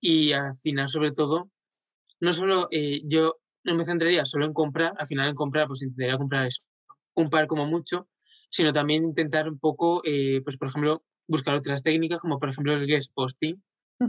Y 0.00 0.32
al 0.32 0.56
final, 0.56 0.88
sobre 0.88 1.12
todo, 1.12 1.50
no 2.20 2.32
solo 2.32 2.68
eh, 2.70 3.00
yo 3.04 3.38
no 3.64 3.74
me 3.74 3.84
centraría 3.84 4.24
solo 4.24 4.46
en 4.46 4.52
comprar, 4.52 4.94
al 4.98 5.06
final 5.06 5.28
en 5.28 5.34
comprar, 5.34 5.66
pues 5.66 5.82
intentaría 5.82 6.18
comprar 6.18 6.46
eso, 6.46 6.62
un 7.14 7.30
par 7.30 7.46
como 7.46 7.66
mucho, 7.66 8.08
sino 8.50 8.72
también 8.72 9.04
intentar 9.04 9.48
un 9.48 9.58
poco, 9.58 10.02
eh, 10.04 10.40
pues 10.44 10.56
por 10.56 10.68
ejemplo, 10.68 11.02
buscar 11.26 11.54
otras 11.54 11.82
técnicas, 11.82 12.20
como 12.20 12.38
por 12.38 12.48
ejemplo 12.48 12.72
el 12.74 12.86
guest 12.86 13.12
posting, 13.14 13.62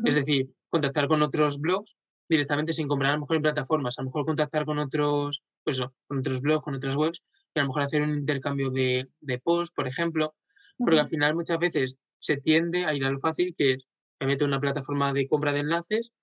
es 0.03 0.15
decir, 0.15 0.49
contactar 0.69 1.07
con 1.07 1.21
otros 1.21 1.59
blogs 1.59 1.95
directamente 2.29 2.73
sin 2.73 2.87
comprar 2.87 3.11
a 3.11 3.13
lo 3.15 3.21
mejor 3.21 3.37
en 3.37 3.41
plataformas, 3.41 3.97
a 3.97 4.01
lo 4.01 4.07
mejor 4.07 4.25
contactar 4.25 4.65
con 4.65 4.79
otros, 4.79 5.41
pues 5.63 5.81
con 6.07 6.19
otros 6.19 6.41
blogs, 6.41 6.63
con 6.63 6.75
otras 6.75 6.95
webs, 6.95 7.23
y 7.55 7.59
a 7.59 7.63
lo 7.63 7.69
mejor 7.69 7.83
hacer 7.83 8.01
un 8.01 8.13
intercambio 8.15 8.69
de, 8.69 9.09
de 9.21 9.39
posts, 9.39 9.73
por 9.73 9.87
ejemplo, 9.87 10.35
porque 10.77 10.99
al 10.99 11.07
final 11.07 11.35
muchas 11.35 11.57
veces 11.57 11.97
se 12.17 12.37
tiende 12.37 12.85
a 12.85 12.93
ir 12.93 13.05
a 13.05 13.09
lo 13.09 13.19
fácil, 13.19 13.53
que 13.57 13.73
es, 13.73 13.85
me 14.19 14.27
meto 14.27 14.43
en 14.43 14.49
una 14.49 14.59
plataforma 14.59 15.13
de 15.13 15.27
compra 15.27 15.53
de 15.53 15.59
enlaces, 15.59 16.13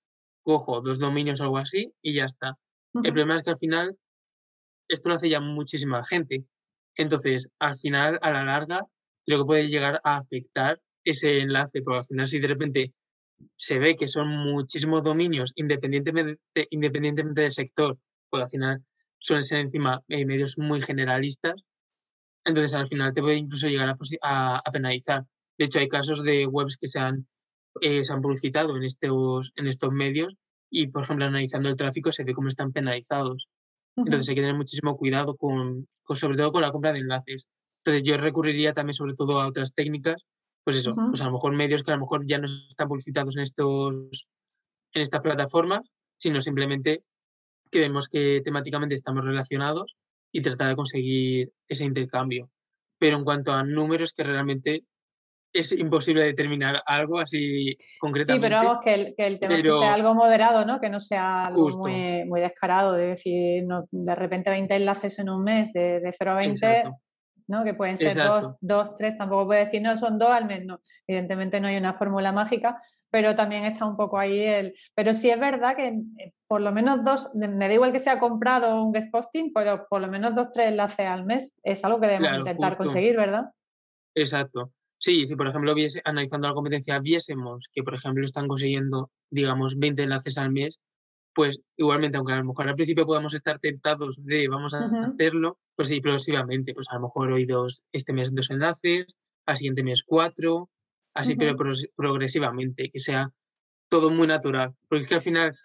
cojo 0.45 0.79
dos 0.81 0.99
dominios 0.99 1.41
o 1.41 1.45
algo 1.45 1.57
así 1.57 1.91
y 2.01 2.13
ya 2.13 2.25
está. 2.25 2.57
El 2.93 3.11
problema 3.11 3.35
es 3.35 3.43
que 3.43 3.49
al 3.49 3.57
final 3.57 3.97
esto 4.87 5.09
lo 5.09 5.15
hace 5.15 5.27
ya 5.27 5.41
muchísima 5.41 6.05
gente. 6.05 6.45
Entonces, 6.95 7.49
al 7.59 7.75
final, 7.75 8.19
a 8.21 8.31
la 8.31 8.45
larga, 8.45 8.85
creo 9.25 9.39
que 9.39 9.45
puede 9.45 9.67
llegar 9.67 9.99
a 10.03 10.17
afectar 10.17 10.79
ese 11.03 11.39
enlace, 11.39 11.81
porque 11.81 11.99
al 11.99 12.05
final 12.05 12.27
si 12.27 12.39
de 12.39 12.47
repente 12.47 12.93
se 13.57 13.79
ve 13.79 13.95
que 13.95 14.07
son 14.07 14.29
muchísimos 14.29 15.03
dominios 15.03 15.51
independientemente, 15.55 16.39
independientemente 16.69 17.41
del 17.41 17.51
sector, 17.51 17.97
porque 18.29 18.43
al 18.43 18.49
final 18.49 18.85
suelen 19.17 19.43
ser 19.43 19.59
encima 19.59 20.01
eh, 20.07 20.25
medios 20.25 20.57
muy 20.57 20.81
generalistas, 20.81 21.55
entonces 22.45 22.73
al 22.73 22.87
final 22.87 23.13
te 23.13 23.21
puede 23.21 23.37
incluso 23.37 23.67
llegar 23.67 23.89
a, 24.21 24.57
a, 24.57 24.71
penalizar. 24.71 25.25
De 25.57 25.65
hecho, 25.65 25.79
hay 25.79 25.87
casos 25.87 26.23
de 26.23 26.45
webs 26.45 26.77
que 26.77 26.87
se 26.87 26.99
han, 26.99 27.27
eh, 27.81 28.03
se 28.03 28.13
han 28.13 28.21
publicitado 28.21 28.75
en 28.77 28.83
estos, 28.83 29.51
en 29.55 29.67
estos 29.67 29.91
medios 29.91 30.35
y, 30.69 30.87
por 30.87 31.03
ejemplo, 31.03 31.25
analizando 31.25 31.69
el 31.69 31.75
tráfico 31.75 32.11
se 32.11 32.23
ve 32.23 32.33
cómo 32.33 32.47
están 32.47 32.71
penalizados. 32.71 33.47
Entonces 33.97 34.27
hay 34.27 34.35
que 34.35 34.41
tener 34.41 34.55
muchísimo 34.55 34.97
cuidado 34.97 35.37
con, 35.37 35.87
con, 36.03 36.17
sobre 36.17 36.37
todo 36.37 36.51
con 36.51 36.61
la 36.61 36.71
compra 36.71 36.91
de 36.91 36.99
enlaces. 36.99 37.47
Entonces 37.83 38.03
yo 38.03 38.17
recurriría 38.17 38.73
también 38.73 38.93
sobre 38.93 39.13
todo 39.13 39.39
a 39.39 39.47
otras 39.47 39.73
técnicas 39.73 40.25
pues 40.65 40.77
eso, 40.77 40.95
pues 40.95 41.21
a 41.21 41.25
lo 41.25 41.33
mejor 41.33 41.53
medios 41.53 41.83
que 41.83 41.91
a 41.91 41.93
lo 41.93 42.01
mejor 42.01 42.25
ya 42.25 42.39
no 42.39 42.47
están 42.47 42.87
publicitados 42.87 43.35
en 43.35 43.43
estos 43.43 44.27
en 44.93 45.01
esta 45.01 45.21
plataforma, 45.21 45.83
sino 46.17 46.41
simplemente 46.41 47.03
que 47.69 47.81
vemos 47.81 48.09
que 48.09 48.41
temáticamente 48.43 48.95
estamos 48.95 49.23
relacionados 49.23 49.95
y 50.31 50.41
tratar 50.41 50.69
de 50.69 50.75
conseguir 50.75 51.51
ese 51.67 51.85
intercambio. 51.85 52.49
Pero 52.97 53.17
en 53.17 53.23
cuanto 53.23 53.53
a 53.53 53.63
números, 53.63 54.13
que 54.13 54.23
realmente 54.23 54.85
es 55.59 55.71
imposible 55.71 56.23
determinar 56.23 56.81
algo 56.85 57.19
así 57.19 57.75
concretamente. 57.99 58.47
Sí, 58.47 58.51
pero 58.51 58.63
vamos, 58.63 58.83
que 58.83 58.93
el, 58.93 59.15
que 59.15 59.27
el 59.27 59.39
tema 59.39 59.55
sea 59.79 59.93
algo 59.93 60.13
moderado, 60.13 60.65
¿no? 60.65 60.79
Que 60.79 60.89
no 60.89 60.99
sea 60.99 61.47
algo 61.47 61.69
muy, 61.77 62.25
muy, 62.25 62.41
descarado, 62.41 62.93
de 62.93 63.07
decir, 63.07 63.63
no, 63.65 63.85
de 63.91 64.15
repente 64.15 64.49
20 64.49 64.75
enlaces 64.75 65.19
en 65.19 65.29
un 65.29 65.43
mes, 65.43 65.71
de, 65.73 65.99
de 65.99 66.13
0 66.17 66.31
a 66.31 66.35
20, 66.35 66.83
¿no? 67.47 67.63
Que 67.63 67.73
pueden 67.73 67.97
ser 67.97 68.15
dos, 68.15 68.55
dos, 68.59 68.95
tres, 68.95 69.17
tampoco 69.17 69.47
puede 69.47 69.65
decir, 69.65 69.81
no, 69.81 69.95
son 69.97 70.17
dos 70.17 70.29
al 70.29 70.45
menos. 70.45 70.79
Evidentemente 71.07 71.59
no 71.59 71.67
hay 71.67 71.77
una 71.77 71.93
fórmula 71.93 72.31
mágica, 72.31 72.81
pero 73.09 73.35
también 73.35 73.63
está 73.65 73.85
un 73.85 73.95
poco 73.95 74.17
ahí 74.17 74.39
el... 74.39 74.73
Pero 74.95 75.13
sí 75.13 75.29
es 75.29 75.39
verdad 75.39 75.75
que 75.75 75.87
eh, 75.87 76.33
por 76.47 76.61
lo 76.61 76.71
menos 76.71 77.03
dos, 77.03 77.31
me 77.35 77.47
da 77.47 77.73
igual 77.73 77.91
que 77.91 77.99
sea 77.99 78.19
comprado 78.19 78.83
un 78.83 78.91
guest 78.91 79.11
posting, 79.11 79.51
pero 79.53 79.87
por 79.87 80.01
lo 80.01 80.07
menos 80.07 80.33
dos, 80.35 80.49
tres 80.51 80.69
enlaces 80.69 81.07
al 81.07 81.25
mes 81.25 81.59
es 81.63 81.83
algo 81.85 81.99
que 81.99 82.07
debemos 82.07 82.39
intentar 82.39 82.77
conseguir, 82.77 83.15
¿verdad? 83.15 83.45
Exacto. 84.15 84.71
Sí, 85.05 85.27
si 85.27 85.35
por 85.35 85.47
ejemplo, 85.47 85.75
viese, 85.75 86.01
analizando 86.03 86.47
la 86.47 86.55
competencia, 86.55 86.97
viésemos 86.97 87.69
que, 87.71 87.83
por 87.83 87.93
ejemplo, 87.93 88.25
están 88.25 88.47
consiguiendo, 88.47 89.11
digamos, 89.29 89.77
20 89.77 90.01
enlaces 90.01 90.39
al 90.39 90.51
mes, 90.51 90.79
pues 91.31 91.61
igualmente, 91.77 92.17
aunque 92.17 92.33
a 92.33 92.37
lo 92.37 92.45
mejor 92.45 92.67
al 92.67 92.73
principio 92.73 93.05
podamos 93.05 93.35
estar 93.35 93.59
tentados 93.59 94.25
de 94.25 94.47
vamos 94.47 94.73
a 94.73 94.89
hacerlo, 95.05 95.59
pues 95.75 95.89
sí, 95.89 96.01
progresivamente, 96.01 96.73
pues 96.73 96.87
a 96.89 96.95
lo 96.95 97.01
mejor 97.01 97.31
hoy 97.31 97.45
dos, 97.45 97.83
este 97.91 98.13
mes 98.13 98.33
dos 98.33 98.49
enlaces, 98.49 99.15
al 99.45 99.57
siguiente 99.57 99.83
mes 99.83 100.01
cuatro, 100.03 100.71
así, 101.13 101.35
pero 101.35 101.55
progresivamente, 101.95 102.89
que 102.89 102.99
sea 102.99 103.31
todo 103.87 104.09
muy 104.09 104.25
natural, 104.25 104.73
porque 104.89 105.03
es 105.03 105.09
que 105.09 105.15
al 105.15 105.21
final 105.21 105.55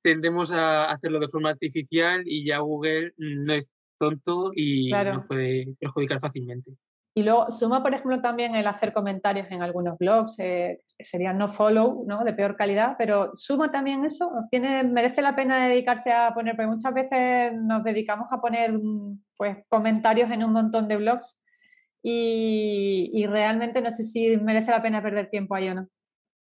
tendemos 0.00 0.52
a 0.52 0.86
hacerlo 0.86 1.20
de 1.20 1.28
forma 1.28 1.50
artificial 1.50 2.22
y 2.24 2.46
ya 2.46 2.60
Google 2.60 3.12
no 3.18 3.52
es 3.52 3.68
tonto 3.98 4.52
y 4.54 4.90
nos 4.90 5.28
puede 5.28 5.76
perjudicar 5.78 6.18
fácilmente. 6.18 6.78
Y 7.18 7.22
luego 7.22 7.50
suma, 7.50 7.82
por 7.82 7.94
ejemplo, 7.94 8.20
también 8.20 8.54
el 8.54 8.66
hacer 8.66 8.92
comentarios 8.92 9.46
en 9.50 9.62
algunos 9.62 9.96
blogs, 9.96 10.38
eh, 10.38 10.82
serían 10.98 11.38
no 11.38 11.48
follow, 11.48 12.04
¿no? 12.06 12.22
De 12.24 12.34
peor 12.34 12.56
calidad, 12.56 12.96
pero 12.98 13.30
suma 13.32 13.72
también 13.72 14.04
eso, 14.04 14.30
¿Tiene, 14.50 14.84
merece 14.84 15.22
la 15.22 15.34
pena 15.34 15.66
dedicarse 15.66 16.12
a 16.12 16.34
poner, 16.34 16.56
porque 16.56 16.70
muchas 16.70 16.92
veces 16.92 17.54
nos 17.54 17.82
dedicamos 17.84 18.26
a 18.30 18.38
poner 18.38 18.72
pues, 19.34 19.56
comentarios 19.70 20.30
en 20.30 20.44
un 20.44 20.52
montón 20.52 20.88
de 20.88 20.98
blogs 20.98 21.42
y, 22.02 23.24
realmente 23.30 23.80
no 23.80 23.90
sé 23.90 24.04
si 24.04 24.36
merece 24.36 24.70
la 24.70 24.82
pena 24.82 25.02
perder 25.02 25.30
tiempo 25.30 25.54
ahí 25.54 25.70
o 25.70 25.74
no. 25.74 25.88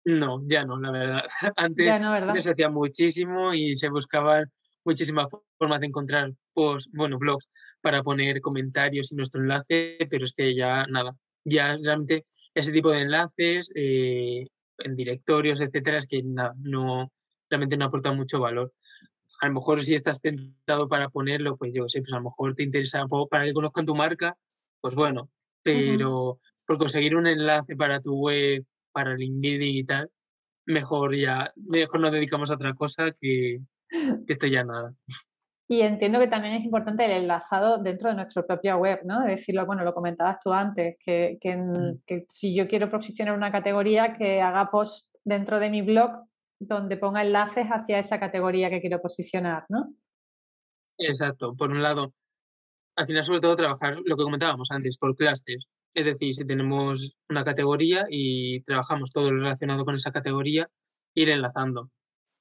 No, 0.03 0.41
ya 0.47 0.65
no, 0.65 0.78
la 0.82 0.91
verdad. 0.91 1.22
Antes, 1.55 1.89
antes 1.89 2.43
se 2.43 2.51
hacía 2.51 2.70
muchísimo 2.70 3.53
y 3.53 3.74
se 3.74 3.88
buscaban 3.88 4.51
muchísimas 4.88 5.27
formas 5.57 5.81
de 5.81 5.88
encontrar 5.88 6.33
post, 6.53 6.89
bueno, 6.93 7.19
blogs 7.19 7.47
para 7.81 8.01
poner 8.01 8.39
comentarios 8.39 9.11
y 9.11 9.15
nuestro 9.15 9.41
enlace, 9.41 9.97
pero 10.09 10.23
es 10.23 10.31
que 10.31 10.55
ya 10.55 10.85
nada, 10.88 11.13
ya 11.43 11.75
realmente 11.83 12.25
ese 12.53 12.71
tipo 12.71 12.89
de 12.91 13.01
enlaces 13.01 13.69
eh, 13.75 14.47
en 14.77 14.95
directorios, 14.95 15.59
etcétera, 15.59 15.99
es 15.99 16.07
que 16.07 16.23
nada, 16.23 16.53
no, 16.57 17.11
realmente 17.49 17.75
no 17.75 17.85
aporta 17.85 18.13
mucho 18.13 18.39
valor. 18.39 18.73
A 19.41 19.47
lo 19.47 19.55
mejor 19.55 19.83
si 19.83 19.93
estás 19.93 20.21
tentado 20.21 20.88
para 20.88 21.09
ponerlo, 21.09 21.57
pues 21.57 21.73
yo 21.73 21.89
sé, 21.89 21.99
pues 21.99 22.13
a 22.13 22.17
lo 22.17 22.23
mejor 22.23 22.55
te 22.55 22.63
interesa 22.63 23.05
para 23.29 23.43
que 23.43 23.53
conozcan 23.53 23.85
tu 23.85 23.93
marca, 23.93 24.38
pues 24.79 24.95
bueno, 24.95 25.29
pero 25.63 26.39
por 26.65 26.77
conseguir 26.77 27.15
un 27.15 27.27
enlace 27.27 27.75
para 27.75 27.99
tu 27.99 28.15
web, 28.15 28.65
para 28.93 29.15
LinkedIn 29.15 29.75
y 29.75 29.83
tal, 29.83 30.09
mejor 30.65 31.13
ya, 31.13 31.51
mejor 31.57 31.99
nos 31.99 32.13
dedicamos 32.13 32.49
a 32.49 32.55
otra 32.55 32.73
cosa 32.73 33.11
que, 33.19 33.59
esto 34.27 34.47
ya 34.47 34.63
nada. 34.63 34.93
Y 35.69 35.81
entiendo 35.81 36.19
que 36.19 36.27
también 36.27 36.55
es 36.55 36.63
importante 36.63 37.03
el 37.03 37.11
enlazado 37.11 37.77
dentro 37.77 38.09
de 38.09 38.15
nuestra 38.15 38.45
propia 38.45 38.77
web, 38.77 39.01
¿no? 39.03 39.25
decirlo, 39.25 39.65
bueno, 39.65 39.83
lo 39.83 39.93
comentabas 39.93 40.38
tú 40.41 40.53
antes, 40.53 40.95
que, 41.03 41.38
mm. 41.43 42.03
que, 42.05 42.25
si 42.29 42.55
yo 42.55 42.69
quiero 42.69 42.89
posicionar 42.89 43.35
una 43.35 43.51
categoría, 43.51 44.13
que 44.13 44.41
haga 44.41 44.71
post 44.71 45.13
dentro 45.25 45.59
de 45.59 45.69
mi 45.69 45.81
blog 45.81 46.25
donde 46.59 46.95
ponga 46.95 47.21
enlaces 47.21 47.67
hacia 47.67 47.99
esa 47.99 48.17
categoría 48.19 48.69
que 48.69 48.79
quiero 48.79 49.01
posicionar, 49.01 49.65
¿no? 49.67 49.93
Exacto. 50.97 51.53
Por 51.53 51.69
un 51.71 51.83
lado, 51.83 52.13
al 52.95 53.05
final 53.05 53.23
sobre 53.25 53.41
todo 53.41 53.55
trabajar 53.55 53.97
lo 54.05 54.15
que 54.15 54.23
comentábamos 54.23 54.71
antes, 54.71 54.97
por 54.97 55.15
clusters. 55.15 55.67
Es 55.93 56.05
decir, 56.05 56.33
si 56.33 56.45
tenemos 56.45 57.15
una 57.29 57.43
categoría 57.43 58.05
y 58.09 58.61
trabajamos 58.61 59.11
todo 59.11 59.31
lo 59.31 59.39
relacionado 59.39 59.83
con 59.83 59.95
esa 59.95 60.11
categoría, 60.11 60.69
ir 61.13 61.29
enlazando 61.29 61.89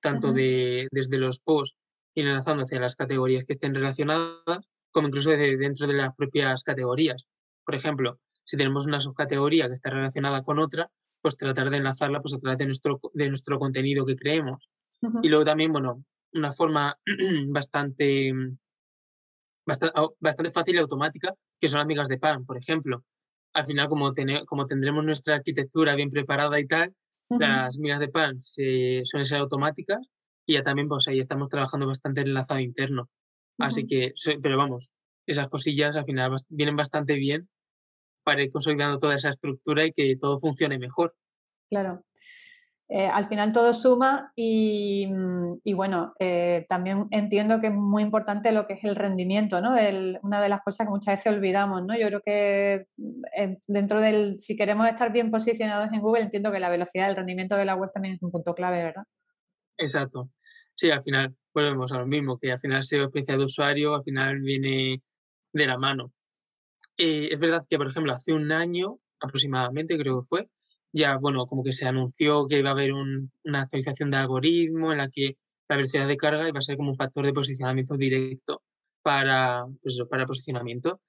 tanto 0.01 0.33
de, 0.33 0.89
desde 0.91 1.19
los 1.19 1.41
posts 1.41 1.77
y 2.15 2.23
enlazando 2.23 2.65
hacia 2.65 2.81
las 2.81 2.97
categorías 2.97 3.45
que 3.45 3.53
estén 3.53 3.75
relacionadas, 3.75 4.71
como 4.91 5.09
incluso 5.09 5.31
dentro 5.31 5.87
de 5.87 5.95
las 5.95 6.15
propias 6.15 6.63
categorías. 6.63 7.27
Por 7.65 7.75
ejemplo, 7.75 8.19
si 8.45 8.57
tenemos 8.57 8.87
una 8.87 9.01
subcategoría 9.01 9.67
que 9.67 9.75
está 9.75 9.91
relacionada 9.91 10.43
con 10.43 10.59
otra, 10.59 10.91
pues 11.21 11.37
tratar 11.37 11.71
de 11.71 11.79
enlazarla 11.79 12.21
pues, 12.21 12.35
a 12.35 12.39
través 12.39 12.59
de 12.59 12.67
nuestro, 12.67 12.99
de 13.13 13.29
nuestro 13.29 13.59
contenido 13.59 14.07
que 14.07 14.17
creemos. 14.17 14.71
Y 15.23 15.29
luego 15.29 15.45
también, 15.45 15.73
bueno, 15.73 16.05
una 16.33 16.53
forma 16.53 16.97
bastante, 17.49 18.33
bastante, 19.67 20.51
fácil 20.53 20.77
y 20.77 20.79
automática, 20.79 21.35
que 21.59 21.69
son 21.69 21.81
amigas 21.81 22.09
de 22.09 22.19
pan, 22.19 22.45
por 22.45 22.57
ejemplo. 22.57 23.05
Al 23.53 23.65
final, 23.65 23.89
como, 23.89 24.13
como 24.47 24.67
tendremos 24.67 25.05
nuestra 25.05 25.37
arquitectura 25.37 25.95
bien 25.95 26.11
preparada 26.11 26.59
y 26.61 26.67
tal, 26.67 26.95
las 27.29 27.79
migas 27.79 28.01
de 28.01 28.09
pan 28.09 28.41
se, 28.41 29.03
suelen 29.05 29.27
ser 29.27 29.39
automáticas 29.39 30.07
y 30.47 30.55
ya 30.55 30.63
también 30.63 30.87
pues 30.89 31.09
ahí 31.09 31.19
estamos 31.19 31.49
trabajando 31.49 31.87
bastante 31.87 32.21
en 32.21 32.29
enlazado 32.29 32.61
interno. 32.61 33.09
Así 33.59 33.87
que, 33.87 34.13
pero 34.43 34.57
vamos, 34.59 34.95
esas 35.27 35.49
cosillas 35.49 35.97
al 35.97 36.05
final 36.05 36.37
vienen 36.49 36.77
bastante 36.77 37.15
bien 37.15 37.49
para 38.23 38.43
ir 38.43 38.51
consolidando 38.51 38.99
toda 38.99 39.17
esa 39.17 39.31
estructura 39.31 39.85
y 39.85 39.93
que 39.93 40.17
todo 40.17 40.39
funcione 40.39 40.79
mejor. 40.79 41.15
Claro. 41.69 42.06
Eh, 42.89 43.09
al 43.09 43.27
final 43.27 43.51
todo 43.51 43.73
suma 43.73 44.33
y, 44.37 45.09
bueno, 45.75 46.15
eh, 46.21 46.67
también 46.69 47.05
entiendo 47.11 47.61
que 47.61 47.67
es 47.67 47.75
muy 47.75 48.05
importante 48.05 48.53
lo 48.53 48.69
que 48.69 48.75
es 48.75 48.85
el 48.85 48.95
rendimiento, 48.95 49.61
¿no? 49.61 49.75
una 50.23 50.41
de 50.41 50.49
las 50.49 50.63
cosas 50.63 50.87
que 50.87 50.93
muchas 50.93 51.17
veces 51.17 51.33
olvidamos, 51.33 51.85
¿no? 51.85 51.99
Yo 51.99 52.07
creo 52.07 52.21
que 52.25 52.87
eh, 53.37 53.59
dentro 53.67 54.01
del, 54.01 54.39
si 54.39 54.57
queremos 54.57 54.89
estar 54.89 55.11
bien 55.11 55.33
posicionados 55.33 55.89
en 55.93 56.01
Google, 56.01 56.23
entiendo 56.23 56.53
que 56.53 56.61
la 56.61 56.69
velocidad 56.69 57.09
del 57.09 57.17
rendimiento 57.17 57.57
de 57.57 57.65
la 57.65 57.75
web 57.75 57.91
también 57.93 58.15
es 58.15 58.23
un 58.23 58.31
punto 58.31 58.55
clave, 58.55 58.85
¿verdad? 58.85 59.05
Exacto. 59.79 60.31
Sí, 60.77 60.91
al 60.91 61.03
final 61.03 61.35
volvemos 61.53 61.91
a 61.91 61.99
lo 61.99 62.07
mismo, 62.07 62.39
que 62.39 62.53
al 62.53 62.59
final 62.59 62.85
SEO 62.85 63.05
experiencia 63.05 63.37
de 63.37 63.45
usuario, 63.45 63.97
al 63.97 64.05
final 64.05 64.41
viene 64.41 65.03
de 65.53 65.67
la 65.67 65.77
mano. 65.77 66.13
es 66.97 67.41
verdad 67.41 67.63
que, 67.69 67.79
por 67.79 67.89
ejemplo, 67.89 68.13
hace 68.13 68.33
un 68.33 68.53
año 68.53 68.99
aproximadamente, 69.21 69.99
creo 69.99 70.21
que 70.21 70.27
fue, 70.27 70.49
ya, 70.97 71.17
bueno, 71.19 71.47
como 71.47 71.63
que 71.63 71.73
se 71.73 71.87
anunció 71.87 72.47
que 72.47 72.59
iba 72.59 72.71
a 72.71 72.73
haber 72.73 72.93
una 72.93 73.61
actualización 73.61 74.11
de 74.11 74.17
algoritmo 74.17 74.93
en 74.93 74.99
la 74.99 75.09
que 75.09 75.37
la 75.69 75.77
velocidad 75.77 76.09
de 76.09 76.17
carga 76.17 76.49
iba 76.49 76.59
a 76.59 76.63
ser 76.63 76.77
como 76.77 76.91
un 76.91 76.97
factor 76.97 77.27
de 77.27 77.33
posicionamiento 77.33 77.97
directo 77.97 78.63
para, 79.03 79.67
pues 79.83 80.01
para 80.09 80.27
posicionamiento. 80.27 81.01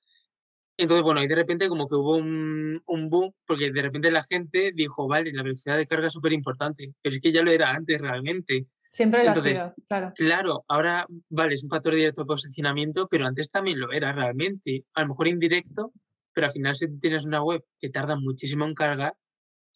Entonces, 0.79 1.03
bueno, 1.03 1.23
y 1.23 1.27
de 1.27 1.35
repente 1.35 1.69
como 1.69 1.87
que 1.87 1.95
hubo 1.95 2.17
un, 2.17 2.83
un, 2.85 3.09
boom, 3.09 3.33
porque 3.47 3.71
de 3.71 3.81
repente 3.81 4.11
la 4.11 4.23
gente 4.23 4.71
dijo, 4.75 5.07
vale, 5.07 5.31
la 5.33 5.41
velocidad 5.41 5.77
de 5.77 5.87
carga 5.87 6.07
es 6.07 6.13
súper 6.13 6.33
importante, 6.33 6.93
pero 7.01 7.15
es 7.15 7.21
que 7.21 7.31
ya 7.31 7.41
lo 7.41 7.49
era 7.49 7.71
antes 7.71 7.99
realmente. 7.99 8.67
Siempre 8.89 9.23
lo 9.23 9.31
ha 9.31 9.35
sido, 9.35 9.73
claro. 9.87 10.13
Claro, 10.15 10.65
ahora, 10.67 11.07
vale, 11.29 11.55
es 11.55 11.63
un 11.63 11.69
factor 11.69 11.95
directo 11.95 12.21
de 12.21 12.27
posicionamiento, 12.27 13.07
pero 13.07 13.25
antes 13.25 13.49
también 13.49 13.79
lo 13.79 13.91
era 13.91 14.11
realmente. 14.11 14.85
A 14.93 15.01
lo 15.01 15.07
mejor 15.07 15.27
indirecto, 15.27 15.93
pero 16.33 16.47
al 16.47 16.53
final 16.53 16.75
si 16.75 16.87
tienes 16.99 17.25
una 17.25 17.41
web 17.41 17.63
que 17.79 17.89
tarda 17.89 18.15
muchísimo 18.15 18.65
en 18.65 18.75
cargar, 18.75 19.15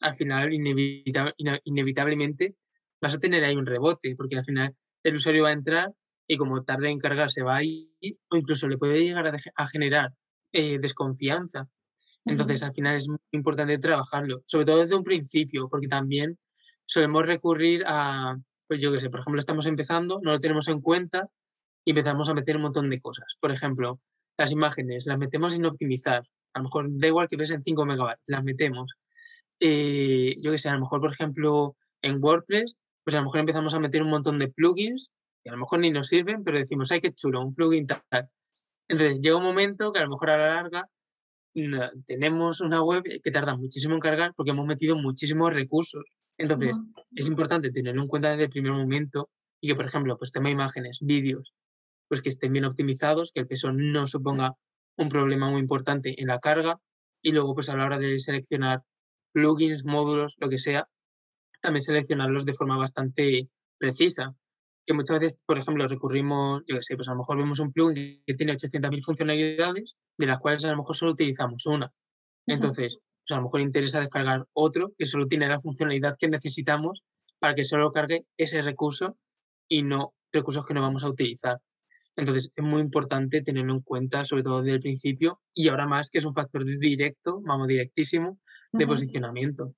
al 0.02 0.14
final 0.14 0.54
inevitablemente 0.54 2.56
vas 3.02 3.16
a 3.16 3.20
tener 3.20 3.44
ahí 3.44 3.56
un 3.56 3.66
rebote, 3.66 4.16
porque 4.16 4.38
al 4.38 4.46
final 4.46 4.76
el 5.04 5.16
usuario 5.16 5.44
va 5.44 5.50
a 5.50 5.54
entrar 5.54 5.94
y 6.28 6.38
como 6.38 6.64
tarde 6.64 6.90
en 6.90 7.00
cargarse 7.00 7.44
va 7.44 7.58
a 7.58 7.64
ir 7.64 7.90
o 8.30 8.38
incluso 8.38 8.68
le 8.68 8.78
puede 8.78 9.00
llegar 9.00 9.32
a, 9.56 9.68
generar 9.68 10.14
eh, 10.52 10.80
desconfianza. 10.80 11.68
Entonces, 12.24 12.62
al 12.62 12.74
final 12.74 12.98
es 12.98 13.08
muy 13.08 13.18
importante 13.32 13.78
trabajarlo, 13.80 14.44
sobre 14.46 14.66
todo 14.66 14.82
desde 14.82 14.96
un 14.96 15.04
principio, 15.04 15.68
porque 15.70 15.88
también 15.88 16.38
solemos 16.86 17.26
recurrir 17.26 17.84
a, 17.88 18.38
pues 18.68 18.80
yo 18.80 18.92
qué 18.92 19.00
sé, 19.00 19.10
por 19.10 19.22
ejemplo, 19.22 19.40
estamos 19.40 19.66
empezando, 19.66 20.20
no 20.22 20.32
lo 20.32 20.40
tenemos 20.40 20.68
en 20.68 20.82
cuenta 20.82 21.28
y 21.84 21.92
empezamos 21.92 22.30
a 22.30 22.34
meter 22.34 22.56
un 22.56 22.64
montón 22.64 22.90
de 22.90 23.02
cosas. 23.02 23.36
Por 23.40 23.52
ejemplo, 23.52 24.00
las 24.38 24.52
imágenes 24.52 25.06
las 25.06 25.18
metemos 25.18 25.54
sin 25.54 25.66
optimizar. 25.66 26.24
A 26.54 26.60
lo 26.60 26.64
mejor 26.64 26.88
da 26.90 27.08
igual 27.08 27.28
que 27.28 27.38
pesen 27.38 27.64
5 27.64 27.86
megabytes, 27.86 28.24
las 28.28 28.44
metemos. 28.44 28.94
Eh, 29.62 30.36
yo 30.42 30.52
que 30.52 30.58
sé, 30.58 30.70
a 30.70 30.74
lo 30.74 30.82
mejor, 30.82 31.00
por 31.00 31.14
ejemplo, 31.14 31.78
en 32.02 32.22
WordPress, 32.22 32.76
pues 33.04 33.16
a 33.16 33.20
lo 33.20 33.26
mejor 33.26 33.40
empezamos 33.42 33.74
a 33.74 33.80
meter 33.80 34.02
un 34.02 34.10
montón 34.10 34.38
de 34.38 34.50
plugins 34.50 35.12
que 35.44 35.50
a 35.50 35.54
lo 35.54 35.60
mejor 35.60 35.80
ni 35.80 35.92
nos 35.92 36.08
sirven, 36.08 36.44
pero 36.44 36.58
decimos, 36.58 36.92
ay, 36.92 37.02
qué 37.02 37.14
chulo, 37.14 37.42
un 37.42 37.54
plugin 37.54 37.88
tal. 37.88 38.30
Entonces 38.88 39.22
llega 39.22 39.38
un 39.38 39.44
momento 39.44 39.92
que 39.92 40.00
a 40.00 40.04
lo 40.04 40.10
mejor 40.10 40.32
a 40.32 40.38
la 40.38 40.48
larga 40.56 40.90
tenemos 42.06 42.62
una 42.62 42.82
web 42.82 43.04
que 43.24 43.32
tarda 43.32 43.56
muchísimo 43.56 43.96
en 43.96 44.00
cargar 44.00 44.34
porque 44.36 44.52
hemos 44.52 44.66
metido 44.66 44.96
muchísimos 44.96 45.54
recursos. 45.54 46.04
Entonces, 46.38 46.78
es 47.14 47.28
importante 47.28 47.72
tenerlo 47.72 48.02
en 48.02 48.08
cuenta 48.08 48.32
desde 48.32 48.46
el 48.46 48.50
primer 48.50 48.72
momento 48.72 49.30
y 49.60 49.68
que, 49.68 49.76
por 49.76 49.86
ejemplo, 49.86 50.18
pues 50.18 50.32
tema 50.32 50.50
imágenes, 50.50 51.00
vídeos, 51.02 51.54
pues 52.08 52.22
que 52.22 52.30
estén 52.30 52.54
bien 52.54 52.66
optimizados, 52.66 53.32
que 53.32 53.42
el 53.42 53.48
peso 53.48 53.72
no 53.72 54.08
suponga 54.08 54.56
un 54.98 55.10
problema 55.10 55.50
muy 55.50 55.60
importante 55.60 56.20
en 56.20 56.28
la 56.28 56.40
carga 56.40 56.80
y 57.22 57.32
luego, 57.32 57.54
pues 57.54 57.70
a 57.70 57.76
la 57.76 57.86
hora 57.86 58.00
de 58.00 58.20
seleccionar 58.20 58.82
plugins, 59.32 59.86
módulos, 59.86 60.36
lo 60.40 60.50
que 60.50 60.58
sea, 60.58 60.88
también 61.62 61.84
seleccionarlos 61.84 62.46
de 62.46 62.54
forma 62.54 62.78
bastante 62.78 63.50
precisa. 63.78 64.36
Que 64.86 64.94
muchas 64.94 65.20
veces, 65.20 65.40
por 65.46 65.58
ejemplo, 65.58 65.88
recurrimos, 65.88 66.64
yo 66.68 66.76
qué 66.76 66.84
sé, 66.84 66.96
pues 66.96 67.08
a 67.08 67.12
lo 67.12 67.20
mejor 67.20 67.38
vemos 67.38 67.60
un 67.60 67.72
plugin 67.72 68.24
que 68.26 68.34
tiene 68.34 68.54
800.000 68.54 69.04
funcionalidades, 69.04 69.96
de 70.18 70.26
las 70.26 70.40
cuales 70.40 70.66
a 70.66 70.72
lo 70.72 70.78
mejor 70.78 70.96
solo 70.96 71.12
utilizamos 71.12 71.66
una. 71.68 71.92
Entonces, 72.48 73.00
pues 73.22 73.32
a 73.32 73.36
lo 73.36 73.44
mejor 73.44 73.62
interesa 73.62 74.00
descargar 74.00 74.48
otro 74.54 74.92
que 74.98 75.06
solo 75.06 75.28
tiene 75.28 75.48
la 75.48 75.60
funcionalidad 75.60 76.18
que 76.18 76.28
necesitamos 76.28 77.04
para 77.40 77.54
que 77.54 77.66
solo 77.66 77.92
cargue 77.92 78.26
ese 78.38 78.62
recurso 78.62 79.18
y 79.68 79.84
no 79.84 80.16
recursos 80.32 80.66
que 80.66 80.74
no 80.74 80.82
vamos 80.82 81.04
a 81.04 81.10
utilizar. 81.10 81.60
Entonces, 82.16 82.52
es 82.56 82.64
muy 82.64 82.82
importante 82.82 83.42
tenerlo 83.42 83.74
en 83.74 83.82
cuenta, 83.82 84.26
sobre 84.26 84.44
todo 84.44 84.62
desde 84.62 84.76
el 84.76 84.82
principio, 84.82 85.40
y 85.54 85.70
ahora 85.70 85.88
más 85.88 86.10
que 86.10 86.18
es 86.18 86.26
un 86.26 86.34
factor 86.34 86.66
directo, 86.66 87.40
vamos, 87.42 87.68
directísimo, 87.68 88.40
de 88.72 88.88
posicionamiento. 88.88 89.74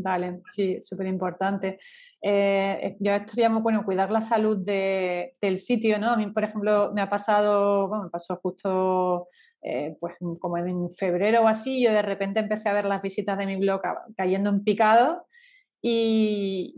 Vale, 0.00 0.42
sí, 0.46 0.78
súper 0.80 1.08
importante. 1.08 1.78
Eh, 2.22 2.96
yo 3.00 3.12
estaríamos, 3.12 3.62
bueno, 3.62 3.84
cuidar 3.84 4.12
la 4.12 4.20
salud 4.20 4.58
del 4.64 5.58
sitio, 5.58 5.98
¿no? 5.98 6.10
A 6.10 6.16
mí, 6.16 6.30
por 6.30 6.44
ejemplo, 6.44 6.92
me 6.94 7.02
ha 7.02 7.10
pasado, 7.10 7.88
bueno, 7.88 8.04
me 8.04 8.10
pasó 8.10 8.36
justo, 8.36 9.28
eh, 9.60 9.96
pues 9.98 10.14
como 10.38 10.56
en 10.58 10.94
febrero 10.94 11.42
o 11.42 11.48
así, 11.48 11.82
yo 11.82 11.90
de 11.92 12.02
repente 12.02 12.40
empecé 12.40 12.68
a 12.68 12.74
ver 12.74 12.84
las 12.84 13.02
visitas 13.02 13.36
de 13.38 13.46
mi 13.46 13.56
blog 13.56 13.80
cayendo 14.16 14.50
en 14.50 14.62
picado 14.62 15.26
y, 15.80 16.72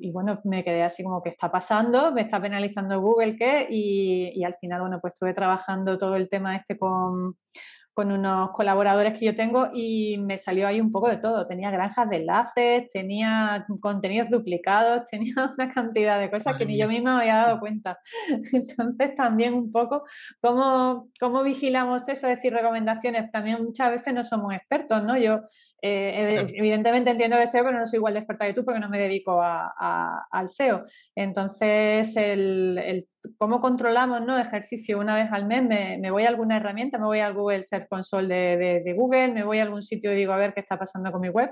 y, 0.00 0.10
bueno, 0.12 0.40
me 0.44 0.64
quedé 0.64 0.82
así 0.82 1.02
como 1.02 1.22
que 1.22 1.28
está 1.28 1.50
pasando, 1.50 2.12
me 2.12 2.22
está 2.22 2.40
penalizando 2.40 3.00
Google, 3.00 3.36
¿qué? 3.36 3.66
Y, 3.68 4.32
y 4.34 4.44
al 4.44 4.56
final, 4.60 4.80
bueno, 4.80 5.00
pues 5.00 5.14
estuve 5.14 5.34
trabajando 5.34 5.98
todo 5.98 6.16
el 6.16 6.28
tema 6.28 6.56
este 6.56 6.78
con 6.78 7.36
con 7.94 8.10
unos 8.10 8.50
colaboradores 8.50 9.16
que 9.16 9.26
yo 9.26 9.34
tengo 9.36 9.68
y 9.72 10.18
me 10.18 10.36
salió 10.36 10.66
ahí 10.66 10.80
un 10.80 10.90
poco 10.90 11.08
de 11.08 11.16
todo. 11.16 11.46
Tenía 11.46 11.70
granjas 11.70 12.10
de 12.10 12.16
enlaces, 12.16 12.88
tenía 12.92 13.64
contenidos 13.80 14.28
duplicados, 14.30 15.04
tenía 15.10 15.34
una 15.56 15.70
cantidad 15.70 16.18
de 16.18 16.30
cosas 16.30 16.56
que 16.56 16.66
ni 16.66 16.76
yo 16.76 16.88
misma 16.88 17.14
me 17.14 17.22
había 17.22 17.36
dado 17.36 17.60
cuenta. 17.60 18.00
Entonces 18.52 19.14
también 19.14 19.54
un 19.54 19.70
poco 19.70 20.04
cómo, 20.40 21.08
cómo 21.20 21.44
vigilamos 21.44 22.08
eso, 22.08 22.26
es 22.26 22.36
decir, 22.36 22.52
recomendaciones. 22.52 23.30
También 23.30 23.62
muchas 23.62 23.90
veces 23.92 24.12
no 24.12 24.24
somos 24.24 24.52
expertos, 24.52 25.02
¿no? 25.04 25.16
Yo 25.16 25.42
eh, 25.80 26.46
evidentemente 26.54 27.10
entiendo 27.10 27.36
de 27.36 27.46
SEO, 27.46 27.64
pero 27.64 27.78
no 27.78 27.86
soy 27.86 27.98
igual 27.98 28.14
de 28.14 28.20
experta 28.20 28.46
que 28.46 28.54
tú 28.54 28.64
porque 28.64 28.80
no 28.80 28.88
me 28.88 28.98
dedico 28.98 29.40
al 29.40 30.48
SEO. 30.48 30.84
Entonces, 31.14 32.16
el, 32.16 33.06
cómo 33.38 33.60
controlamos 33.60 34.22
¿no? 34.22 34.38
ejercicio 34.38 34.98
una 34.98 35.14
vez 35.14 35.28
al 35.32 35.46
mes, 35.46 35.62
me, 35.62 36.10
voy 36.10 36.24
a 36.24 36.28
alguna 36.28 36.56
herramienta, 36.56 36.98
me 36.98 37.06
voy 37.06 37.20
al 37.20 37.34
Google 37.34 37.64
Search 37.64 37.88
Console 37.88 38.28
de, 38.56 38.94
Google, 38.94 39.32
me 39.32 39.44
voy 39.44 39.58
a 39.58 39.62
algún 39.62 39.82
sitio 39.82 40.12
y 40.12 40.16
digo 40.16 40.32
a 40.32 40.36
ver 40.36 40.54
qué 40.54 40.60
está 40.60 40.78
pasando 40.78 41.10
con 41.12 41.20
mi 41.20 41.28
web. 41.28 41.50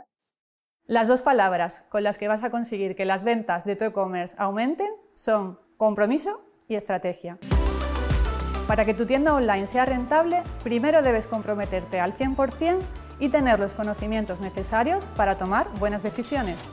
Las 0.85 1.09
dos 1.09 1.23
palabras 1.23 1.85
con 1.91 2.03
las 2.03 2.19
que 2.19 2.29
vas 2.29 2.43
a 2.43 2.51
conseguir 2.51 2.95
que 2.95 3.05
las 3.05 3.25
ventas 3.25 3.65
de 3.65 3.77
tu 3.77 3.85
e-commerce 3.85 4.35
aumenten 4.39 4.89
son 5.15 5.59
compromiso 5.77 6.43
y 6.69 6.75
estrategia. 6.75 7.39
Para 8.67 8.85
que 8.85 8.95
tu 8.95 9.07
tienda 9.07 9.35
online 9.35 9.67
sea 9.67 9.85
rentable, 9.85 10.43
primero 10.63 11.03
debes 11.03 11.27
comprometerte 11.27 12.01
al 12.01 12.13
100% 12.13 12.79
y 13.19 13.29
tener 13.29 13.61
los 13.61 13.75
conocimientos 13.75 14.41
necesarios 14.41 15.07
para 15.17 15.37
tomar 15.37 15.69
buenas 15.79 16.03
decisiones. 16.03 16.73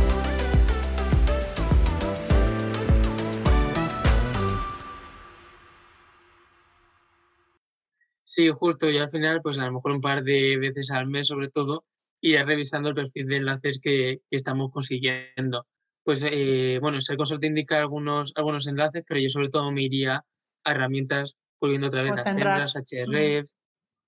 Sí, 8.41 8.49
justo, 8.49 8.89
y 8.89 8.97
al 8.97 9.11
final, 9.11 9.39
pues 9.43 9.59
a 9.59 9.65
lo 9.67 9.73
mejor 9.73 9.91
un 9.91 10.01
par 10.01 10.23
de 10.23 10.57
veces 10.57 10.89
al 10.89 11.05
mes 11.05 11.27
sobre 11.27 11.49
todo, 11.49 11.85
ir 12.21 12.43
revisando 12.43 12.89
el 12.89 12.95
perfil 12.95 13.27
de 13.27 13.35
enlaces 13.35 13.79
que, 13.79 14.21
que 14.27 14.35
estamos 14.35 14.71
consiguiendo. 14.71 15.67
Pues 16.03 16.23
eh, 16.25 16.79
bueno, 16.81 16.99
Serconsol 17.01 17.39
te 17.39 17.45
indica 17.45 17.77
algunos, 17.77 18.33
algunos 18.35 18.65
enlaces, 18.65 19.03
pero 19.07 19.19
yo 19.19 19.29
sobre 19.29 19.49
todo 19.49 19.71
me 19.71 19.83
iría 19.83 20.25
a 20.63 20.71
herramientas, 20.71 21.37
volviendo 21.59 21.85
otra 21.85 22.01
vez 22.01 22.13
a 22.13 22.17
Sendras, 22.17 22.73
HRF. 22.75 23.47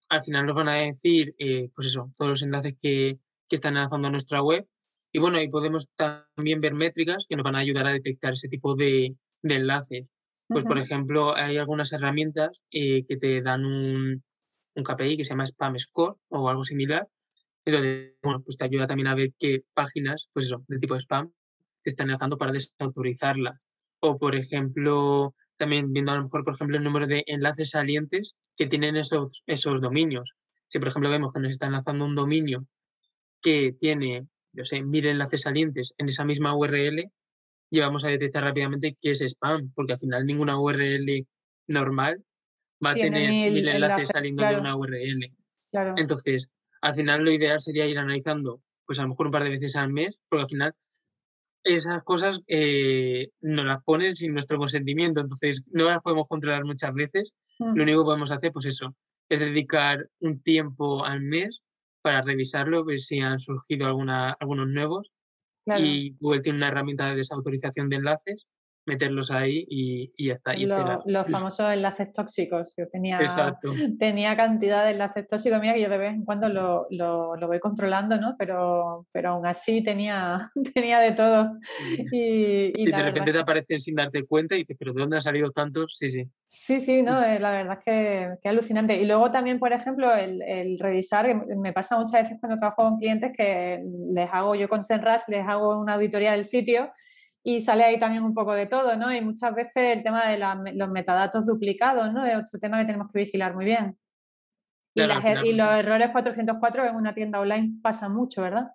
Al 0.09 0.23
final 0.23 0.47
nos 0.47 0.55
van 0.55 0.69
a 0.69 0.75
decir, 0.77 1.35
eh, 1.37 1.69
pues 1.75 1.89
eso, 1.89 2.11
todos 2.17 2.29
los 2.29 2.41
enlaces 2.41 2.73
que, 2.81 3.19
que 3.47 3.55
están 3.55 3.77
enlazando 3.77 4.07
a 4.07 4.11
nuestra 4.11 4.41
web. 4.41 4.67
Y 5.11 5.19
bueno, 5.19 5.37
ahí 5.37 5.47
podemos 5.47 5.91
también 5.91 6.59
ver 6.59 6.73
métricas 6.73 7.27
que 7.29 7.35
nos 7.35 7.43
van 7.43 7.55
a 7.55 7.59
ayudar 7.59 7.85
a 7.85 7.93
detectar 7.93 8.33
ese 8.33 8.49
tipo 8.49 8.73
de, 8.75 9.15
de 9.43 9.55
enlaces. 9.55 10.07
Pues, 10.53 10.65
por 10.65 10.77
ejemplo, 10.77 11.35
hay 11.35 11.57
algunas 11.57 11.91
herramientas 11.91 12.63
eh, 12.71 13.03
que 13.05 13.17
te 13.17 13.41
dan 13.41 13.65
un, 13.65 14.23
un 14.75 14.83
KPI 14.83 15.17
que 15.17 15.25
se 15.25 15.31
llama 15.31 15.45
Spam 15.45 15.77
Score 15.77 16.15
o 16.29 16.49
algo 16.49 16.63
similar. 16.63 17.07
Entonces, 17.65 18.13
bueno, 18.21 18.41
pues 18.43 18.57
te 18.57 18.65
ayuda 18.65 18.87
también 18.87 19.07
a 19.07 19.15
ver 19.15 19.31
qué 19.39 19.63
páginas, 19.73 20.29
pues 20.33 20.45
eso, 20.45 20.63
de 20.67 20.79
tipo 20.79 20.95
spam, 20.95 21.31
te 21.81 21.89
están 21.89 22.07
dejando 22.07 22.37
para 22.37 22.51
desautorizarla. 22.51 23.61
O, 23.99 24.17
por 24.17 24.35
ejemplo, 24.35 25.33
también 25.57 25.93
viendo 25.93 26.11
a 26.11 26.15
lo 26.15 26.23
mejor, 26.23 26.43
por 26.43 26.55
ejemplo, 26.55 26.77
el 26.77 26.83
número 26.83 27.07
de 27.07 27.23
enlaces 27.27 27.71
salientes 27.71 28.35
que 28.57 28.67
tienen 28.67 28.97
esos, 28.97 29.43
esos 29.47 29.81
dominios. 29.81 30.33
Si, 30.67 30.79
por 30.79 30.89
ejemplo, 30.89 31.09
vemos 31.09 31.31
que 31.33 31.39
nos 31.39 31.51
están 31.51 31.71
lanzando 31.71 32.05
un 32.05 32.15
dominio 32.15 32.67
que 33.41 33.73
tiene, 33.79 34.27
yo 34.51 34.65
sé, 34.65 34.81
mil 34.83 35.05
enlaces 35.05 35.41
salientes 35.41 35.93
en 35.97 36.09
esa 36.09 36.25
misma 36.25 36.55
URL, 36.55 37.11
llevamos 37.73 38.05
a 38.05 38.09
detectar 38.09 38.43
rápidamente 38.43 38.95
que 38.99 39.11
es 39.11 39.21
spam, 39.21 39.71
porque 39.73 39.93
al 39.93 39.99
final 39.99 40.25
ninguna 40.25 40.59
URL 40.59 41.25
normal 41.67 42.23
va 42.85 42.91
a 42.91 42.95
tener 42.95 43.29
mil, 43.29 43.67
enlaces, 43.67 44.09
saliendo 44.09 44.43
de 44.45 44.57
una 44.57 44.75
URL. 44.75 45.31
Entonces, 45.97 46.49
al 46.81 46.93
final 46.93 47.23
lo 47.23 47.31
ideal 47.31 47.59
sería 47.59 47.87
ir 47.87 47.97
analizando, 47.97 48.61
pues 48.85 48.99
a 48.99 49.03
lo 49.03 49.09
mejor 49.09 49.27
un 49.27 49.31
par 49.31 49.43
de 49.43 49.49
veces 49.49 49.75
al 49.75 49.91
mes, 49.91 50.19
porque 50.29 50.43
al 50.43 50.49
final 50.49 50.75
esas 51.63 52.03
cosas 52.03 52.41
eh, 52.47 53.29
nos 53.41 53.65
las 53.65 53.81
ponen 53.83 54.15
sin 54.15 54.33
nuestro 54.33 54.57
consentimiento, 54.57 55.21
entonces 55.21 55.63
no 55.71 55.85
las 55.85 56.01
podemos 56.01 56.27
controlar 56.27 56.65
muchas 56.65 56.93
veces. 56.93 57.33
Lo 57.59 57.83
único 57.83 58.01
que 58.01 58.05
podemos 58.05 58.31
hacer, 58.31 58.51
pues 58.51 58.65
eso, 58.65 58.95
es 59.29 59.39
dedicar 59.39 60.09
un 60.19 60.41
tiempo 60.41 61.05
al 61.05 61.21
mes 61.21 61.61
para 62.01 62.21
revisarlo, 62.21 62.83
ver 62.83 62.99
si 62.99 63.19
han 63.19 63.39
surgido 63.39 63.87
alguna, 63.87 64.35
algunos 64.39 64.67
nuevos. 64.67 65.12
Y 65.65 66.15
Google 66.19 66.41
tiene 66.41 66.57
una 66.57 66.67
herramienta 66.67 67.07
de 67.09 67.15
desautorización 67.15 67.89
de 67.89 67.97
enlaces 67.97 68.47
meterlos 68.85 69.31
ahí 69.31 69.65
y, 69.69 70.11
y 70.17 70.27
ya 70.27 70.33
está. 70.33 70.53
los 70.55 71.27
famosos 71.31 71.71
enlaces 71.71 72.11
tóxicos. 72.11 72.75
Yo 72.77 72.87
tenía, 72.89 73.19
tenía 73.99 74.35
cantidad 74.35 74.85
de 74.85 74.91
enlaces 74.91 75.27
tóxicos. 75.27 75.59
Mira 75.59 75.73
que 75.73 75.81
yo 75.81 75.89
de 75.89 75.97
vez 75.97 76.13
en 76.13 76.25
cuando 76.25 76.49
lo, 76.49 76.87
lo, 76.89 77.35
lo 77.35 77.47
voy 77.47 77.59
controlando, 77.59 78.19
¿no? 78.19 78.35
Pero, 78.37 79.07
pero 79.11 79.31
aún 79.31 79.45
así 79.45 79.83
tenía, 79.83 80.51
tenía 80.73 80.99
de 80.99 81.13
todo. 81.13 81.57
Y, 82.11 82.73
y, 82.75 82.85
de 82.85 83.03
repente 83.03 83.31
te 83.31 83.39
aparecen 83.39 83.79
sin 83.79 83.95
darte 83.95 84.25
cuenta 84.25 84.55
y 84.55 84.59
dices, 84.59 84.77
¿pero 84.77 84.93
de 84.93 85.01
dónde 85.01 85.17
han 85.17 85.21
salido 85.21 85.51
tantos? 85.51 85.95
Sí, 85.97 86.09
sí. 86.09 86.27
Sí, 86.45 86.79
sí, 86.79 87.01
no, 87.01 87.23
eh, 87.23 87.39
la 87.39 87.51
verdad 87.51 87.79
es 87.79 87.85
que, 87.85 88.29
que 88.41 88.49
alucinante. 88.49 88.95
Y 88.95 89.05
luego 89.05 89.31
también, 89.31 89.59
por 89.59 89.73
ejemplo, 89.73 90.13
el, 90.13 90.41
el, 90.41 90.77
revisar, 90.79 91.33
me 91.57 91.73
pasa 91.73 91.97
muchas 91.97 92.23
veces 92.23 92.37
cuando 92.39 92.57
trabajo 92.57 92.83
con 92.83 92.97
clientes 92.97 93.31
que 93.35 93.83
les 94.13 94.29
hago, 94.31 94.55
yo 94.55 94.67
con 94.69 94.83
Senras, 94.83 95.27
les 95.29 95.45
hago 95.47 95.79
una 95.79 95.93
auditoría 95.95 96.33
del 96.33 96.43
sitio 96.43 96.91
y 97.43 97.61
sale 97.61 97.83
ahí 97.83 97.99
también 97.99 98.23
un 98.23 98.33
poco 98.33 98.53
de 98.53 98.67
todo, 98.67 98.95
¿no? 98.95 99.13
Y 99.13 99.21
muchas 99.21 99.53
veces 99.53 99.97
el 99.97 100.03
tema 100.03 100.27
de 100.29 100.39
los 100.73 100.89
metadatos 100.89 101.45
duplicados, 101.45 102.11
¿no? 102.13 102.25
Es 102.25 102.37
otro 102.37 102.59
tema 102.59 102.79
que 102.79 102.85
tenemos 102.85 103.11
que 103.11 103.19
vigilar 103.19 103.53
muy 103.53 103.65
bien. 103.65 103.97
y, 104.95 105.01
er, 105.01 105.09
los 105.09 105.69
errores 105.71 106.09
404 106.11 106.85
en 106.85 106.95
una 106.95 107.13
tienda 107.13 107.41
online 107.41 107.79
pasan 107.81 108.13
mucho, 108.13 108.41
¿verdad? 108.41 108.67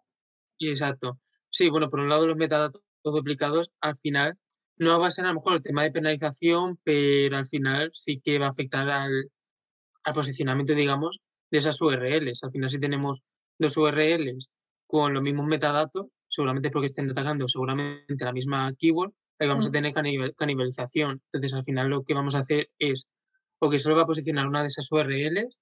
Exacto. 0.60 1.18
Sí, 1.50 1.70
bueno, 1.70 1.88
por 1.88 2.00
un 2.00 2.10
lado 2.10 2.26
los 2.26 2.36
metadatos 2.36 2.82
duplicados 3.04 3.72
al 3.80 3.96
final 3.96 4.36
no 4.76 5.00
va 5.00 5.06
a 5.06 5.10
ser 5.10 5.24
a 5.24 5.28
lo 5.28 5.34
mejor 5.34 5.54
el 5.54 5.62
tema 5.62 5.82
de 5.82 5.90
penalización, 5.90 6.78
pero 6.84 7.38
al 7.38 7.46
final 7.46 7.90
sí 7.94 8.20
que 8.22 8.38
va 8.38 8.46
a 8.46 8.50
afectar 8.50 8.88
al, 8.90 9.30
al 10.04 10.12
posicionamiento, 10.12 10.74
digamos, 10.74 11.20
de 11.50 11.58
esas 11.58 11.80
URLs. 11.80 12.44
Al 12.44 12.50
final 12.50 12.70
si 12.70 12.78
tenemos 12.78 13.22
dos 13.58 13.76
URLs 13.78 14.50
con 14.86 15.14
los 15.14 15.22
mismos 15.22 15.46
metadatos, 15.46 16.06
seguramente 16.38 16.70
porque 16.70 16.86
estén 16.86 17.10
atacando 17.10 17.48
seguramente 17.48 18.24
la 18.24 18.32
misma 18.32 18.72
keyword, 18.78 19.12
ahí 19.40 19.48
vamos 19.48 19.66
a 19.66 19.72
tener 19.72 19.92
canibalización. 19.92 21.20
Entonces, 21.24 21.52
al 21.52 21.64
final 21.64 21.88
lo 21.88 22.04
que 22.04 22.14
vamos 22.14 22.36
a 22.36 22.40
hacer 22.40 22.70
es 22.78 23.08
o 23.60 23.68
que 23.68 23.80
solo 23.80 23.96
va 23.96 24.02
a 24.02 24.06
posicionar 24.06 24.46
una 24.46 24.60
de 24.60 24.68
esas 24.68 24.86
URLs, 24.92 25.58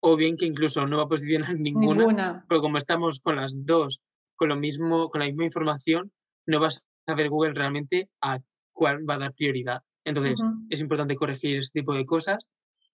o 0.00 0.16
bien 0.16 0.36
que 0.36 0.44
incluso 0.44 0.86
no 0.86 0.98
va 0.98 1.04
a 1.04 1.08
posicionar 1.08 1.54
ninguna, 1.58 2.00
ninguna. 2.00 2.44
pero 2.46 2.60
como 2.60 2.76
estamos 2.76 3.20
con 3.20 3.36
las 3.36 3.54
dos, 3.64 4.02
con 4.36 4.50
lo 4.50 4.56
mismo, 4.56 5.08
con 5.08 5.20
la 5.20 5.28
misma 5.28 5.44
información, 5.44 6.12
no 6.46 6.60
vas 6.60 6.84
a 7.06 7.14
ver 7.14 7.30
Google 7.30 7.54
realmente 7.54 8.10
a 8.20 8.38
cuál 8.74 9.08
va 9.08 9.14
a 9.14 9.18
dar 9.18 9.32
prioridad. 9.32 9.80
Entonces, 10.04 10.38
es 10.68 10.82
importante 10.82 11.16
corregir 11.16 11.56
ese 11.56 11.70
tipo 11.72 11.94
de 11.94 12.04
cosas. 12.04 12.48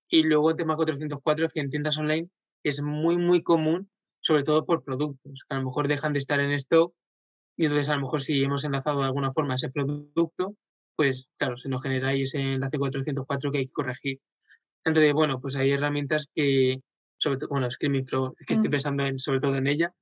Y 0.09 0.22
luego 0.22 0.51
el 0.51 0.57
tema 0.57 0.76
404, 0.76 1.49
que 1.49 1.59
en 1.59 1.68
tiendas 1.68 1.99
online 1.99 2.28
es 2.62 2.80
muy, 2.80 3.16
muy 3.16 3.43
común, 3.43 3.91
sobre 4.20 4.45
todo 4.45 4.64
por 4.64 4.85
productos, 4.85 5.45
que 5.49 5.57
a 5.57 5.59
lo 5.59 5.64
mejor 5.64 5.89
dejan 5.89 6.12
de 6.12 6.20
estar 6.20 6.39
en 6.39 6.53
stock 6.53 6.95
y 7.57 7.64
entonces 7.64 7.88
a 7.88 7.94
lo 7.94 8.02
mejor 8.02 8.22
si 8.22 8.42
hemos 8.42 8.64
enlazado 8.64 9.00
de 9.00 9.07
alguna 9.07 9.32
forma 9.32 9.55
ese 9.55 9.70
producto, 9.70 10.57
pues 10.96 11.30
claro, 11.36 11.57
se 11.57 11.68
nos 11.68 11.82
genera 11.82 12.09
ahí 12.09 12.22
ese 12.22 12.38
enlace 12.38 12.78
404 12.78 13.50
que 13.50 13.59
hay 13.59 13.66
que 13.66 13.72
corregir. 13.72 14.20
Entonces, 14.84 15.12
bueno, 15.12 15.40
pues 15.40 15.57
hay 15.57 15.72
herramientas 15.72 16.28
que, 16.34 16.80
sobre 17.18 17.38
todo, 17.38 17.48
bueno, 17.50 17.70
Screaming 17.70 18.07
Flow, 18.07 18.34
que 18.46 18.55
estoy 18.55 18.68
mm. 18.68 18.70
pensando 18.70 19.07
en, 19.07 19.18
sobre 19.18 19.40
todo 19.40 19.57
en 19.57 19.66
ella, 19.66 19.92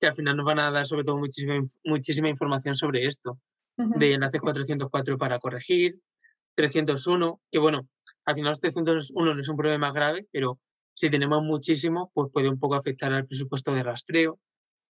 que 0.00 0.06
al 0.06 0.14
final 0.14 0.36
nos 0.36 0.46
van 0.46 0.60
a 0.60 0.70
dar 0.70 0.86
sobre 0.86 1.04
todo 1.04 1.18
muchísima, 1.18 1.54
muchísima 1.84 2.28
información 2.28 2.74
sobre 2.74 3.06
esto, 3.06 3.38
de 3.76 4.14
enlace 4.14 4.40
404 4.40 5.18
para 5.18 5.38
corregir, 5.38 6.00
301, 6.56 7.40
que 7.50 7.58
bueno, 7.58 7.86
al 8.24 8.34
final 8.34 8.50
los 8.50 8.60
301 8.60 9.34
no 9.34 9.40
es 9.40 9.48
un 9.48 9.56
problema 9.56 9.92
grave, 9.92 10.26
pero 10.32 10.58
si 10.94 11.10
tenemos 11.10 11.44
muchísimo, 11.44 12.10
pues 12.12 12.28
puede 12.32 12.48
un 12.48 12.58
poco 12.58 12.74
afectar 12.74 13.12
al 13.12 13.26
presupuesto 13.26 13.72
de 13.72 13.84
rastreo. 13.84 14.40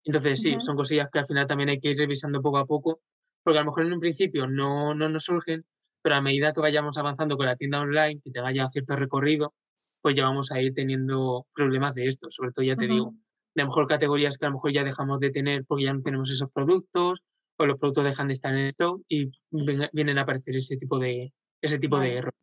Entonces, 0.06 0.42
sí, 0.42 0.56
son 0.60 0.76
cosillas 0.76 1.10
que 1.12 1.20
al 1.20 1.26
final 1.26 1.48
también 1.48 1.70
hay 1.70 1.80
que 1.80 1.92
ir 1.92 1.98
revisando 1.98 2.42
poco 2.42 2.58
a 2.58 2.66
poco, 2.66 3.02
porque 3.44 3.60
a 3.60 3.62
lo 3.62 3.68
mejor 3.68 3.86
en 3.86 3.94
un 3.94 4.00
principio 4.00 4.48
no, 4.48 4.94
no 4.94 5.10
nos 5.10 5.26
surgen, 5.26 5.66
pero 6.02 6.16
a 6.16 6.22
medida 6.22 6.52
que 6.52 6.60
vayamos 6.60 6.98
avanzando 6.98 7.38
con 7.38 7.46
la 7.46 7.56
tienda 7.56 7.80
online, 7.80 8.20
que 8.22 8.32
tenga 8.32 8.52
ya 8.52 8.70
cierto 8.70 8.96
recorrido, 8.96 9.54
pues 10.02 10.16
ya 10.16 10.24
vamos 10.26 10.52
a 10.52 10.62
ir 10.62 10.74
teniendo 10.74 11.48
problemas 11.56 11.96
de 11.96 12.08
esto. 12.08 12.28
Sobre 12.30 12.52
todo, 12.52 12.66
ya 12.66 12.76
te 12.76 12.88
digo, 12.88 13.14
de 13.56 13.62
a 13.62 13.66
lo 13.66 13.70
mejor 13.70 13.88
categorías 13.88 14.38
que 14.38 14.46
a 14.46 14.50
lo 14.50 14.56
mejor 14.56 14.74
ya 14.74 14.84
dejamos 14.84 15.20
de 15.20 15.30
tener 15.30 15.64
porque 15.66 15.86
ya 15.86 15.94
no 15.94 16.02
tenemos 16.02 16.30
esos 16.30 16.52
productos, 16.52 17.22
o 17.58 17.66
los 17.66 17.80
productos 17.80 18.04
dejan 18.04 18.28
de 18.28 18.34
estar 18.34 18.54
en 18.54 18.66
stock 18.68 19.02
y 19.08 19.32
vienen 19.52 20.18
a 20.18 20.24
aparecer 20.24 20.56
ese 20.58 20.76
tipo 20.76 21.00
de, 21.00 21.32
ese 21.62 21.80
tipo 21.80 22.00
de 22.00 22.18
errores. 22.18 22.43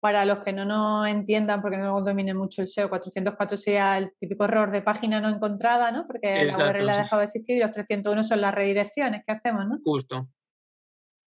Para 0.00 0.24
los 0.24 0.44
que 0.44 0.52
no 0.52 0.64
nos 0.64 1.08
entiendan, 1.08 1.60
porque 1.60 1.76
no 1.76 2.00
domine 2.02 2.32
mucho 2.32 2.62
el 2.62 2.68
SEO, 2.68 2.88
404 2.88 3.56
sería 3.56 3.98
el 3.98 4.12
típico 4.18 4.44
error 4.44 4.70
de 4.70 4.80
página 4.80 5.20
no 5.20 5.28
encontrada, 5.28 5.90
¿no? 5.90 6.06
Porque 6.06 6.44
la 6.44 6.56
URL 6.56 6.88
ha 6.88 6.98
dejado 6.98 7.20
de 7.20 7.24
existir 7.24 7.56
y 7.56 7.60
los 7.60 7.72
301 7.72 8.22
son 8.22 8.40
las 8.40 8.54
redirecciones 8.54 9.22
que 9.26 9.32
hacemos, 9.32 9.66
¿no? 9.66 9.78
Justo. 9.82 10.28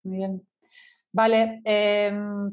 Muy 0.04 0.18
bien. 0.18 0.48
Vale. 1.12 1.62
Em, 1.66 2.50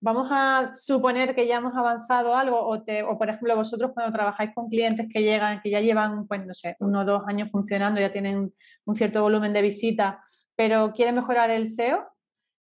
vamos 0.00 0.28
a 0.30 0.68
suponer 0.68 1.34
que 1.34 1.46
ya 1.46 1.56
hemos 1.56 1.74
avanzado 1.74 2.36
algo 2.36 2.58
o, 2.60 2.76
o, 2.76 3.18
por 3.18 3.28
ejemplo, 3.28 3.56
vosotros 3.56 3.90
cuando 3.92 4.12
trabajáis 4.12 4.52
con 4.54 4.68
clientes 4.68 5.06
que 5.12 5.22
llegan, 5.22 5.60
que 5.60 5.70
ya 5.70 5.80
llevan, 5.80 6.26
pues 6.26 6.46
no 6.46 6.54
sé, 6.54 6.76
uno 6.80 7.00
o 7.00 7.04
dos 7.04 7.22
años 7.26 7.50
funcionando, 7.50 8.00
ya 8.00 8.12
tienen 8.12 8.54
un 8.84 8.94
cierto 8.94 9.22
volumen 9.22 9.52
de 9.52 9.62
visita, 9.62 10.22
pero 10.54 10.92
quieren 10.92 11.16
mejorar 11.16 11.50
el 11.50 11.66
SEO, 11.66 12.06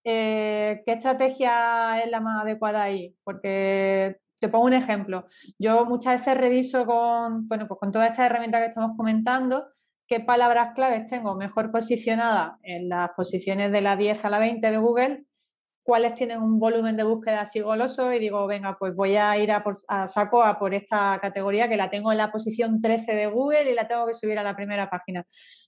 eh, 0.06 0.84
¿qué 0.86 0.94
estrategia 0.94 2.02
es 2.04 2.10
la 2.12 2.22
más 2.22 2.44
adecuada 2.44 2.84
ahí? 2.84 3.16
Porque 3.24 4.18
te 4.40 4.50
pongo 4.50 4.66
un 4.66 4.74
ejemplo. 4.74 5.26
Yo 5.60 5.86
muchas 5.86 6.20
veces 6.20 6.38
reviso 6.38 6.86
con, 6.86 7.48
bueno, 7.48 7.68
pues 7.68 7.80
con 7.80 7.92
todas 7.92 8.10
estas 8.10 8.28
herramientas 8.28 8.62
que 8.62 8.68
estamos 8.68 8.96
comentando, 8.96 9.66
qué 10.08 10.20
palabras 10.20 10.74
claves 10.76 11.08
tengo 11.10 11.36
mejor 11.36 11.72
posicionadas 11.72 12.54
en 12.64 12.90
las 12.90 13.12
posiciones 13.18 13.72
de 13.72 13.82
la 13.82 13.98
10 13.98 14.24
a 14.26 14.30
la 14.30 14.40
20 14.40 14.72
de 14.72 14.78
Google 14.78 15.26
cuáles 15.86 16.16
tienen 16.16 16.42
un 16.42 16.58
volumen 16.58 16.98
de 16.98 17.04
búsqueda 17.04 17.42
así 17.42 17.60
goloso 17.60 18.12
y 18.12 18.18
digo, 18.18 18.48
venga, 18.48 18.76
pues 18.76 18.96
voy 18.96 19.18
a 19.18 19.38
ir 19.38 19.52
a, 19.52 19.64
saco 20.08 20.44
a 20.44 20.58
por 20.58 20.74
esta 20.74 21.20
categoría 21.22 21.70
que 21.70 21.78
la 21.78 21.92
tengo 21.92 22.12
en 22.12 22.18
la 22.18 22.32
posición 22.32 22.82
13 22.82 23.14
de 23.14 23.28
Google 23.28 23.70
y 23.70 23.76
la 23.76 23.88
tengo 23.88 24.08
que 24.08 24.16
subir 24.16 24.40
a 24.40 24.44
la 24.44 24.56
primera 24.56 24.90
página. 24.90 25.24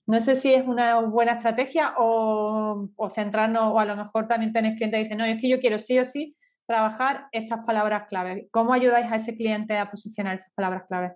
No 0.06 0.18
sé 0.18 0.34
si 0.34 0.52
es 0.52 0.66
una 0.66 0.98
buena 1.02 1.34
estrategia 1.34 1.94
o, 1.98 2.90
centrarnos, 3.14 3.72
o 3.72 3.78
a 3.78 3.84
lo 3.84 3.94
mejor 3.94 4.26
también 4.26 4.52
tenéis 4.52 4.74
clientes 4.74 4.98
que 4.98 5.04
dicen, 5.04 5.18
no, 5.18 5.24
es 5.24 5.40
que 5.40 5.48
yo 5.48 5.60
quiero 5.60 5.78
sí 5.78 6.00
o 6.00 6.04
sí 6.04 6.36
trabajar 6.66 7.28
estas 7.30 7.64
palabras 7.64 8.08
clave. 8.08 8.48
¿Cómo 8.50 8.72
ayudáis 8.72 9.06
a 9.12 9.16
ese 9.16 9.36
cliente 9.36 9.78
a 9.78 9.88
posicionar 9.88 10.34
esas 10.34 10.52
palabras 10.52 10.82
clave? 10.88 11.14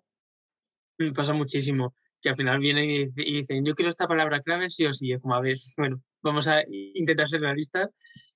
Me 0.98 1.12
pasa 1.12 1.32
muchísimo 1.32 1.92
que 2.20 2.28
al 2.28 2.36
final 2.36 2.60
vienen 2.60 2.88
y 2.88 3.32
dicen, 3.32 3.64
yo 3.64 3.74
quiero 3.74 3.90
esta 3.90 4.06
palabra 4.06 4.38
clave 4.38 4.70
sí 4.70 4.86
o 4.86 4.92
sí. 4.92 5.10
Es 5.10 5.20
como, 5.20 5.34
a 5.34 5.40
ver, 5.40 5.56
bueno, 5.76 6.00
vamos 6.22 6.46
a 6.48 6.62
intentar 6.68 7.28
ser 7.28 7.40
realistas 7.40 7.90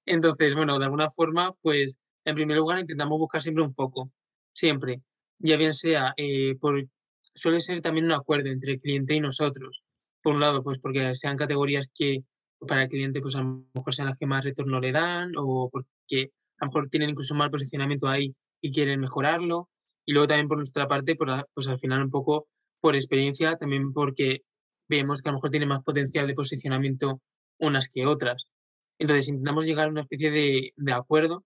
entonces, 0.07 0.55
bueno, 0.55 0.79
de 0.79 0.85
alguna 0.85 1.11
forma, 1.11 1.53
pues 1.61 1.99
en 2.25 2.35
primer 2.37 2.57
lugar 2.57 2.79
intentamos 2.79 3.19
buscar 3.19 3.43
siempre 3.43 3.65
un 3.65 3.75
foco, 3.75 4.11
siempre, 4.55 5.03
ya 5.39 5.57
bien 5.57 5.75
sea 5.75 6.15
eh, 6.17 6.55
por 6.61 6.87
suele 7.35 7.61
ser 7.61 7.83
también 7.83 8.07
un 8.07 8.13
acuerdo 8.13 8.49
entre 8.49 8.75
el 8.75 8.81
cliente 8.81 9.15
y 9.15 9.21
nosotros. 9.21 9.83
Por 10.23 10.35
un 10.35 10.41
lado, 10.41 10.63
pues 10.63 10.79
porque 10.79 11.15
sean 11.17 11.37
categorías 11.37 11.91
que 11.93 12.25
para 12.67 12.85
el 12.85 12.89
cliente 12.89 13.21
pues 13.21 13.37
a 13.37 13.43
lo 13.43 13.67
mejor 13.75 13.95
sean 13.95 14.09
las 14.09 14.17
que 14.17 14.27
más 14.27 14.45
retorno 14.45 14.81
le 14.81 14.93
dan 14.93 15.33
o 15.37 15.69
porque 15.71 16.31
a 16.59 16.65
lo 16.65 16.69
mejor 16.69 16.89
tienen 16.89 17.11
incluso 17.11 17.35
un 17.35 17.39
mal 17.39 17.51
posicionamiento 17.51 18.09
ahí 18.09 18.35
y 18.61 18.73
quieren 18.73 19.01
mejorarlo. 19.01 19.69
Y 20.07 20.13
luego 20.13 20.29
también 20.29 20.49
por 20.49 20.57
nuestra 20.57 20.87
parte, 20.89 21.17
pues, 21.17 21.69
al 21.69 21.79
final 21.79 22.03
un 22.03 22.11
poco 22.11 22.49
por 22.81 22.95
experiencia, 22.95 23.57
también 23.57 23.93
porque 23.93 24.43
vemos 24.89 25.21
que 25.21 25.29
a 25.29 25.33
lo 25.33 25.39
mejor 25.39 25.51
tiene 25.51 25.67
más 25.67 25.83
potencial 25.83 26.29
de 26.29 26.35
posicionamiento 26.35 27.21
unas 27.59 27.89
que 27.89 28.07
otras. 28.07 28.49
Entonces 28.99 29.29
intentamos 29.29 29.67
llegar 29.67 29.89
a 29.89 29.91
una 29.91 30.03
especie 30.03 30.31
de, 30.31 30.73
de 30.77 30.93
acuerdo, 30.93 31.45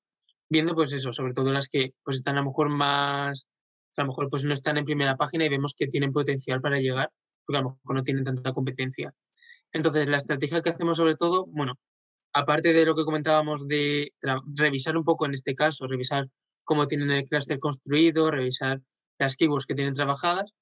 viendo 0.48 0.74
pues 0.74 0.92
eso, 0.92 1.12
sobre 1.12 1.32
todo 1.32 1.52
las 1.52 1.68
que 1.68 1.94
pues 2.04 2.18
están 2.18 2.36
a 2.36 2.40
lo 2.40 2.46
mejor 2.46 2.68
más, 2.68 3.48
a 3.96 4.02
lo 4.02 4.08
mejor 4.08 4.28
pues 4.30 4.44
no 4.44 4.52
están 4.52 4.76
en 4.78 4.84
primera 4.84 5.16
página 5.16 5.44
y 5.44 5.48
vemos 5.48 5.74
que 5.76 5.86
tienen 5.86 6.12
potencial 6.12 6.61
para 6.61 6.78
llegar, 6.78 7.11
porque 7.44 7.58
a 7.58 7.62
lo 7.62 7.70
mejor 7.70 7.96
no 7.96 8.02
tienen 8.02 8.24
tanta 8.24 8.52
competencia. 8.52 9.12
Entonces 9.72 10.08
la 10.08 10.16
estrategia 10.16 10.62
que 10.62 10.70
hacemos 10.70 10.96
sobre 10.96 11.16
todo, 11.16 11.46
bueno, 11.46 11.78
aparte 12.32 12.72
de 12.72 12.84
lo 12.84 12.94
que 12.94 13.04
comentábamos 13.04 13.66
de 13.66 14.12
revisar 14.56 14.96
un 14.96 15.04
poco 15.04 15.26
en 15.26 15.34
este 15.34 15.54
caso, 15.54 15.86
revisar 15.86 16.28
cómo 16.64 16.86
tienen 16.86 17.11
el 17.11 17.24
clúster 17.24 17.58
construido, 17.58 18.30
revisar 18.30 18.80
las 19.18 19.36
keywords 19.36 19.66
que 19.66 19.74
tienen 19.74 19.94
trabajadas, 19.94 20.54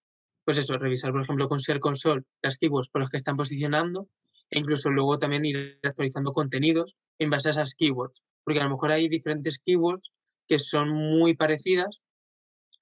pues 0.44 0.56
eso, 0.58 0.78
revisar, 0.78 1.12
por 1.12 1.20
ejemplo, 1.20 1.48
con 1.48 1.58
Share 1.58 1.80
Console 1.80 2.22
las 2.42 2.56
keywords 2.56 2.88
por 2.88 3.02
las 3.02 3.10
que 3.10 3.18
están 3.18 3.36
posicionando 3.36 4.08
e 4.50 4.58
incluso 4.58 4.90
luego 4.90 5.18
también 5.18 5.44
ir 5.44 5.78
actualizando 5.82 6.32
contenidos 6.32 6.96
en 7.18 7.30
base 7.30 7.48
a 7.48 7.52
esas 7.52 7.74
keywords, 7.74 8.22
porque 8.44 8.60
a 8.60 8.64
lo 8.64 8.70
mejor 8.70 8.90
hay 8.90 9.08
diferentes 9.08 9.58
keywords 9.58 10.12
que 10.46 10.58
son 10.58 10.90
muy 10.90 11.34
parecidas, 11.34 12.02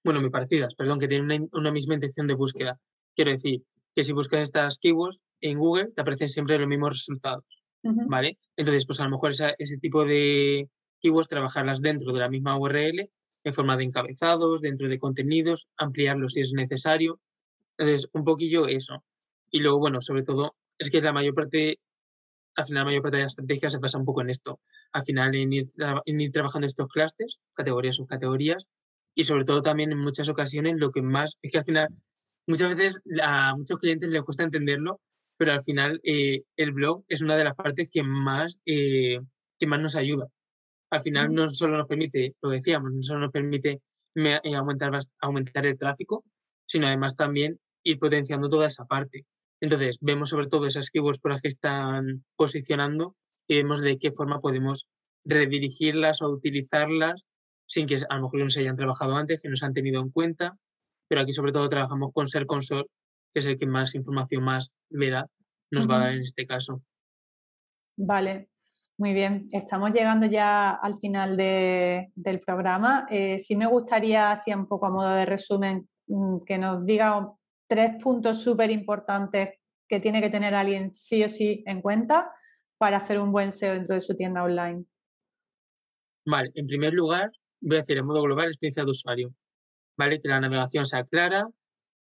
bueno, 0.05 0.21
muy 0.21 0.31
parecidas, 0.31 0.75
perdón, 0.75 1.01
que 1.01 1.09
tienen 1.09 1.49
una, 1.53 1.73
misma 1.73 1.95
intención 1.95 2.27
de 2.27 2.35
búsqueda. 2.35 2.79
Quiero 3.15 3.33
decir 3.33 3.63
que 3.95 4.05
si 4.05 4.13
buscas 4.13 4.41
estas 4.41 4.79
keywords 4.79 5.21
en 5.41 5.59
Google 5.59 5.91
te 5.95 6.01
aparecen 6.01 6.29
siempre 6.29 6.59
los 6.59 6.69
mismos 6.69 6.91
resultados, 6.91 7.45
¿vale? 7.83 8.39
Entonces, 8.57 8.87
pues 8.87 9.01
a 9.01 9.05
lo 9.05 9.11
mejor 9.11 9.33
ese 9.33 9.79
tipo 9.79 10.05
de 10.05 10.69
keywords 11.01 11.29
trabajarlas 11.29 11.81
dentro 11.81 12.13
de 12.13 12.21
la 12.21 12.29
misma 12.29 12.59
URL 12.59 13.11
en 13.45 13.55
forma 13.55 13.77
de 13.77 13.85
encabezados, 13.85 14.61
dentro 14.61 14.89
de 14.89 14.99
contenidos, 14.99 15.69
ampliarlos 15.77 16.35
si 16.35 16.41
es 16.41 16.53
necesario, 16.53 17.21
entonces, 17.79 18.09
un 18.13 18.25
poquillo 18.25 18.67
eso. 18.67 19.05
Y 19.51 19.61
luego, 19.61 19.79
bueno, 19.79 20.01
sobre 20.01 20.23
todo, 20.23 20.57
es 20.79 20.91
que 20.91 21.01
la 21.01 21.13
mayor 21.13 21.35
parte, 21.35 21.79
al 22.57 22.67
final, 22.67 22.81
la 22.81 22.85
mayor 22.87 23.03
parte 23.03 23.17
de 23.19 23.23
la 23.25 23.29
estrategia 23.29 23.71
se 23.71 23.79
basa 23.79 23.99
un 23.99 24.05
poco 24.05 24.23
en 24.23 24.31
esto. 24.31 24.61
Al 24.93 25.05
final, 25.05 25.35
en 25.35 25.53
ir, 25.53 26.33
trabajando 26.33 26.67
estos 26.67 26.89
clusters, 26.89 27.41
categorías, 27.55 27.97
subcategorías, 27.97 28.67
y 29.15 29.25
sobre 29.25 29.45
todo 29.45 29.63
también 29.63 29.93
en 29.93 29.99
muchas 29.99 30.29
ocasiones 30.29 30.75
lo 30.77 30.91
que 30.91 31.03
más, 31.03 31.39
es 31.43 31.53
que 31.53 31.59
al 31.59 31.65
final, 31.65 31.89
muchas 32.47 32.77
veces 32.77 33.01
a 33.23 33.55
muchos 33.57 33.79
clientes 33.79 34.09
les 34.11 34.23
cuesta 34.23 34.45
entenderlo, 34.45 35.01
pero 35.39 35.53
al 35.53 35.63
final 35.63 36.01
eh, 36.03 36.43
el 36.57 36.73
blog 36.73 37.05
es 37.09 37.23
una 37.23 37.37
de 37.37 37.45
las 37.45 37.55
partes 37.55 37.89
que 37.93 38.03
más, 38.03 38.59
eh, 38.67 39.21
que 39.59 39.67
más 39.67 39.81
nos 39.81 39.97
ayuda. 39.97 40.29
Al 40.91 41.03
final 41.03 41.33
no 41.35 41.49
solo 41.49 41.79
nos 41.79 41.87
permite, 41.87 42.37
lo 42.41 42.51
decíamos, 42.51 42.93
no 42.93 43.03
solo 43.03 43.21
nos 43.21 43.33
permite 43.33 43.81
eh, 44.15 44.55
aumentar, 44.55 44.99
aumentar 45.21 45.67
el 45.67 45.77
tráfico, 45.77 46.25
sino 46.67 46.87
además 46.87 47.17
también 47.17 47.59
ir 47.83 47.99
potenciando 47.99 48.49
toda 48.49 48.67
esa 48.67 48.85
parte. 48.85 49.27
Entonces, 49.61 49.99
vemos 50.01 50.31
sobre 50.31 50.49
todo 50.49 50.67
esas 50.67 50.91
keywords 50.91 51.19
por 51.19 51.33
las 51.33 51.41
que 51.41 51.49
están 51.49 52.25
posicionando 52.37 53.17
y 53.49 53.57
vemos 53.57 53.81
de 53.81 53.99
qué 53.99 54.11
forma 54.11 54.39
podemos 54.39 54.87
redirigirlas 55.25 56.23
o 56.23 56.29
utilizarlas 56.29 57.25
sin 57.67 57.87
que 57.87 57.97
a 58.09 58.17
lo 58.17 58.23
mejor 58.23 58.41
no 58.41 58.51
se 58.51 58.61
hayan 58.61 58.77
trabajado 58.77 59.17
antes, 59.17 59.41
que 59.41 59.49
no 59.49 59.57
se 59.57 59.67
han 59.67 59.73
tenido 59.73 60.01
en 60.01 60.11
cuenta. 60.11 60.57
Pero 61.09 61.21
aquí 61.21 61.33
sobre 61.33 61.53
todo 61.53 61.69
trabajamos 61.69 62.13
con 62.13 62.29
Ser 62.29 62.47
Console, 62.47 62.87
que 63.33 63.41
es 63.41 63.47
el 63.47 63.57
que 63.57 63.67
más 63.67 63.95
información 63.95 64.45
más 64.45 64.73
veraz 64.89 65.27
nos 65.71 65.89
va 65.89 65.97
a 65.97 66.01
dar 66.01 66.13
en 66.13 66.23
este 66.23 66.47
caso. 66.47 66.83
Vale, 67.97 68.51
muy 68.99 69.13
bien. 69.13 69.49
Estamos 69.53 69.91
llegando 69.93 70.27
ya 70.27 70.71
al 70.71 70.97
final 70.99 71.37
del 71.37 72.41
programa. 72.45 73.07
Eh, 73.11 73.39
sí 73.39 73.57
me 73.57 73.67
gustaría, 73.67 74.33
así 74.33 74.53
un 74.53 74.67
poco 74.67 74.87
a 74.87 74.91
modo 74.91 75.15
de 75.15 75.27
resumen, 75.27 75.89
mm, 76.07 76.39
que 76.47 76.59
nos 76.59 76.85
diga 76.85 77.33
tres 77.67 78.03
puntos 78.03 78.43
súper 78.43 78.71
importantes 78.71 79.51
que 79.89 80.01
tiene 80.01 80.21
que 80.21 80.31
tener 80.31 80.55
alguien 80.55 80.93
sí 80.93 81.23
o 81.25 81.29
sí 81.29 81.63
en 81.67 81.81
cuenta 81.81 82.31
para 82.79 82.99
hacer 82.99 83.21
un 83.21 83.33
buen 83.33 83.53
SEO 83.53 83.75
dentro 83.75 83.95
de 83.95 84.01
su 84.01 84.17
tienda 84.17 84.43
online? 84.43 84.85
Vale, 86.25 86.51
en 86.55 86.67
primer 86.67 86.93
lugar, 86.93 87.31
voy 87.61 87.77
a 87.77 87.81
decir 87.81 87.97
en 87.99 88.07
modo 88.07 88.23
global 88.23 88.49
experiencia 88.49 88.85
de 88.85 88.91
usuario. 88.91 89.35
¿Vale? 89.97 90.21
Que 90.21 90.29
la 90.29 90.41
navegación 90.41 90.85
sea 90.85 91.05
clara, 91.05 91.49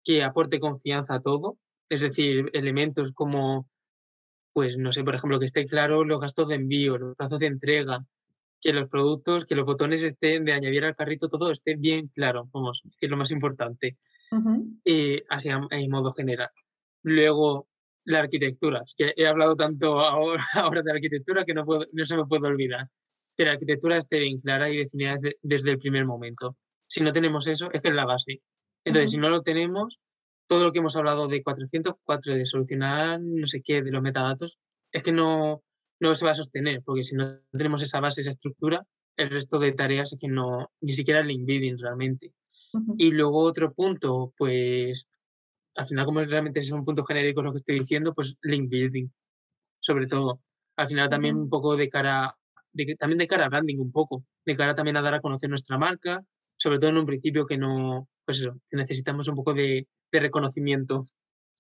que 0.04 0.24
aporte 0.24 0.60
confianza 0.60 1.16
a 1.16 1.22
todo, 1.22 1.58
es 1.90 2.02
decir, 2.02 2.50
elementos 2.54 3.12
como, 3.12 3.70
pues 4.52 4.78
no 4.78 4.92
sé, 4.92 5.04
por 5.04 5.14
ejemplo, 5.14 5.40
que 5.40 5.46
esté 5.46 5.66
claro 5.66 6.04
los 6.04 6.20
gastos 6.20 6.48
de 6.48 6.56
envío, 6.56 6.98
los 6.98 7.16
plazos 7.16 7.40
de 7.40 7.46
entrega, 7.48 8.04
que 8.60 8.74
los 8.74 8.88
productos, 8.88 9.46
que 9.46 9.56
los 9.56 9.66
botones 9.66 10.02
estén 10.02 10.46
de 10.46 10.54
añadir 10.54 10.86
al 10.86 10.96
carrito, 10.96 11.30
todo 11.30 11.52
esté 11.52 11.76
bien 11.76 12.08
claro, 12.08 12.50
vamos, 12.52 12.82
que 12.98 13.06
es 13.06 13.10
lo 13.10 13.18
más 13.18 13.30
importante 13.30 13.98
y 14.84 15.22
así 15.30 15.50
en 15.50 15.92
modo 15.92 16.12
general. 16.12 16.50
Luego, 17.04 17.68
la 18.06 18.20
arquitectura. 18.20 18.84
que 18.98 19.14
he 19.16 19.28
hablado 19.28 19.56
tanto 19.56 20.00
ahora, 20.00 20.44
ahora 20.54 20.82
de 20.82 20.92
arquitectura 20.92 21.46
que 21.46 21.54
no, 21.54 21.66
puedo, 21.66 21.86
no 21.92 22.06
se 22.06 22.18
me 22.18 22.26
puede 22.26 22.48
olvidar. 22.48 22.90
Que 23.38 23.46
la 23.46 23.52
arquitectura 23.54 23.98
esté 23.98 24.20
bien 24.20 24.40
clara 24.40 24.70
y 24.70 24.78
definida 24.78 25.18
desde, 25.42 25.72
el 25.72 25.78
primer 25.78 26.06
momento. 26.06 26.58
Si 26.88 27.02
no 27.02 27.12
tenemos 27.12 27.48
eso, 27.48 27.70
es 27.72 27.82
que 27.82 27.90
es 27.90 27.96
la 27.96 28.06
base. 28.06 28.42
Entonces, 28.84 29.12
si 29.12 29.18
no 29.18 29.30
lo 29.30 29.42
tenemos, 29.42 30.00
todo 30.48 30.64
lo 30.64 30.72
que 30.72 30.80
hemos 30.80 30.96
hablado 30.96 31.28
de 31.28 31.42
404, 31.42 32.36
de 32.36 32.46
solucionar 32.46 33.20
no 33.22 33.48
sé 33.48 33.62
qué, 33.62 33.82
de 33.82 33.92
los 33.92 34.02
metadatos, 34.02 34.60
es 34.92 35.02
que 35.02 35.12
no, 35.12 35.64
no 36.00 36.16
se 36.16 36.26
va 36.26 36.32
a 36.32 36.36
sostener, 36.36 36.82
porque 36.84 37.04
si 37.04 37.16
no 37.16 37.40
tenemos 37.52 37.82
esa 37.82 38.00
base, 38.00 38.22
esa 38.22 38.32
estructura, 38.32 38.86
el 39.18 39.30
resto 39.30 39.58
de 39.58 39.72
tareas 39.72 40.14
es 40.14 40.20
que 40.20 40.28
no, 40.28 40.72
ni 40.82 40.94
siquiera 40.94 41.22
el 41.22 41.32
inviding 41.32 41.78
realmente. 41.80 42.34
Y 42.98 43.12
luego 43.12 43.40
otro 43.40 43.74
punto, 43.74 44.34
pues 44.38 45.08
al 45.76 45.88
final 45.88 46.06
como 46.06 46.22
realmente 46.22 46.60
es 46.60 46.72
un 46.72 46.84
punto 46.84 47.04
genérico 47.04 47.42
lo 47.42 47.52
que 47.52 47.58
estoy 47.58 47.80
diciendo, 47.80 48.14
pues 48.14 48.38
link 48.42 48.70
building, 48.70 49.08
sobre 49.80 50.08
todo. 50.08 50.42
Al 50.76 50.88
final 50.88 51.10
también 51.10 51.36
un 51.36 51.50
poco 51.50 51.76
de 51.76 51.90
cara, 51.90 52.36
de, 52.72 52.96
también 52.96 53.20
de 53.20 53.28
cara 53.28 53.46
a 53.46 53.50
branding 53.50 53.78
un 53.78 53.92
poco, 53.92 54.26
de 54.46 54.56
cara 54.56 54.76
también 54.76 54.98
a 54.98 55.02
dar 55.02 55.16
a 55.16 55.22
conocer 55.22 55.50
nuestra 55.50 55.78
marca, 55.78 56.24
sobre 56.58 56.80
todo 56.80 56.90
en 56.90 56.98
un 56.98 57.06
principio 57.06 57.46
que 57.46 57.58
no, 57.58 58.08
pues 58.26 58.40
eso, 58.40 58.60
que 58.70 58.78
necesitamos 58.78 59.28
un 59.28 59.36
poco 59.36 59.54
de, 59.54 59.88
reconocimiento. 60.12 61.02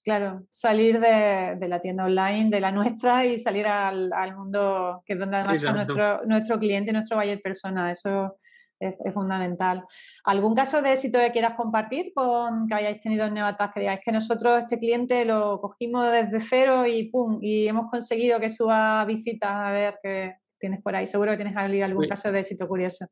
Claro, 0.03 0.45
salir 0.49 0.99
de, 0.99 1.67
la 1.67 1.81
tienda 1.81 2.05
online, 2.05 2.49
de 2.49 2.59
la 2.59 2.71
nuestra, 2.71 3.25
y 3.25 3.39
salir 3.39 3.65
al, 3.65 4.35
mundo 4.35 5.01
que 5.05 5.13
es 5.13 5.19
donde 5.19 5.37
además 5.37 5.55
está 5.55 5.73
nuestro, 5.73 6.25
nuestro 6.25 6.59
cliente, 6.59 6.91
nuestro 6.91 7.17
buyer 7.17 7.41
persona. 7.41 7.91
Eso 7.91 8.37
es, 8.79 9.13
fundamental. 9.13 9.85
¿Algún 10.23 10.55
caso 10.55 10.81
de 10.81 10.91
éxito 10.91 11.19
que 11.19 11.31
quieras 11.31 11.55
compartir 11.55 12.11
con 12.13 12.67
que 12.67 12.73
hayáis 12.73 12.99
tenido 12.99 13.25
en 13.25 13.33
Nevatas? 13.35 13.71
Que 13.73 13.81
digáis 13.81 13.99
que 14.03 14.11
nosotros 14.11 14.59
este 14.59 14.79
cliente 14.79 15.25
lo 15.25 15.59
cogimos 15.59 16.11
desde 16.11 16.39
cero 16.39 16.85
y 16.85 17.09
pum, 17.09 17.39
y 17.41 17.67
hemos 17.67 17.89
conseguido 17.89 18.39
que 18.39 18.49
suba 18.49 19.03
visitas 19.05 19.51
a 19.51 19.71
ver 19.71 19.99
qué 20.01 20.35
tienes 20.59 20.81
por 20.81 20.95
ahí. 20.95 21.07
Seguro 21.07 21.31
que 21.31 21.37
tienes 21.37 21.55
algún 21.55 22.07
caso 22.07 22.31
de 22.31 22.39
éxito 22.39 22.67
curioso. 22.67 23.05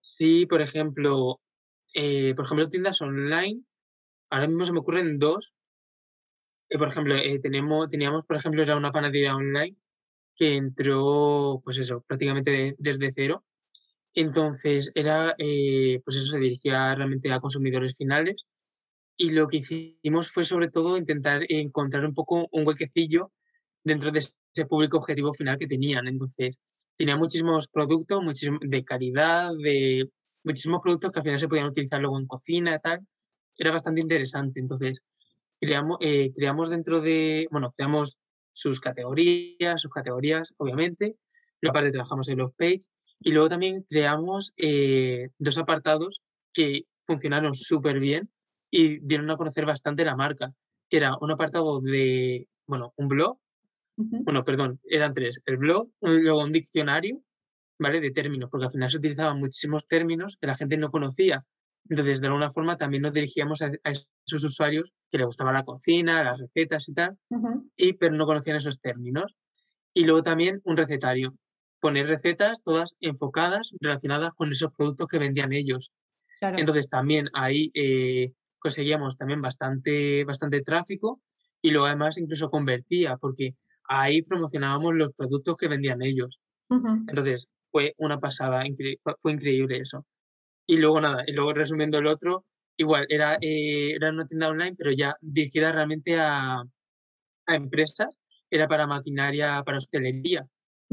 Sí, 0.00 0.46
por 0.46 0.60
ejemplo, 0.60 1.40
eh, 1.94 2.34
por 2.34 2.44
ejemplo, 2.44 2.68
tiendas 2.68 3.00
online. 3.00 3.62
Ahora 4.30 4.46
mismo 4.46 4.64
se 4.64 4.72
me 4.72 4.80
ocurren 4.80 5.18
dos. 5.18 5.54
Eh, 6.68 6.78
por 6.78 6.88
ejemplo, 6.88 7.14
eh, 7.14 7.38
tenemos, 7.40 7.88
teníamos, 7.90 8.24
por 8.26 8.36
ejemplo, 8.36 8.62
era 8.62 8.76
una 8.76 8.90
panadería 8.90 9.34
online 9.34 9.76
que 10.36 10.56
entró, 10.56 11.60
pues 11.62 11.78
eso, 11.78 12.02
prácticamente 12.06 12.74
desde 12.78 13.12
cero 13.12 13.44
entonces, 14.14 14.92
era, 14.94 15.34
eh, 15.38 16.00
pues 16.04 16.16
eso 16.16 16.32
se 16.32 16.38
dirigía 16.38 16.94
realmente 16.94 17.32
a 17.32 17.40
consumidores 17.40 17.96
finales 17.96 18.46
y 19.16 19.30
lo 19.30 19.48
que 19.48 19.58
hicimos 19.58 20.30
fue 20.30 20.44
sobre 20.44 20.70
todo 20.70 20.96
intentar 20.96 21.42
encontrar 21.48 22.04
un 22.04 22.14
poco 22.14 22.48
un 22.52 22.66
huequecillo 22.66 23.32
dentro 23.84 24.10
de 24.12 24.20
ese 24.20 24.66
público 24.66 24.98
objetivo 24.98 25.32
final 25.34 25.58
que 25.58 25.66
tenían. 25.66 26.08
Entonces, 26.08 26.60
tenía 26.96 27.16
muchísimos 27.16 27.68
productos, 27.68 28.22
muchísimos 28.22 28.60
de 28.62 28.84
calidad, 28.84 29.50
de 29.62 30.10
muchísimos 30.44 30.80
productos 30.82 31.10
que 31.12 31.20
al 31.20 31.24
final 31.24 31.40
se 31.40 31.48
podían 31.48 31.66
utilizar 31.68 32.00
luego 32.00 32.18
en 32.18 32.26
cocina 32.26 32.76
y 32.76 32.80
tal. 32.80 33.00
Era 33.58 33.72
bastante 33.72 34.00
interesante. 34.00 34.60
Entonces, 34.60 34.98
creamos, 35.60 35.98
eh, 36.00 36.32
creamos 36.34 36.70
dentro 36.70 37.00
de, 37.00 37.48
bueno, 37.50 37.70
creamos 37.76 38.18
sus 38.52 38.80
categorías, 38.80 39.80
sus 39.80 39.90
categorías, 39.90 40.54
obviamente. 40.58 41.16
Aparte 41.66 41.90
trabajamos 41.90 42.28
en 42.28 42.38
los 42.38 42.52
pages 42.54 42.90
y 43.24 43.32
luego 43.32 43.48
también 43.48 43.84
creamos 43.88 44.52
eh, 44.56 45.30
dos 45.38 45.56
apartados 45.58 46.20
que 46.52 46.84
funcionaron 47.06 47.54
súper 47.54 47.98
bien 47.98 48.30
y 48.70 48.98
dieron 49.00 49.30
a 49.30 49.36
conocer 49.36 49.64
bastante 49.64 50.04
la 50.04 50.14
marca, 50.14 50.52
que 50.90 50.98
era 50.98 51.16
un 51.20 51.30
apartado 51.30 51.80
de, 51.80 52.46
bueno, 52.66 52.92
un 52.96 53.08
blog, 53.08 53.38
bueno, 53.96 54.44
perdón, 54.44 54.80
eran 54.84 55.14
tres, 55.14 55.40
el 55.46 55.56
blog, 55.56 55.88
luego 56.00 56.42
un 56.42 56.52
diccionario, 56.52 57.22
¿vale? 57.78 58.00
De 58.00 58.10
términos, 58.10 58.50
porque 58.50 58.66
al 58.66 58.72
final 58.72 58.90
se 58.90 58.98
utilizaban 58.98 59.38
muchísimos 59.38 59.86
términos 59.86 60.36
que 60.38 60.48
la 60.48 60.56
gente 60.56 60.76
no 60.76 60.90
conocía 60.90 61.44
Entonces, 61.88 62.20
de 62.20 62.26
alguna 62.26 62.50
forma, 62.50 62.76
también 62.76 63.02
nos 63.02 63.12
dirigíamos 63.12 63.62
a, 63.62 63.70
esos 63.84 64.44
usuarios 64.44 64.92
que 65.08 65.18
les 65.18 65.26
gustaba 65.26 65.52
la 65.52 65.64
cocina, 65.64 66.24
las 66.24 66.40
recetas 66.40 66.88
y 66.88 66.94
tal, 66.94 67.16
y, 67.76 67.92
pero 67.94 68.14
no 68.16 68.26
conocían 68.26 68.56
esos 68.56 68.80
términos. 68.80 69.34
Y 69.94 70.04
luego 70.04 70.22
también 70.22 70.60
un 70.64 70.76
recetario, 70.76 71.36
poner 71.84 72.06
recetas 72.06 72.62
todas 72.62 72.96
enfocadas, 73.02 73.74
relacionadas 73.78 74.32
con 74.32 74.50
esos 74.50 74.72
productos 74.72 75.06
que 75.06 75.18
vendían 75.18 75.52
ellos. 75.52 75.92
Entonces, 76.40 76.88
también 76.88 77.28
ahí 77.34 77.70
eh, 77.74 78.32
conseguíamos 78.58 79.18
también 79.18 79.42
bastante, 79.42 80.24
bastante 80.24 80.62
tráfico 80.62 81.20
y 81.60 81.72
luego 81.72 81.84
además 81.84 82.16
incluso 82.16 82.48
convertía, 82.48 83.18
porque 83.18 83.54
ahí 83.86 84.22
promocionábamos 84.22 84.94
los 84.94 85.12
productos 85.12 85.58
que 85.58 85.68
vendían 85.68 86.00
ellos. 86.00 86.40
Entonces, 86.70 87.50
fue 87.70 87.92
una 87.98 88.18
pasada, 88.18 88.64
fue 89.18 89.32
increíble 89.32 89.76
eso. 89.76 90.06
Y 90.66 90.78
luego 90.78 91.02
nada, 91.02 91.22
y 91.26 91.34
luego 91.34 91.52
resumiendo 91.52 91.98
el 91.98 92.06
otro, 92.06 92.46
igual, 92.78 93.04
era, 93.10 93.36
eh, 93.42 93.92
era 93.94 94.08
una 94.08 94.24
tienda 94.24 94.48
online, 94.48 94.74
pero 94.78 94.90
ya 94.90 95.18
dirigida 95.20 95.70
realmente 95.70 96.18
a, 96.18 96.62
a 97.46 97.54
empresas, 97.54 98.18
era 98.48 98.68
para 98.68 98.86
maquinaria, 98.86 99.62
para 99.66 99.76
hostelería. 99.76 100.48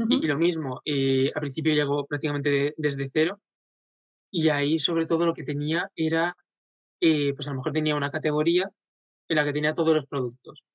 Y 0.08 0.26
lo 0.26 0.38
mismo, 0.38 0.80
eh, 0.84 1.30
al 1.34 1.40
principio 1.40 1.74
llegó 1.74 2.06
prácticamente 2.06 2.74
desde 2.76 3.08
cero, 3.12 3.40
y 4.30 4.48
ahí 4.48 4.78
sobre 4.78 5.06
todo 5.06 5.26
lo 5.26 5.34
que 5.34 5.44
tenía 5.44 5.90
era, 5.94 6.36
eh, 7.00 7.34
pues 7.34 7.46
a 7.46 7.50
lo 7.50 7.56
mejor 7.56 7.72
tenía 7.72 7.96
una 7.96 8.10
categoría 8.10 8.70
en 9.28 9.36
la 9.36 9.44
que 9.44 9.52
tenía 9.52 9.74
todos 9.74 9.94
los 9.94 10.06
productos, 10.06 10.66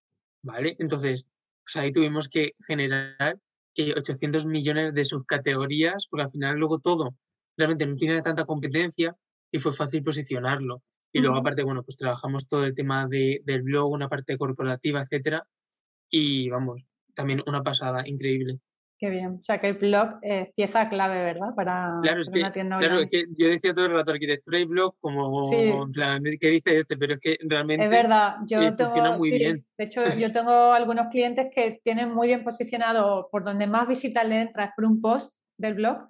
¿vale? 0.43 0.75
Entonces, 0.80 1.28
pues 1.63 1.75
ahí 1.78 1.91
tuvimos 1.91 2.30
que 2.30 2.53
generar 2.65 3.39
800 3.78 4.45
millones 4.45 4.93
de 4.93 5.05
subcategorías, 5.05 6.07
porque 6.09 6.23
al 6.23 6.32
final 6.32 6.57
luego 6.57 6.80
todo 6.80 7.15
realmente 7.57 7.86
no 7.86 7.95
tiene 7.95 8.21
tanta 8.21 8.45
competencia 8.45 9.15
y 9.51 9.59
fue 9.59 9.73
fácil 9.73 10.03
posicionarlo. 10.03 10.84
Y 11.11 11.21
luego 11.21 11.38
aparte, 11.38 11.63
bueno, 11.63 11.84
pues 11.84 11.97
trabajamos 11.97 12.47
todo 12.47 12.65
el 12.65 12.75
tema 12.75 13.07
de, 13.07 13.41
del 13.43 13.63
blog, 13.63 13.91
una 13.91 14.09
parte 14.09 14.38
corporativa, 14.38 15.01
etcétera. 15.01 15.47
Y 16.09 16.49
vamos, 16.49 16.86
también 17.13 17.41
una 17.47 17.63
pasada 17.63 18.07
increíble. 18.07 18.59
Qué 19.00 19.12
bien. 19.12 19.36
O 19.39 19.41
sea 19.41 19.60
que 19.60 19.68
el 19.68 19.76
blog 19.76 20.18
es 20.24 20.52
pieza 20.56 20.89
clave, 20.89 21.24
¿verdad? 21.24 21.54
Para, 21.56 22.00
claro, 22.02 22.22
es 22.22 22.32
que, 22.32 22.41
Claro, 22.41 23.00
es 23.00 23.12
que 23.12 23.26
yo 23.38 23.48
decía 23.48 23.72
todo 23.72 23.86
el 23.86 23.93
rato 23.93 24.12
arquitectura 24.12 24.58
y 24.58 24.66
blog 24.66 24.95
como 25.00 25.54
en 25.54 25.91
plan, 25.91 26.24
¿qué 26.39 26.50
dice 26.50 26.78
este? 26.78 26.98
Pero 26.98 27.14
es 27.14 27.20
que 27.20 27.38
realmente 27.41 27.86
es 27.86 27.91
verdad. 27.91 28.38
Yo 28.48 28.60
eh, 28.60 28.74
funciona 28.76 29.16
muy 29.16 29.32
bien. 29.32 29.64
De 29.78 29.86
hecho, 29.86 30.02
yo 30.18 30.34
tengo 30.34 30.74
algunos 30.74 31.08
clientes 31.10 31.48
que 31.54 31.80
tienen 31.84 32.12
muy 32.12 32.28
bien 32.28 32.43
posicionado 32.43 33.30
por 33.32 33.43
donde 33.43 33.68
más 33.68 33.88
visitas 33.88 34.28
le 34.28 34.41
entras 34.41 34.72
por 34.76 34.86
un 34.86 35.00
post 35.00 35.39
del 35.58 35.76
blog 35.76 36.10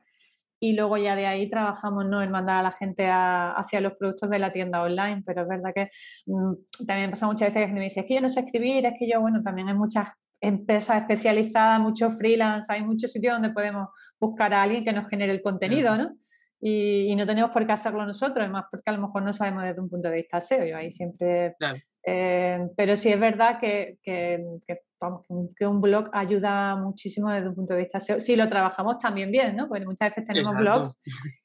y 0.60 0.74
luego 0.74 0.98
ya 0.98 1.16
de 1.16 1.28
ahí 1.28 1.50
trabajamos 1.50 2.06
¿no? 2.06 2.24
en 2.24 2.32
mandar 2.32 2.60
a 2.60 2.64
la 2.64 2.72
gente 2.72 3.08
hacia 3.10 3.82
los 3.82 3.94
productos 3.94 4.30
de 4.30 4.40
la 4.40 4.52
tienda 4.52 4.82
online, 4.82 5.24
pero 5.26 5.44
es 5.44 5.48
verdad 5.48 5.72
que 5.76 5.90
mm, 6.26 6.86
también 6.86 7.12
pasa 7.12 7.28
muchas 7.28 7.54
veces 7.54 7.68
que 7.68 7.74
me 7.74 7.84
dice, 7.84 8.00
es 8.00 8.06
que 8.06 8.16
yo 8.16 8.22
no 8.22 8.30
sé 8.30 8.40
escribir, 8.40 8.86
es 8.86 8.94
que 8.98 9.10
yo, 9.10 9.22
bueno, 9.22 9.44
también 9.44 9.68
hay 9.68 9.76
muchas 9.76 10.10
empresas 10.42 11.02
especializadas, 11.02 11.80
muchos 11.80 12.18
freelance, 12.18 12.72
hay 12.72 12.84
muchos 12.84 13.12
sitios 13.12 13.34
donde 13.34 13.50
podemos 13.50 13.90
buscar 14.20 14.54
a 14.54 14.64
alguien 14.64 14.84
que 14.84 14.94
nos 14.94 15.08
genere 15.08 15.32
el 15.32 15.42
contenido, 15.42 15.98
¿no? 15.98 16.16
Y, 16.60 17.16
no 17.16 17.26
tenemos 17.28 17.52
por 17.52 17.66
qué 17.68 17.74
hacerlo 17.74 18.06
nosotros, 18.06 18.40
además 18.40 18.66
porque 18.72 18.90
a 18.90 18.94
lo 18.94 19.02
mejor 19.02 19.24
no 19.24 19.32
sabemos 19.32 19.64
desde 19.64 19.80
un 19.80 19.90
punto 19.90 20.10
de 20.10 20.16
vista 20.16 20.42
SEO, 20.42 20.66
yo 20.66 20.78
ahí 20.78 20.92
siempre... 20.92 21.56
Eh, 22.10 22.60
pero 22.78 22.96
sí 22.96 23.12
es 23.12 23.20
verdad 23.20 23.60
que, 23.60 23.98
que, 24.02 24.42
que, 24.66 25.68
un 25.68 25.82
blog 25.82 26.10
ayuda 26.14 26.78
muchísimo 26.78 27.30
desde 27.30 27.50
un 27.50 27.56
punto 27.56 27.74
de 27.74 27.82
vista 27.82 28.00
SEO, 28.00 28.22
si 28.22 28.38
lo 28.38 28.48
trabajamos 28.48 28.98
también 28.98 29.30
bien, 29.30 29.58
¿no? 29.58 29.68
Porque 29.68 29.86
muchas 29.86 30.10
veces 30.12 30.24
tenemos 30.26 30.56
blogs 30.56 31.02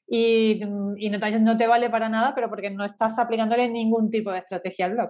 y, 0.07 0.61
y 0.97 1.09
no, 1.09 1.19
te, 1.19 1.39
no 1.41 1.57
te 1.57 1.67
vale 1.67 1.89
para 1.89 2.07
nada, 2.07 2.33
pero 2.33 2.49
porque 2.49 2.69
no 2.69 2.85
estás 2.85 3.19
aplicándole 3.19 3.67
ningún 3.67 4.09
tipo 4.09 4.31
de 4.31 4.39
estrategia 4.39 4.85
al 4.85 4.93
blog. 4.93 5.09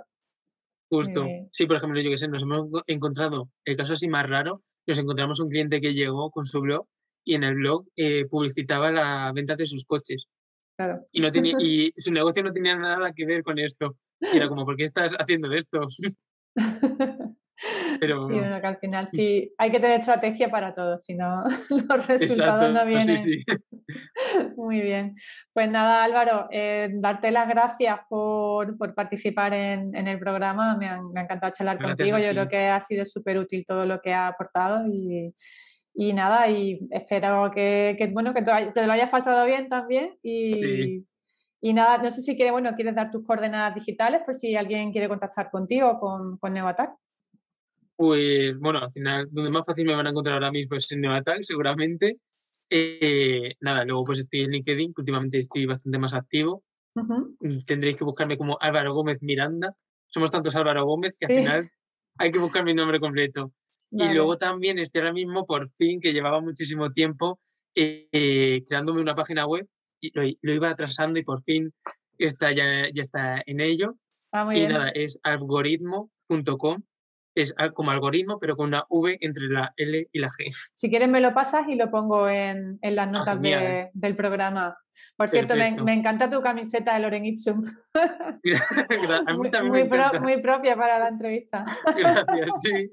Justo. 0.93 1.23
Eh, 1.23 1.47
sí, 1.51 1.65
por 1.65 1.77
ejemplo, 1.77 1.99
yo 2.01 2.11
que 2.11 2.19
sé, 2.19 2.27
nos 2.27 2.43
hemos 2.43 2.67
encontrado, 2.85 3.49
el 3.65 3.75
caso 3.75 3.93
así 3.93 4.07
más 4.07 4.29
raro, 4.29 4.61
nos 4.85 4.99
encontramos 4.99 5.39
un 5.39 5.49
cliente 5.49 5.81
que 5.81 5.95
llegó 5.95 6.29
con 6.29 6.45
su 6.45 6.61
blog 6.61 6.85
y 7.25 7.33
en 7.33 7.43
el 7.43 7.55
blog 7.55 7.87
eh, 7.95 8.25
publicitaba 8.29 8.91
la 8.91 9.31
venta 9.33 9.55
de 9.55 9.65
sus 9.65 9.85
coches. 9.85 10.27
Claro. 10.77 10.99
Y, 11.11 11.21
no 11.21 11.31
tenía, 11.31 11.55
y 11.59 11.91
su 11.97 12.11
negocio 12.11 12.43
no 12.43 12.53
tenía 12.53 12.75
nada 12.75 13.11
que 13.11 13.25
ver 13.25 13.41
con 13.41 13.57
esto. 13.57 13.95
Y 14.21 14.37
era 14.37 14.47
como, 14.47 14.65
¿por 14.65 14.75
qué 14.75 14.83
estás 14.83 15.13
haciendo 15.17 15.51
esto? 15.51 15.87
Pero... 17.99 18.17
Sí, 18.27 18.33
que 18.33 18.67
al 18.67 18.77
final 18.77 19.07
sí, 19.07 19.53
hay 19.57 19.71
que 19.71 19.79
tener 19.79 19.99
estrategia 19.99 20.49
para 20.49 20.73
todo, 20.73 20.97
si 20.97 21.15
no 21.15 21.43
los 21.69 22.07
resultados 22.07 22.73
no 22.73 22.85
vienen. 22.85 23.17
Sí, 23.17 23.43
Muy 24.57 24.81
bien. 24.81 25.15
Pues 25.53 25.69
nada, 25.69 26.03
Álvaro, 26.03 26.47
eh, 26.51 26.89
darte 26.93 27.31
las 27.31 27.47
gracias 27.47 27.99
por, 28.09 28.77
por 28.77 28.93
participar 28.95 29.53
en, 29.53 29.95
en, 29.95 30.07
el 30.07 30.19
programa. 30.19 30.77
Me, 30.77 30.89
me 31.13 31.19
ha 31.19 31.23
encantado 31.23 31.53
charlar 31.53 31.81
contigo. 31.81 32.17
Yo 32.17 32.29
creo 32.31 32.47
que 32.47 32.67
ha 32.67 32.79
sido 32.79 33.05
súper 33.05 33.37
útil 33.37 33.65
todo 33.65 33.85
lo 33.85 33.99
que 34.01 34.13
ha 34.13 34.27
aportado 34.27 34.87
y, 34.87 35.33
y 35.93 36.13
nada, 36.13 36.49
y 36.49 36.87
espero 36.91 37.51
que, 37.53 37.95
que 37.97 38.07
bueno, 38.07 38.33
que 38.33 38.41
te, 38.41 38.87
lo 38.87 38.93
hayas 38.93 39.09
pasado 39.09 39.45
bien 39.45 39.69
también 39.69 40.17
y, 40.23 41.05
y 41.61 41.73
nada, 41.73 41.99
no 41.99 42.09
sé 42.09 42.21
si 42.21 42.35
quieres, 42.35 42.51
bueno, 42.51 42.73
quieres 42.75 42.95
dar 42.95 43.11
tus 43.11 43.23
coordenadas 43.25 43.75
digitales 43.75 44.21
por 44.25 44.33
si 44.33 44.55
alguien 44.55 44.91
quiere 44.91 45.07
contactar 45.07 45.51
contigo 45.51 45.99
con, 45.99 46.37
con 46.37 46.53
Neoattack. 46.53 46.95
Pues 47.95 48.57
bueno, 48.57 48.79
al 48.79 48.91
final, 48.91 49.27
donde 49.31 49.51
más 49.51 49.65
fácil 49.65 49.85
me 49.85 49.95
van 49.95 50.07
a 50.07 50.09
encontrar 50.09 50.35
ahora 50.35 50.51
mismo 50.51 50.75
es 50.75 50.91
en 50.91 51.01
Neoattack, 51.01 51.43
seguramente. 51.43 52.17
Eh, 52.69 53.53
nada, 53.59 53.85
luego 53.85 54.03
pues 54.05 54.19
estoy 54.19 54.41
en 54.41 54.51
LinkedIn, 54.51 54.93
que 54.93 55.01
últimamente 55.01 55.39
estoy 55.39 55.65
bastante 55.65 55.99
más 55.99 56.13
activo. 56.13 56.63
Tendréis 57.65 57.97
que 57.97 58.03
buscarme 58.03 58.37
como 58.37 58.57
Álvaro 58.59 58.93
Gómez 58.93 59.21
Miranda. 59.21 59.75
Somos 60.07 60.31
tantos 60.31 60.55
Álvaro 60.55 60.85
Gómez 60.85 61.15
que 61.17 61.25
al 61.25 61.31
final 61.31 61.71
hay 62.17 62.31
que 62.31 62.39
buscar 62.39 62.63
mi 62.63 62.73
nombre 62.73 62.99
completo. 62.99 63.53
Y 63.91 64.11
luego 64.11 64.37
también 64.39 64.79
estoy 64.79 65.01
ahora 65.01 65.13
mismo, 65.13 65.45
por 65.45 65.69
fin, 65.69 65.99
que 65.99 66.13
llevaba 66.13 66.41
muchísimo 66.41 66.91
tiempo 66.91 67.39
eh, 67.75 68.63
creándome 68.67 69.01
una 69.01 69.13
página 69.13 69.45
web. 69.45 69.67
Y 69.99 70.11
lo, 70.13 70.53
iba 70.53 70.69
atrasando 70.69 71.19
y 71.19 71.23
por 71.23 71.43
fin 71.43 71.71
está, 72.17 72.51
ya, 72.51 72.89
ya 72.93 73.01
está 73.01 73.41
en 73.45 73.61
ello. 73.61 73.95
Ah, 74.31 74.49
y 74.53 74.67
nada, 74.67 74.89
es 74.89 75.19
algoritmo.com 75.23 76.83
es 77.35 77.53
como 77.73 77.91
algoritmo, 77.91 78.37
pero 78.39 78.55
con 78.55 78.67
una 78.67 78.85
V 78.89 79.17
entre 79.21 79.47
la 79.47 79.73
L 79.77 80.09
y 80.11 80.19
la 80.19 80.29
G. 80.29 80.45
Si 80.73 80.89
quieres 80.89 81.09
me 81.09 81.21
lo 81.21 81.33
pasas 81.33 81.67
y 81.67 81.75
lo 81.75 81.89
pongo 81.89 82.29
en, 82.29 82.79
en 82.81 82.95
las 82.95 83.07
ah, 83.07 83.11
notas 83.11 83.39
del 83.93 84.15
programa. 84.15 84.77
Por 85.17 85.29
cierto, 85.29 85.55
me, 85.55 85.71
me, 85.81 85.93
encanta 85.93 86.29
tu 86.29 86.41
camiseta 86.41 86.93
de 86.93 86.99
Loren 86.99 87.25
Ipsum. 87.25 87.61
muy, 89.35 89.49
muy, 89.63 89.89
muy, 90.21 90.41
propia 90.41 90.75
para 90.75 90.99
la 90.99 91.07
entrevista. 91.07 91.65
Gracias, 91.97 92.61
sí. 92.61 92.91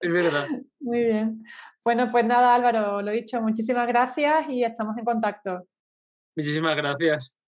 es 0.00 0.12
verdad. 0.12 0.46
Muy 0.80 1.04
bien. 1.04 1.42
Bueno, 1.82 2.10
pues 2.10 2.24
nada, 2.26 2.54
Álvaro, 2.54 3.00
lo 3.00 3.10
dicho, 3.10 3.40
muchísimas 3.40 3.88
gracias 3.88 4.48
y 4.50 4.64
estamos 4.64 4.96
en 4.98 5.04
contacto. 5.04 5.66
Muchísimas 6.36 6.76
gracias. 6.76 7.39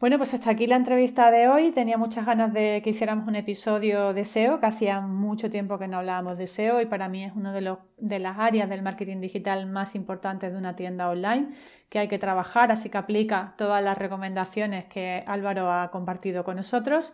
Bueno, 0.00 0.16
pues 0.16 0.32
hasta 0.32 0.48
aquí 0.48 0.66
la 0.66 0.76
entrevista 0.76 1.30
de 1.30 1.46
hoy. 1.48 1.72
Tenía 1.72 1.98
muchas 1.98 2.24
ganas 2.24 2.54
de 2.54 2.80
que 2.82 2.88
hiciéramos 2.88 3.28
un 3.28 3.34
episodio 3.34 4.14
de 4.14 4.24
SEO, 4.24 4.58
que 4.58 4.64
hacía 4.64 5.02
mucho 5.02 5.50
tiempo 5.50 5.78
que 5.78 5.88
no 5.88 5.98
hablábamos 5.98 6.38
de 6.38 6.46
SEO 6.46 6.80
y 6.80 6.86
para 6.86 7.10
mí 7.10 7.22
es 7.22 7.34
una 7.36 7.52
de, 7.52 7.76
de 7.98 8.18
las 8.18 8.38
áreas 8.38 8.70
del 8.70 8.80
marketing 8.80 9.20
digital 9.20 9.66
más 9.66 9.94
importantes 9.94 10.52
de 10.52 10.56
una 10.56 10.74
tienda 10.74 11.10
online 11.10 11.50
que 11.90 11.98
hay 11.98 12.08
que 12.08 12.18
trabajar, 12.18 12.72
así 12.72 12.88
que 12.88 12.96
aplica 12.96 13.52
todas 13.58 13.84
las 13.84 13.98
recomendaciones 13.98 14.86
que 14.86 15.22
Álvaro 15.26 15.70
ha 15.70 15.90
compartido 15.90 16.44
con 16.44 16.56
nosotros. 16.56 17.12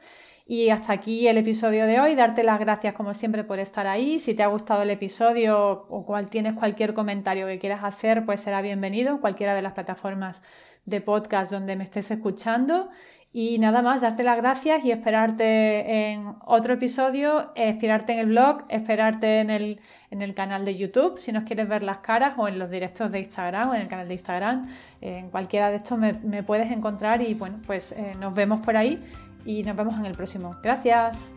Y 0.48 0.70
hasta 0.70 0.92
aquí 0.92 1.26
el 1.26 1.38
episodio 1.38 1.86
de 1.86 1.98
hoy. 1.98 2.14
Darte 2.14 2.44
las 2.44 2.60
gracias 2.60 2.94
como 2.94 3.14
siempre 3.14 3.42
por 3.42 3.58
estar 3.58 3.88
ahí. 3.88 4.20
Si 4.20 4.32
te 4.32 4.44
ha 4.44 4.46
gustado 4.46 4.82
el 4.82 4.90
episodio 4.90 5.86
o 5.88 6.06
cual 6.06 6.30
tienes 6.30 6.54
cualquier 6.54 6.94
comentario 6.94 7.48
que 7.48 7.58
quieras 7.58 7.82
hacer, 7.82 8.24
pues 8.24 8.42
será 8.42 8.62
bienvenido 8.62 9.10
en 9.10 9.18
cualquiera 9.18 9.56
de 9.56 9.62
las 9.62 9.72
plataformas 9.72 10.44
de 10.86 11.00
podcast 11.00 11.52
donde 11.52 11.76
me 11.76 11.84
estés 11.84 12.10
escuchando. 12.10 12.88
Y 13.38 13.58
nada 13.58 13.82
más, 13.82 14.00
darte 14.00 14.22
las 14.22 14.38
gracias 14.38 14.82
y 14.82 14.90
esperarte 14.90 16.10
en 16.10 16.36
otro 16.46 16.72
episodio, 16.72 17.52
esperarte 17.54 18.14
en 18.14 18.20
el 18.20 18.26
blog, 18.28 18.64
esperarte 18.70 19.40
en 19.40 19.50
el, 19.50 19.80
en 20.10 20.22
el 20.22 20.32
canal 20.32 20.64
de 20.64 20.74
YouTube, 20.74 21.18
si 21.18 21.32
nos 21.32 21.44
quieres 21.44 21.68
ver 21.68 21.82
las 21.82 21.98
caras, 21.98 22.32
o 22.38 22.48
en 22.48 22.58
los 22.58 22.70
directos 22.70 23.12
de 23.12 23.18
Instagram, 23.18 23.68
o 23.68 23.74
en 23.74 23.82
el 23.82 23.88
canal 23.88 24.08
de 24.08 24.14
Instagram. 24.14 24.70
En 25.02 25.28
cualquiera 25.28 25.68
de 25.68 25.76
estos 25.76 25.98
me, 25.98 26.42
puedes 26.44 26.70
encontrar 26.70 27.20
y 27.20 27.34
bueno, 27.34 27.60
pues 27.66 27.92
eh, 27.92 28.14
nos 28.18 28.32
vemos 28.32 28.64
por 28.64 28.74
ahí 28.74 29.04
y 29.44 29.62
nos 29.64 29.76
vemos 29.76 29.98
en 29.98 30.06
el 30.06 30.14
próximo. 30.14 30.56
Gracias. 30.62 31.30